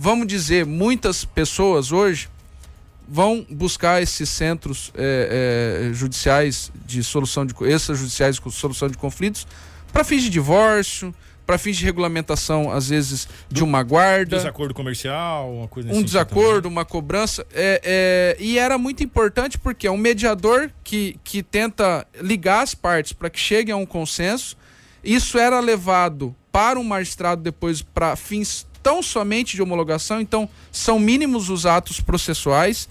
vamos 0.04 0.28
dizer, 0.28 0.66
muitas 0.66 1.24
pessoas 1.24 1.94
hoje 1.94 2.28
vão 3.08 3.48
buscar 3.50 4.02
esses 4.02 4.28
centros 4.28 4.92
é, 4.98 5.88
é, 5.90 5.94
judiciais 5.94 6.74
de 6.86 7.02
solução 7.02 7.46
de 7.46 7.54
extrajudiciais 7.66 8.38
de 8.38 8.52
solução 8.52 8.90
de 8.90 8.98
conflitos 8.98 9.48
para 9.94 10.04
fins 10.04 10.24
de 10.24 10.30
divórcio, 10.30 11.16
para 11.46 11.58
fins 11.58 11.78
de 11.78 11.86
regulamentação, 11.86 12.70
às 12.70 12.90
vezes, 12.90 13.30
de 13.48 13.64
uma 13.64 13.82
guarda. 13.82 14.36
Desacordo 14.36 14.74
comercial, 14.74 15.54
uma 15.54 15.68
coisa 15.70 15.94
Um 15.94 16.04
desacordo, 16.04 16.68
uma 16.68 16.84
cobrança. 16.84 17.48
É, 17.54 18.36
é, 18.38 18.44
e 18.44 18.60
era 18.60 18.78
muito 18.78 19.04
importante 19.04 19.58
porque 19.58 19.88
é 19.88 19.92
um 19.92 19.98
mediador 19.98 20.70
que, 20.84 21.18
que 21.24 21.42
tenta 21.42 22.06
ligar 22.20 22.62
as 22.62 22.76
partes 22.76 23.14
para 23.14 23.30
que 23.30 23.40
cheguem 23.40 23.74
a 23.74 23.78
um 23.78 23.86
consenso. 23.86 24.58
Isso 25.02 25.38
era 25.38 25.62
levado 25.62 26.36
para 26.52 26.78
um 26.78 26.84
magistrado 26.84 27.42
depois 27.42 27.82
para 27.82 28.18
fins 28.18 28.68
tão 28.84 29.02
somente 29.02 29.56
de 29.56 29.62
homologação, 29.62 30.20
então 30.20 30.48
são 30.72 31.00
mínimos 31.00 31.50
os 31.50 31.66
atos 31.66 32.02
processuais 32.02 32.90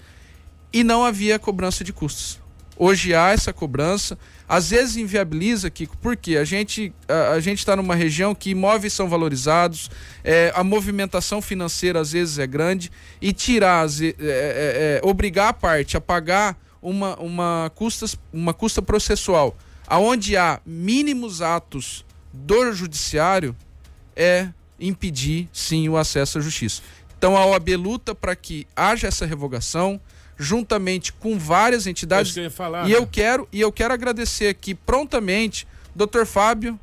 e 0.73 0.83
não 0.83 1.05
havia 1.05 1.37
cobrança 1.37 1.83
de 1.83 1.93
custos. 1.93 2.41
Hoje 2.75 3.13
há 3.13 3.29
essa 3.29 3.53
cobrança, 3.53 4.17
às 4.49 4.71
vezes 4.71 4.97
inviabiliza, 4.97 5.69
Kiko, 5.69 5.95
porque 5.99 6.35
a 6.35 6.43
gente 6.43 6.91
a, 7.07 7.33
a 7.33 7.39
gente 7.39 7.59
está 7.59 7.75
numa 7.75 7.93
região 7.93 8.33
que 8.33 8.49
imóveis 8.49 8.93
são 8.93 9.07
valorizados, 9.07 9.91
é, 10.23 10.51
a 10.55 10.63
movimentação 10.63 11.39
financeira 11.39 11.99
às 11.99 12.11
vezes 12.13 12.39
é 12.39 12.47
grande 12.47 12.91
e 13.21 13.31
tirar, 13.31 13.87
é, 13.87 14.07
é, 14.07 14.13
é, 14.19 15.01
obrigar 15.03 15.49
a 15.49 15.53
parte 15.53 15.95
a 15.95 16.01
pagar 16.01 16.57
uma, 16.81 17.15
uma, 17.19 17.71
custas, 17.75 18.17
uma 18.33 18.53
custa 18.53 18.81
processual, 18.81 19.55
aonde 19.87 20.35
há 20.35 20.59
mínimos 20.65 21.43
atos 21.43 22.03
do 22.33 22.73
judiciário, 22.73 23.55
é 24.15 24.49
impedir, 24.87 25.49
sim, 25.51 25.87
o 25.89 25.97
acesso 25.97 26.37
à 26.37 26.41
justiça. 26.41 26.81
Então 27.17 27.37
a 27.37 27.45
OAB 27.45 27.69
luta 27.77 28.13
para 28.13 28.35
que 28.35 28.67
haja 28.75 29.07
essa 29.07 29.25
revogação, 29.25 29.99
juntamente 30.37 31.13
com 31.13 31.39
várias 31.39 31.87
entidades. 31.87 32.35
Eu 32.35 32.51
falar, 32.51 32.85
e 32.85 32.91
né? 32.91 32.97
eu 32.97 33.07
quero 33.07 33.47
e 33.51 33.61
eu 33.61 33.71
quero 33.71 33.93
agradecer 33.93 34.47
aqui 34.47 34.75
prontamente, 34.75 35.65
Dr. 35.95 36.25
Fábio 36.25 36.77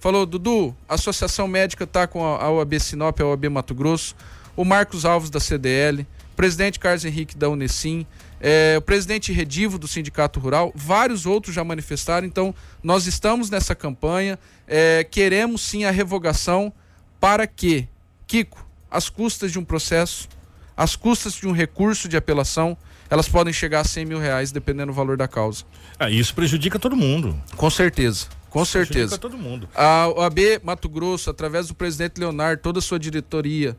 falou, 0.00 0.24
Dudu, 0.24 0.76
a 0.88 0.94
Associação 0.94 1.48
Médica 1.48 1.84
está 1.84 2.06
com 2.06 2.24
a 2.24 2.50
OAB 2.50 2.78
Sinop, 2.78 3.20
a 3.20 3.26
OAB 3.26 3.46
Mato 3.46 3.74
Grosso, 3.74 4.14
o 4.56 4.64
Marcos 4.64 5.04
Alves 5.04 5.30
da 5.30 5.40
CDL, 5.40 6.02
o 6.32 6.36
presidente 6.36 6.78
Carlos 6.78 7.04
Henrique 7.04 7.36
da 7.36 7.48
Unesim, 7.48 8.06
é, 8.40 8.76
o 8.78 8.82
presidente 8.82 9.32
Redivo 9.32 9.78
do 9.78 9.88
Sindicato 9.88 10.38
Rural, 10.38 10.72
vários 10.74 11.26
outros 11.26 11.54
já 11.54 11.64
manifestaram. 11.64 12.26
Então, 12.26 12.54
nós 12.82 13.06
estamos 13.06 13.50
nessa 13.50 13.74
campanha, 13.74 14.38
é, 14.66 15.04
queremos 15.04 15.62
sim 15.62 15.84
a 15.84 15.90
revogação 15.90 16.72
para 17.20 17.46
que, 17.46 17.88
Kiko, 18.26 18.64
as 18.90 19.08
custas 19.08 19.52
de 19.52 19.58
um 19.58 19.64
processo, 19.64 20.28
as 20.76 20.96
custas 20.96 21.34
de 21.34 21.46
um 21.46 21.52
recurso 21.52 22.08
de 22.08 22.16
apelação, 22.16 22.76
elas 23.10 23.28
podem 23.28 23.52
chegar 23.52 23.80
a 23.80 23.84
100 23.84 24.04
mil 24.04 24.18
reais, 24.18 24.52
dependendo 24.52 24.92
do 24.92 24.96
valor 24.96 25.16
da 25.16 25.26
causa. 25.26 25.64
Ah, 25.98 26.10
isso 26.10 26.34
prejudica 26.34 26.78
todo 26.78 26.96
mundo. 26.96 27.40
Com 27.56 27.70
certeza. 27.70 28.26
Com 28.50 28.62
isso 28.62 28.72
certeza. 28.72 29.18
Prejudica 29.18 29.18
todo 29.18 29.38
mundo. 29.38 29.68
A 29.74 30.08
OAB 30.08 30.38
Mato 30.62 30.88
Grosso, 30.88 31.30
através 31.30 31.68
do 31.68 31.74
presidente 31.74 32.18
Leonardo, 32.18 32.62
toda 32.62 32.78
a 32.78 32.82
sua 32.82 32.98
diretoria, 32.98 33.76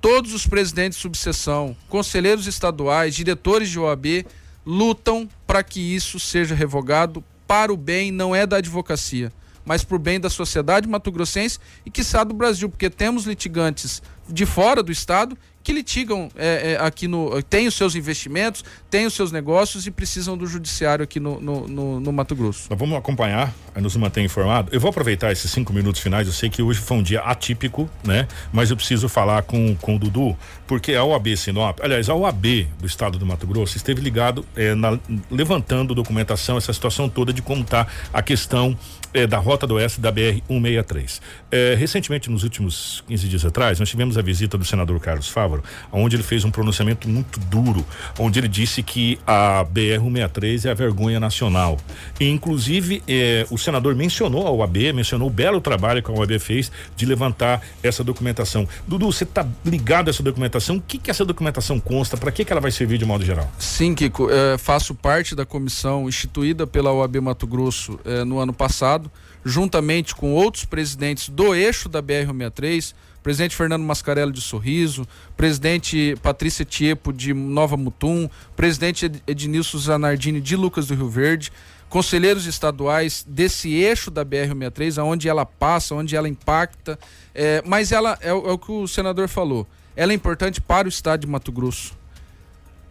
todos 0.00 0.34
os 0.34 0.46
presidentes 0.46 0.96
de 0.96 1.02
subseção, 1.02 1.76
conselheiros 1.88 2.46
estaduais, 2.46 3.14
diretores 3.14 3.70
de 3.70 3.78
OAB, 3.78 4.26
lutam 4.66 5.28
para 5.46 5.62
que 5.62 5.80
isso 5.80 6.20
seja 6.20 6.54
revogado 6.54 7.24
para 7.46 7.72
o 7.72 7.76
bem, 7.76 8.10
não 8.10 8.34
é 8.34 8.46
da 8.46 8.58
advocacia 8.58 9.32
mas 9.64 9.84
por 9.84 9.98
bem 9.98 10.20
da 10.20 10.30
sociedade 10.30 10.88
mato-grossense 10.88 11.58
e, 11.84 11.90
quiçá, 11.90 12.24
do 12.24 12.34
Brasil, 12.34 12.68
porque 12.68 12.90
temos 12.90 13.24
litigantes 13.24 14.02
de 14.28 14.46
fora 14.46 14.82
do 14.82 14.92
estado 14.92 15.36
que 15.62 15.72
litigam 15.72 16.28
é, 16.36 16.72
é, 16.72 16.76
aqui 16.84 17.06
no. 17.06 17.40
têm 17.42 17.68
os 17.68 17.74
seus 17.74 17.94
investimentos, 17.94 18.64
têm 18.90 19.06
os 19.06 19.14
seus 19.14 19.30
negócios 19.30 19.86
e 19.86 19.90
precisam 19.90 20.36
do 20.36 20.46
judiciário 20.46 21.04
aqui 21.04 21.20
no, 21.20 21.40
no, 21.40 21.68
no, 21.68 22.00
no 22.00 22.12
Mato 22.12 22.34
Grosso. 22.34 22.68
Vamos 22.70 22.98
acompanhar, 22.98 23.54
nos 23.76 23.94
manter 23.96 24.22
informado. 24.22 24.70
Eu 24.72 24.80
vou 24.80 24.90
aproveitar 24.90 25.30
esses 25.30 25.50
cinco 25.50 25.72
minutos 25.72 26.00
finais. 26.00 26.26
Eu 26.26 26.32
sei 26.32 26.50
que 26.50 26.62
hoje 26.62 26.80
foi 26.80 26.96
um 26.96 27.02
dia 27.02 27.20
atípico, 27.20 27.88
né? 28.04 28.26
Mas 28.52 28.70
eu 28.70 28.76
preciso 28.76 29.08
falar 29.08 29.42
com, 29.42 29.76
com 29.76 29.96
o 29.96 29.98
Dudu, 29.98 30.36
porque 30.66 30.94
a 30.94 31.04
OAB 31.04 31.36
Sinop, 31.36 31.78
aliás, 31.80 32.08
a 32.08 32.14
OAB 32.14 32.66
do 32.78 32.86
estado 32.86 33.18
do 33.18 33.24
Mato 33.24 33.46
Grosso 33.46 33.76
esteve 33.76 34.00
ligado 34.00 34.44
é, 34.56 34.74
na, 34.74 34.98
levantando 35.30 35.94
documentação, 35.94 36.56
essa 36.56 36.72
situação 36.72 37.08
toda 37.08 37.32
de 37.32 37.40
como 37.40 37.62
está 37.62 37.86
a 38.12 38.22
questão 38.22 38.76
é, 39.14 39.26
da 39.26 39.38
Rota 39.38 39.66
do 39.66 39.74
Oeste 39.74 40.00
da 40.00 40.12
BR-163. 40.12 41.20
É, 41.52 41.74
recentemente, 41.74 42.30
nos 42.30 42.44
últimos 42.44 43.04
15 43.06 43.28
dias 43.28 43.44
atrás, 43.44 43.78
nós 43.78 43.90
tivemos 43.90 44.16
a 44.16 44.22
visita 44.22 44.56
do 44.56 44.64
senador 44.64 44.98
Carlos 45.00 45.28
Fávaro, 45.28 45.62
onde 45.92 46.16
ele 46.16 46.22
fez 46.22 46.46
um 46.46 46.50
pronunciamento 46.50 47.06
muito 47.06 47.38
duro, 47.38 47.84
onde 48.18 48.40
ele 48.40 48.48
disse 48.48 48.82
que 48.82 49.18
a 49.26 49.62
BR-163 49.62 50.64
é 50.64 50.70
a 50.70 50.74
vergonha 50.74 51.20
nacional. 51.20 51.76
E, 52.18 52.26
inclusive, 52.26 53.02
é, 53.06 53.46
o 53.50 53.58
senador 53.58 53.94
mencionou 53.94 54.46
a 54.46 54.50
OAB, 54.50 54.94
mencionou 54.94 55.28
o 55.28 55.30
belo 55.30 55.60
trabalho 55.60 56.02
que 56.02 56.10
a 56.10 56.14
OAB 56.14 56.38
fez 56.38 56.72
de 56.96 57.04
levantar 57.04 57.60
essa 57.82 58.02
documentação. 58.02 58.66
Dudu, 58.88 59.12
você 59.12 59.24
está 59.24 59.46
ligado 59.62 60.08
a 60.08 60.10
essa 60.10 60.22
documentação? 60.22 60.76
O 60.76 60.80
que, 60.80 60.96
que 60.96 61.10
essa 61.10 61.24
documentação 61.24 61.78
consta? 61.78 62.16
Para 62.16 62.32
que, 62.32 62.46
que 62.46 62.52
ela 62.52 62.62
vai 62.62 62.70
servir 62.70 62.96
de 62.96 63.04
modo 63.04 63.26
geral? 63.26 63.52
Sim, 63.58 63.94
Kiko. 63.94 64.30
É, 64.30 64.56
faço 64.56 64.94
parte 64.94 65.34
da 65.34 65.44
comissão 65.44 66.08
instituída 66.08 66.66
pela 66.66 66.90
OAB 66.94 67.16
Mato 67.16 67.46
Grosso 67.46 68.00
é, 68.06 68.24
no 68.24 68.38
ano 68.38 68.54
passado 68.54 69.10
juntamente 69.44 70.14
com 70.14 70.32
outros 70.32 70.64
presidentes 70.64 71.28
do 71.28 71.54
eixo 71.54 71.88
da 71.88 72.02
BR-163, 72.02 72.94
presidente 73.22 73.56
Fernando 73.56 73.82
Mascarello 73.82 74.32
de 74.32 74.40
Sorriso, 74.40 75.06
presidente 75.36 76.16
Patrícia 76.22 76.64
Tiepo 76.64 77.12
de 77.12 77.32
Nova 77.32 77.76
Mutum, 77.76 78.28
presidente 78.56 79.10
Ednilson 79.26 79.78
Zanardini 79.78 80.40
de 80.40 80.56
Lucas 80.56 80.86
do 80.86 80.94
Rio 80.94 81.08
Verde, 81.08 81.52
conselheiros 81.88 82.46
estaduais 82.46 83.24
desse 83.28 83.70
eixo 83.74 84.10
da 84.10 84.24
BR-163, 84.24 84.98
aonde 84.98 85.28
ela 85.28 85.44
passa, 85.44 85.94
onde 85.94 86.16
ela 86.16 86.28
impacta, 86.28 86.98
é, 87.34 87.62
mas 87.66 87.92
ela 87.92 88.18
é, 88.20 88.30
é 88.30 88.32
o 88.32 88.58
que 88.58 88.72
o 88.72 88.88
senador 88.88 89.28
falou, 89.28 89.66
ela 89.94 90.12
é 90.12 90.14
importante 90.14 90.60
para 90.60 90.86
o 90.86 90.88
estado 90.88 91.20
de 91.20 91.26
Mato 91.26 91.52
Grosso. 91.52 91.96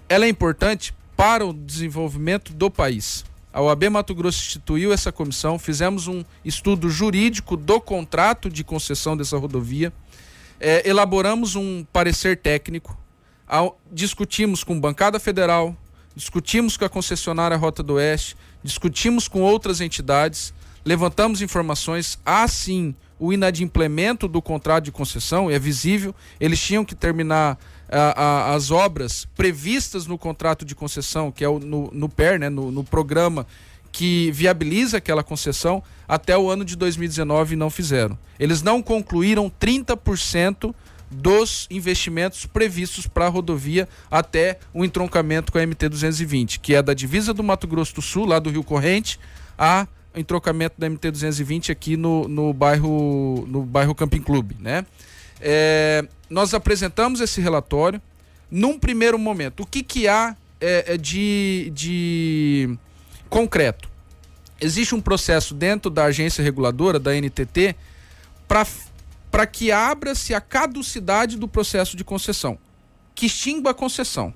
Ela 0.08 0.26
é 0.26 0.30
importante 0.30 0.94
para 1.18 1.46
o 1.46 1.54
desenvolvimento 1.54 2.54
do 2.54 2.70
país. 2.70 3.26
A 3.54 3.62
OAB 3.62 3.90
Mato 3.90 4.16
Grosso 4.16 4.42
instituiu 4.42 4.94
essa 4.94 5.12
comissão, 5.12 5.60
fizemos 5.60 6.08
um 6.08 6.24
estudo 6.44 6.90
jurídico 6.90 7.58
do 7.58 7.82
contrato 7.82 8.50
de 8.50 8.64
concessão 8.64 9.18
dessa 9.18 9.38
rodovia, 9.38 9.92
é, 10.60 10.88
elaboramos 10.88 11.56
um 11.56 11.84
parecer 11.92 12.38
técnico, 12.38 12.98
ao, 13.48 13.78
discutimos 13.92 14.64
com 14.64 14.80
bancada 14.80 15.20
federal, 15.20 15.76
discutimos 16.16 16.78
com 16.78 16.86
a 16.86 16.90
concessionária 16.90 17.58
Rota 17.58 17.84
do 17.84 17.96
Oeste, 17.96 18.38
discutimos 18.64 19.28
com 19.28 19.42
outras 19.42 19.82
entidades, 19.82 20.54
levantamos 20.86 21.42
informações. 21.42 22.18
Há 22.26 22.48
sim 22.48 22.96
o 23.20 23.34
inadimplemento 23.34 24.28
do 24.28 24.42
contrato 24.42 24.86
de 24.86 24.92
concessão, 24.92 25.50
é 25.50 25.60
visível, 25.60 26.16
eles 26.40 26.60
tinham 26.60 26.86
que 26.86 26.96
terminar 26.96 27.58
a, 27.92 28.24
a, 28.52 28.56
as 28.56 28.72
obras 28.72 29.28
previstas 29.36 30.08
no 30.08 30.18
contrato 30.18 30.64
de 30.64 30.74
concessão, 30.74 31.32
que 31.32 31.44
é 31.44 31.50
o, 31.50 31.60
no, 31.60 31.90
no 31.92 32.08
PER, 32.08 32.40
né, 32.40 32.50
no, 32.50 32.72
no 32.72 32.84
programa 32.84 33.46
que 33.92 34.32
viabiliza 34.32 34.98
aquela 34.98 35.22
concessão, 35.22 35.84
até 36.08 36.38
o 36.38 36.50
ano 36.50 36.64
de 36.64 36.78
2019 36.78 37.58
não 37.58 37.70
fizeram. 37.70 38.18
Eles 38.40 38.62
não 38.62 38.82
concluíram 38.82 39.52
30% 39.60 40.74
dos 41.12 41.68
investimentos 41.70 42.46
previstos 42.46 43.06
para 43.06 43.26
a 43.26 43.30
rodovia 43.30 43.88
até 44.10 44.60
o 44.74 44.86
entroncamento 44.86 45.52
com 45.52 45.58
a 45.58 45.68
MT 45.68 45.90
220, 45.90 46.60
que 46.62 46.74
é 46.74 46.82
da 46.82 46.94
divisa 46.94 47.34
do 47.34 47.44
Mato 47.44 47.68
Grosso 47.68 47.96
do 47.96 48.02
Sul, 48.02 48.26
lá 48.26 48.40
do 48.40 48.50
Rio 48.50 48.64
Corrente, 48.64 49.20
a 49.58 49.86
entroncamento 50.16 50.76
da 50.80 50.90
MT 50.90 51.12
220 51.12 51.72
aqui 51.72 51.98
no, 51.98 52.28
no 52.28 52.54
bairro 52.54 53.46
no 53.48 53.64
bairro 53.64 53.96
Camping 53.96 54.22
Clube, 54.22 54.56
né? 54.60 54.86
É, 55.42 56.08
nós 56.30 56.54
apresentamos 56.54 57.20
esse 57.20 57.42
relatório, 57.42 58.02
num 58.50 58.78
primeiro 58.78 59.18
momento, 59.18 59.64
o 59.64 59.66
que, 59.66 59.82
que 59.82 60.08
há 60.08 60.36
é, 60.60 60.94
é 60.94 60.98
de, 60.98 61.72
de 61.74 62.78
concreto? 63.30 63.90
Existe 64.60 64.94
um 64.94 65.02
processo 65.02 65.56
dentro 65.56 65.90
da 65.90 66.06
agência 66.06 66.44
reguladora, 66.44 67.00
da 67.00 67.14
NTT, 67.14 67.76
para 69.32 69.48
que 69.48 69.72
abra-se 69.72 70.36
a 70.36 70.42
caducidade 70.42 71.38
do 71.38 71.48
processo 71.48 71.98
de 71.98 72.04
concessão, 72.04 72.60
que 73.16 73.26
extingua 73.26 73.72
a 73.72 73.74
concessão 73.74 74.34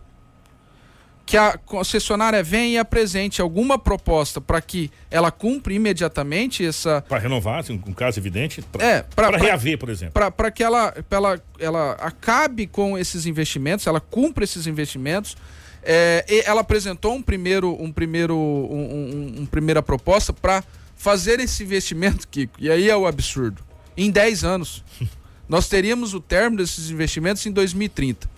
que 1.25 1.35
a 1.35 1.57
concessionária 1.57 2.43
venha 2.43 2.75
e 2.75 2.77
apresente 2.77 3.41
alguma 3.41 3.79
proposta 3.79 4.39
para 4.39 4.61
que 4.61 4.91
ela 5.09 5.31
cumpra 5.31 5.73
imediatamente 5.73 6.63
essa. 6.63 7.01
Para 7.01 7.19
renovar, 7.19 7.59
assim, 7.59 7.73
um 7.73 7.93
caso 7.93 8.19
evidente. 8.19 8.61
Pra, 8.61 8.85
é, 8.85 9.01
para 9.03 9.35
reaver, 9.35 9.77
por 9.77 9.89
exemplo. 9.89 10.31
Para 10.31 10.51
que 10.51 10.63
ela, 10.63 10.93
ela, 11.09 11.41
ela 11.59 11.91
acabe 11.93 12.67
com 12.67 12.97
esses 12.97 13.25
investimentos, 13.25 13.87
ela 13.87 13.99
cumpra 13.99 14.43
esses 14.43 14.67
investimentos. 14.67 15.35
É, 15.81 16.43
ela 16.45 16.61
apresentou 16.61 17.13
um 17.13 17.21
primeiro, 17.21 17.75
um 17.81 17.91
primeiro, 17.91 18.35
um, 18.35 19.37
um, 19.37 19.41
um 19.41 19.45
primeira 19.45 19.81
proposta 19.81 20.31
para 20.31 20.63
fazer 20.95 21.39
esse 21.39 21.63
investimento, 21.63 22.27
Kiko. 22.27 22.55
E 22.59 22.69
aí 22.69 22.89
é 22.89 22.95
o 22.95 23.07
absurdo. 23.07 23.63
Em 23.97 24.11
10 24.11 24.43
anos, 24.43 24.83
nós 25.49 25.67
teríamos 25.67 26.13
o 26.13 26.19
término 26.19 26.61
desses 26.61 26.89
investimentos 26.91 27.45
em 27.45 27.51
2030. 27.51 28.29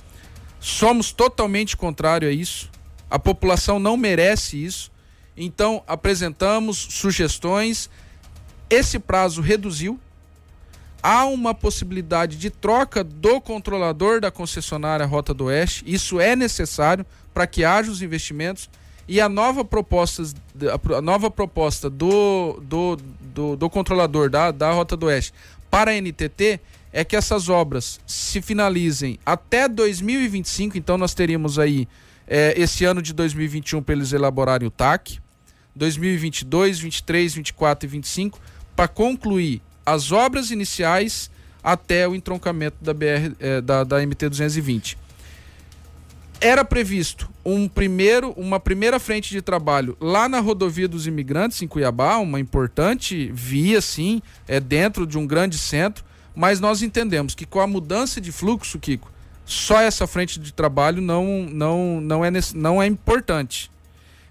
Somos 0.59 1.11
totalmente 1.11 1.75
contrário 1.77 2.27
a 2.27 2.31
isso. 2.31 2.69
A 3.09 3.17
população 3.17 3.79
não 3.79 3.95
merece 3.95 4.63
isso. 4.63 4.91
Então, 5.35 5.83
apresentamos 5.87 6.77
sugestões. 6.77 7.89
Esse 8.69 8.99
prazo 8.99 9.41
reduziu. 9.41 9.99
Há 11.01 11.25
uma 11.25 11.53
possibilidade 11.53 12.37
de 12.37 12.49
troca 12.49 13.03
do 13.03 13.39
controlador 13.39 14.19
da 14.19 14.31
concessionária 14.31 15.05
Rota 15.05 15.33
do 15.33 15.45
Oeste. 15.45 15.83
Isso 15.85 16.19
é 16.19 16.35
necessário 16.35 17.05
para 17.33 17.47
que 17.47 17.63
haja 17.63 17.91
os 17.91 18.01
investimentos. 18.01 18.69
E 19.07 19.21
a 19.21 19.29
nova 19.29 19.63
proposta, 19.63 20.23
a 20.97 21.01
nova 21.01 21.31
proposta 21.31 21.89
do, 21.89 22.59
do, 22.61 22.97
do, 23.21 23.55
do 23.55 23.69
controlador 23.69 24.29
da, 24.29 24.51
da 24.51 24.71
Rota 24.71 24.97
do 24.97 25.05
Oeste 25.05 25.33
para 25.71 25.91
a 25.91 26.01
NTT 26.01 26.59
é 26.91 27.05
que 27.05 27.15
essas 27.15 27.47
obras 27.47 27.99
se 28.05 28.41
finalizem 28.41 29.19
até 29.25 29.67
2025. 29.69 30.77
Então, 30.77 30.97
nós 30.97 31.13
teríamos 31.13 31.57
aí 31.59 31.87
é, 32.27 32.53
esse 32.59 32.83
ano 32.83 33.01
de 33.01 33.13
2021 33.13 33.81
para 33.81 33.95
eles 33.95 34.11
elaborarem 34.11 34.67
o 34.67 34.71
TAC, 34.71 35.19
2022, 35.75 36.79
23, 36.79 37.33
24 37.33 37.87
e 37.87 37.89
25 37.89 38.39
para 38.75 38.87
concluir 38.87 39.61
as 39.85 40.11
obras 40.11 40.51
iniciais 40.51 41.31
até 41.63 42.07
o 42.07 42.13
entroncamento 42.15 42.77
da 42.81 42.93
BR 42.93 43.33
é, 43.39 43.61
da, 43.61 43.83
da 43.83 44.05
MT 44.05 44.29
220. 44.29 44.97
Era 46.39 46.63
previsto 46.63 47.29
um 47.43 47.67
primeiro, 47.67 48.31
uma 48.31 48.59
primeira 48.59 48.99
frente 48.99 49.29
de 49.29 49.41
trabalho 49.41 49.97
lá 49.99 50.29
na 50.29 50.39
rodovia 50.39 50.87
dos 50.87 51.07
imigrantes 51.07 51.61
em 51.61 51.67
Cuiabá, 51.67 52.17
uma 52.17 52.39
importante 52.39 53.31
via, 53.33 53.81
sim, 53.81 54.21
é 54.47 54.59
dentro 54.59 55.07
de 55.07 55.17
um 55.17 55.25
grande 55.25 55.57
centro, 55.57 56.05
mas 56.35 56.59
nós 56.59 56.83
entendemos 56.83 57.33
que 57.33 57.45
com 57.45 57.59
a 57.59 57.65
mudança 57.65 58.21
de 58.21 58.31
fluxo, 58.31 58.77
Kiko, 58.77 59.11
só 59.47 59.79
essa 59.79 60.05
frente 60.05 60.39
de 60.39 60.51
trabalho 60.51 61.01
não, 61.01 61.47
não, 61.49 62.01
não, 62.01 62.25
é, 62.25 62.29
não 62.53 62.83
é 62.83 62.85
importante. 62.85 63.71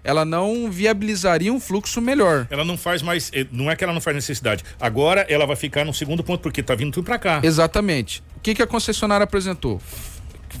Ela 0.03 0.23
não 0.23 0.69
viabilizaria 0.71 1.51
um 1.51 1.59
fluxo 1.59 1.99
melhor. 1.99 2.47
Ela 2.51 2.63
não 2.63 2.77
faz 2.77 3.01
mais. 3.01 3.31
Eh, 3.33 3.47
não 3.51 3.69
é 3.69 3.75
que 3.75 3.83
ela 3.83 3.91
não 3.91 3.99
faz 3.99 4.15
necessidade. 4.15 4.63
Agora 4.79 5.25
ela 5.27 5.45
vai 5.45 5.55
ficar 5.55 5.83
no 5.83 5.93
segundo 5.93 6.23
ponto, 6.23 6.39
porque 6.39 6.61
está 6.61 6.75
vindo 6.75 6.93
tudo 6.93 7.05
para 7.05 7.17
cá. 7.17 7.41
Exatamente. 7.43 8.23
O 8.37 8.39
que, 8.39 8.53
que 8.55 8.61
a 8.61 8.67
concessionária 8.67 9.23
apresentou? 9.23 9.81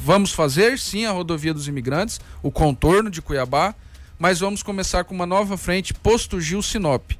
Vamos 0.03 0.31
fazer 0.31 0.77
sim 0.77 1.05
a 1.05 1.11
rodovia 1.11 1.53
dos 1.53 1.67
imigrantes, 1.67 2.19
o 2.41 2.51
contorno 2.51 3.09
de 3.09 3.21
Cuiabá, 3.21 3.73
mas 4.19 4.39
vamos 4.39 4.63
começar 4.63 5.03
com 5.03 5.13
uma 5.15 5.25
nova 5.25 5.55
frente, 5.55 5.93
posto 5.93 6.41
Gil 6.41 6.61
Sinop. 6.61 7.11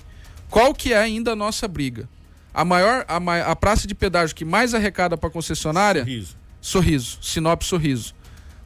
Qual 0.50 0.74
que 0.74 0.94
é 0.94 0.98
ainda 0.98 1.32
a 1.32 1.36
nossa 1.36 1.68
briga? 1.68 2.10
A 2.54 2.66
maior, 2.66 3.06
a, 3.08 3.52
a 3.52 3.56
praça 3.56 3.88
de 3.88 3.94
pedágio 3.94 4.36
que 4.36 4.44
mais 4.44 4.74
arrecada 4.74 5.16
para 5.16 5.30
a 5.30 5.32
concessionária 5.32 6.02
Sorriso. 6.02 6.37
Sorriso, 6.62 7.20
Sinop 7.22 7.62
Sorriso. 7.64 8.14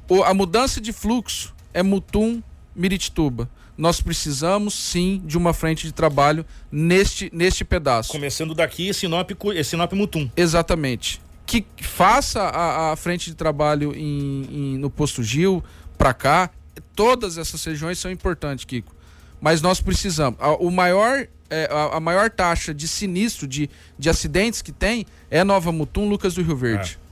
O, 0.09 0.23
a 0.23 0.33
mudança 0.33 0.81
de 0.81 0.91
fluxo 0.91 1.53
é 1.73 1.81
Mutum, 1.81 2.41
Miritituba. 2.75 3.49
Nós 3.77 4.01
precisamos 4.01 4.73
sim 4.73 5.21
de 5.25 5.37
uma 5.37 5.53
frente 5.53 5.87
de 5.87 5.93
trabalho 5.93 6.45
neste, 6.71 7.29
neste 7.33 7.63
pedaço. 7.63 8.11
Começando 8.11 8.53
daqui, 8.53 8.93
Sinop, 8.93 9.31
Sinop 9.63 9.93
Mutum. 9.93 10.29
Exatamente. 10.35 11.21
Que 11.45 11.65
faça 11.81 12.41
a, 12.41 12.91
a 12.91 12.95
frente 12.95 13.29
de 13.29 13.35
trabalho 13.35 13.93
em, 13.95 14.47
em, 14.51 14.77
no 14.77 14.89
posto 14.89 15.23
Gil, 15.23 15.63
para 15.97 16.13
cá. 16.13 16.49
Todas 16.95 17.37
essas 17.37 17.63
regiões 17.63 17.97
são 17.97 18.11
importantes, 18.11 18.65
Kiko. 18.65 18.93
Mas 19.39 19.61
nós 19.61 19.81
precisamos. 19.81 20.39
A, 20.39 20.51
o 20.51 20.69
maior, 20.69 21.27
é, 21.49 21.69
a, 21.71 21.97
a, 21.97 21.99
maior 21.99 22.29
taxa 22.29 22.73
de 22.73 22.87
sinistro, 22.87 23.47
de, 23.47 23.69
de 23.97 24.09
acidentes 24.09 24.61
que 24.61 24.71
tem, 24.71 25.05
é 25.29 25.43
Nova 25.43 25.71
Mutum, 25.71 26.07
Lucas 26.07 26.35
do 26.35 26.43
Rio 26.43 26.55
Verde. 26.55 26.97
É. 26.97 27.10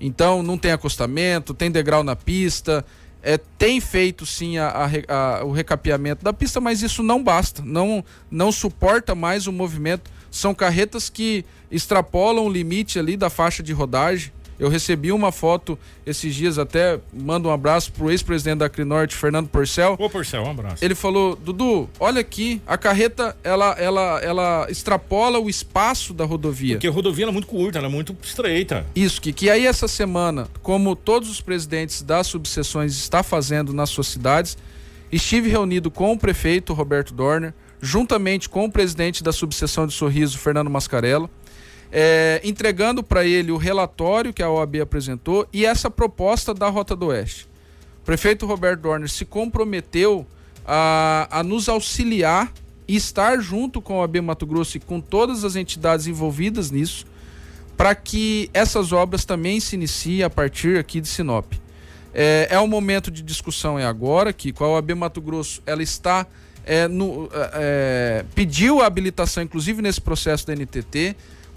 Então 0.00 0.42
não 0.42 0.58
tem 0.58 0.72
acostamento, 0.72 1.54
tem 1.54 1.70
degrau 1.70 2.04
na 2.04 2.14
pista, 2.14 2.84
é, 3.22 3.36
tem 3.36 3.80
feito 3.80 4.24
sim 4.24 4.56
a, 4.58 4.68
a, 4.68 5.40
a, 5.40 5.44
o 5.44 5.50
recapeamento 5.50 6.24
da 6.24 6.32
pista, 6.32 6.60
mas 6.60 6.82
isso 6.82 7.02
não 7.02 7.22
basta, 7.22 7.62
não, 7.64 8.04
não 8.30 8.52
suporta 8.52 9.14
mais 9.14 9.46
o 9.46 9.52
movimento. 9.52 10.10
São 10.30 10.54
carretas 10.54 11.08
que 11.08 11.44
extrapolam 11.70 12.44
o 12.44 12.48
limite 12.48 12.98
ali 12.98 13.16
da 13.16 13.30
faixa 13.30 13.62
de 13.62 13.72
rodagem. 13.72 14.32
Eu 14.58 14.68
recebi 14.68 15.12
uma 15.12 15.30
foto 15.30 15.78
esses 16.04 16.34
dias, 16.34 16.58
até 16.58 16.98
mando 17.12 17.48
um 17.48 17.52
abraço 17.52 17.92
pro 17.92 18.10
ex-presidente 18.10 18.58
da 18.58 18.68
Crinorte, 18.68 19.14
Fernando 19.14 19.48
Porcel. 19.48 19.96
Ô, 19.98 20.08
Porcel, 20.08 20.42
um 20.42 20.50
abraço. 20.50 20.84
Ele 20.84 20.94
falou: 20.94 21.36
Dudu, 21.36 21.88
olha 22.00 22.20
aqui, 22.20 22.60
a 22.66 22.78
carreta 22.78 23.36
ela, 23.44 23.72
ela, 23.78 24.20
ela 24.22 24.66
extrapola 24.70 25.38
o 25.38 25.50
espaço 25.50 26.14
da 26.14 26.24
rodovia. 26.24 26.76
Porque 26.76 26.86
a 26.86 26.90
rodovia 26.90 27.26
é 27.26 27.30
muito 27.30 27.46
curta, 27.46 27.78
ela 27.78 27.88
é 27.88 27.90
muito 27.90 28.16
estreita. 28.22 28.86
Isso, 28.94 29.20
que, 29.20 29.32
que 29.32 29.50
aí 29.50 29.66
essa 29.66 29.86
semana, 29.86 30.48
como 30.62 30.96
todos 30.96 31.28
os 31.28 31.40
presidentes 31.40 32.02
das 32.02 32.26
subseções 32.26 32.96
está 32.96 33.22
fazendo 33.22 33.72
nas 33.72 33.90
suas 33.90 34.06
cidades, 34.06 34.56
estive 35.12 35.50
reunido 35.50 35.90
com 35.90 36.12
o 36.12 36.18
prefeito 36.18 36.72
Roberto 36.72 37.12
Dorner, 37.12 37.52
juntamente 37.80 38.48
com 38.48 38.64
o 38.64 38.72
presidente 38.72 39.22
da 39.22 39.32
subseção 39.32 39.86
de 39.86 39.92
Sorriso, 39.92 40.38
Fernando 40.38 40.70
Mascarello 40.70 41.30
é, 41.90 42.40
entregando 42.44 43.02
para 43.02 43.24
ele 43.24 43.50
o 43.52 43.56
relatório 43.56 44.32
que 44.32 44.42
a 44.42 44.50
OAB 44.50 44.80
apresentou 44.80 45.46
e 45.52 45.64
essa 45.64 45.90
proposta 45.90 46.52
da 46.52 46.68
Rota 46.68 46.96
do 46.96 47.06
Oeste. 47.06 47.48
O 48.02 48.06
prefeito 48.06 48.46
Roberto 48.46 48.80
Dorner 48.80 49.08
se 49.08 49.24
comprometeu 49.24 50.26
a, 50.66 51.28
a 51.30 51.42
nos 51.42 51.68
auxiliar 51.68 52.52
e 52.88 52.96
estar 52.96 53.40
junto 53.40 53.80
com 53.80 53.94
a 53.94 53.96
OAB 53.98 54.16
Mato 54.20 54.46
Grosso 54.46 54.76
e 54.76 54.80
com 54.80 55.00
todas 55.00 55.44
as 55.44 55.56
entidades 55.56 56.06
envolvidas 56.06 56.70
nisso, 56.70 57.06
para 57.76 57.94
que 57.94 58.48
essas 58.54 58.92
obras 58.92 59.24
também 59.24 59.60
se 59.60 59.76
iniciem 59.76 60.22
a 60.22 60.30
partir 60.30 60.78
aqui 60.78 61.00
de 61.00 61.08
Sinop. 61.08 61.52
É, 62.14 62.48
é 62.50 62.58
o 62.58 62.66
momento 62.66 63.10
de 63.10 63.22
discussão 63.22 63.78
é 63.78 63.84
agora, 63.84 64.32
que 64.32 64.52
com 64.52 64.64
a 64.64 64.68
OAB 64.68 64.92
Mato 64.92 65.20
Grosso 65.20 65.62
ela 65.66 65.82
está 65.82 66.26
é, 66.64 66.88
no, 66.88 67.28
é, 67.32 67.50
é 67.54 68.24
pediu 68.34 68.80
a 68.80 68.86
habilitação, 68.86 69.42
inclusive 69.42 69.82
nesse 69.82 70.00
processo 70.00 70.46
da 70.46 70.54
NTT, 70.54 71.16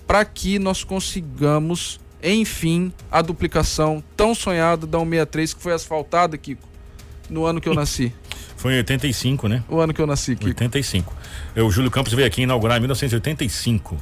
para 0.10 0.26
que 0.26 0.58
nós 0.58 0.84
consigamos, 0.84 2.00
enfim, 2.24 2.92
a 3.12 3.22
duplicação 3.22 4.04
tão 4.18 4.34
sonhada 4.34 4.88
da 4.88 4.98
163 4.98 5.54
que 5.54 5.62
foi 5.62 5.72
asfaltada, 5.72 6.36
Kiko, 6.36 6.68
no 7.30 7.46
ano 7.46 7.62
que 7.62 7.70
eu 7.70 7.76
nasci. 7.76 8.12
Foi 8.58 8.74
em 8.74 8.78
85, 8.78 9.48
né? 9.48 9.64
O 9.70 9.80
ano 9.80 9.94
que 9.94 10.02
eu 10.02 10.08
nasci, 10.08 10.36
Kiko. 10.36 10.48
85. 10.48 11.16
O 11.56 11.72
Júlio 11.72 11.90
Campos 11.90 12.12
veio 12.12 12.28
aqui 12.28 12.42
inaugurar 12.42 12.78
em 12.78 12.82
1985. 12.82 13.96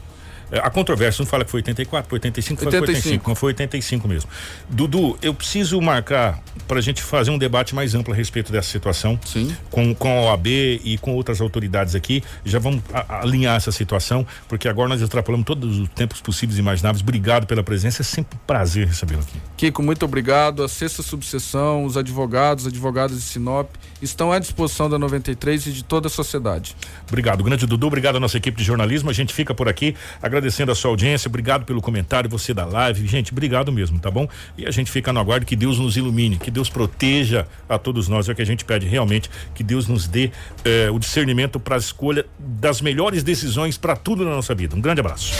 É, 0.51 0.59
a 0.59 0.69
controvérsia 0.69 1.21
não 1.21 1.27
fala 1.27 1.43
que 1.43 1.51
foi 1.51 1.59
84, 1.59 2.09
foi 2.09 2.17
85, 2.17 2.65
85. 2.65 2.87
foi 2.87 2.95
85, 2.95 3.29
não 3.29 3.35
foi 3.35 3.47
85 3.47 4.07
mesmo. 4.07 4.29
Dudu, 4.69 5.17
eu 5.21 5.33
preciso 5.33 5.79
marcar 5.81 6.41
para 6.67 6.79
a 6.79 6.81
gente 6.81 7.01
fazer 7.01 7.31
um 7.31 7.37
debate 7.37 7.75
mais 7.75 7.93
amplo 7.95 8.13
a 8.13 8.15
respeito 8.15 8.51
dessa 8.51 8.69
situação. 8.69 9.19
Sim. 9.25 9.55
Com, 9.69 9.93
com 9.93 10.09
a 10.09 10.31
OAB 10.31 10.47
e 10.47 10.97
com 11.01 11.13
outras 11.13 11.41
autoridades 11.41 11.95
aqui. 11.95 12.23
Já 12.45 12.59
vamos 12.59 12.81
a, 12.93 13.21
alinhar 13.21 13.55
essa 13.55 13.71
situação, 13.71 14.25
porque 14.47 14.67
agora 14.67 14.89
nós 14.89 15.01
extrapolamos 15.01 15.45
todos 15.45 15.77
os 15.79 15.89
tempos 15.89 16.21
possíveis 16.21 16.57
e 16.57 16.61
imagináveis. 16.61 17.01
Obrigado 17.01 17.45
pela 17.45 17.63
presença, 17.63 18.01
é 18.01 18.05
sempre 18.05 18.37
um 18.37 18.45
prazer 18.45 18.87
recebê-lo 18.87 19.21
aqui. 19.21 19.37
Kiko, 19.57 19.83
muito 19.83 20.05
obrigado. 20.05 20.63
A 20.63 20.67
sexta 20.67 21.03
subseção, 21.03 21.85
os 21.85 21.97
advogados, 21.97 22.67
advogadas 22.67 23.17
de 23.17 23.23
Sinop, 23.23 23.69
estão 24.01 24.31
à 24.31 24.39
disposição 24.39 24.89
da 24.89 24.97
93 24.97 25.67
e 25.67 25.71
de 25.71 25.83
toda 25.83 26.07
a 26.07 26.09
sociedade. 26.09 26.75
Obrigado, 27.07 27.43
grande 27.43 27.65
Dudu, 27.65 27.87
obrigado 27.87 28.17
à 28.17 28.19
nossa 28.19 28.37
equipe 28.37 28.57
de 28.57 28.63
jornalismo. 28.63 29.09
A 29.09 29.13
gente 29.13 29.33
fica 29.33 29.53
por 29.53 29.67
aqui 29.67 29.95
agradecendo 30.21 30.71
a 30.71 30.75
sua 30.75 30.91
audiência, 30.91 31.27
obrigado 31.27 31.65
pelo 31.65 31.81
comentário, 31.81 32.29
você 32.29 32.53
da 32.53 32.65
live. 32.65 33.07
Gente, 33.07 33.31
obrigado 33.31 33.71
mesmo, 33.71 33.99
tá 33.99 34.11
bom? 34.11 34.27
E 34.57 34.65
a 34.65 34.71
gente 34.71 34.91
fica 34.91 35.11
no 35.13 35.19
aguardo 35.19 35.45
que 35.45 35.55
Deus 35.55 35.79
nos 35.79 35.97
ilumine, 35.97 36.37
que 36.37 36.51
Deus 36.51 36.69
proteja 36.69 37.47
a 37.67 37.77
todos 37.77 38.07
nós. 38.07 38.27
É 38.29 38.31
o 38.31 38.35
que 38.35 38.41
a 38.41 38.45
gente 38.45 38.65
pede 38.65 38.87
realmente, 38.87 39.29
que 39.53 39.63
Deus 39.63 39.87
nos 39.87 40.07
dê 40.07 40.31
eh, 40.63 40.89
o 40.91 40.99
discernimento 40.99 41.59
para 41.59 41.75
a 41.75 41.79
escolha 41.79 42.25
das 42.37 42.81
melhores 42.81 43.23
decisões 43.23 43.77
para 43.77 43.95
tudo 43.95 44.23
na 44.23 44.31
nossa 44.31 44.53
vida. 44.53 44.75
Um 44.75 44.81
grande 44.81 44.99
abraço. 44.99 45.33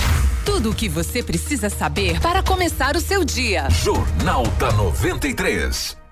Tudo 0.46 0.72
o 0.72 0.76
que 0.76 0.90
você 0.90 1.22
precisa 1.22 1.70
saber 1.70 2.20
para 2.20 2.42
começar 2.42 2.96
o 2.96 3.02
seu 3.02 3.24
dia. 3.24 3.70
Jornal 3.70 4.44
da 4.60 4.72
93. 4.72 6.07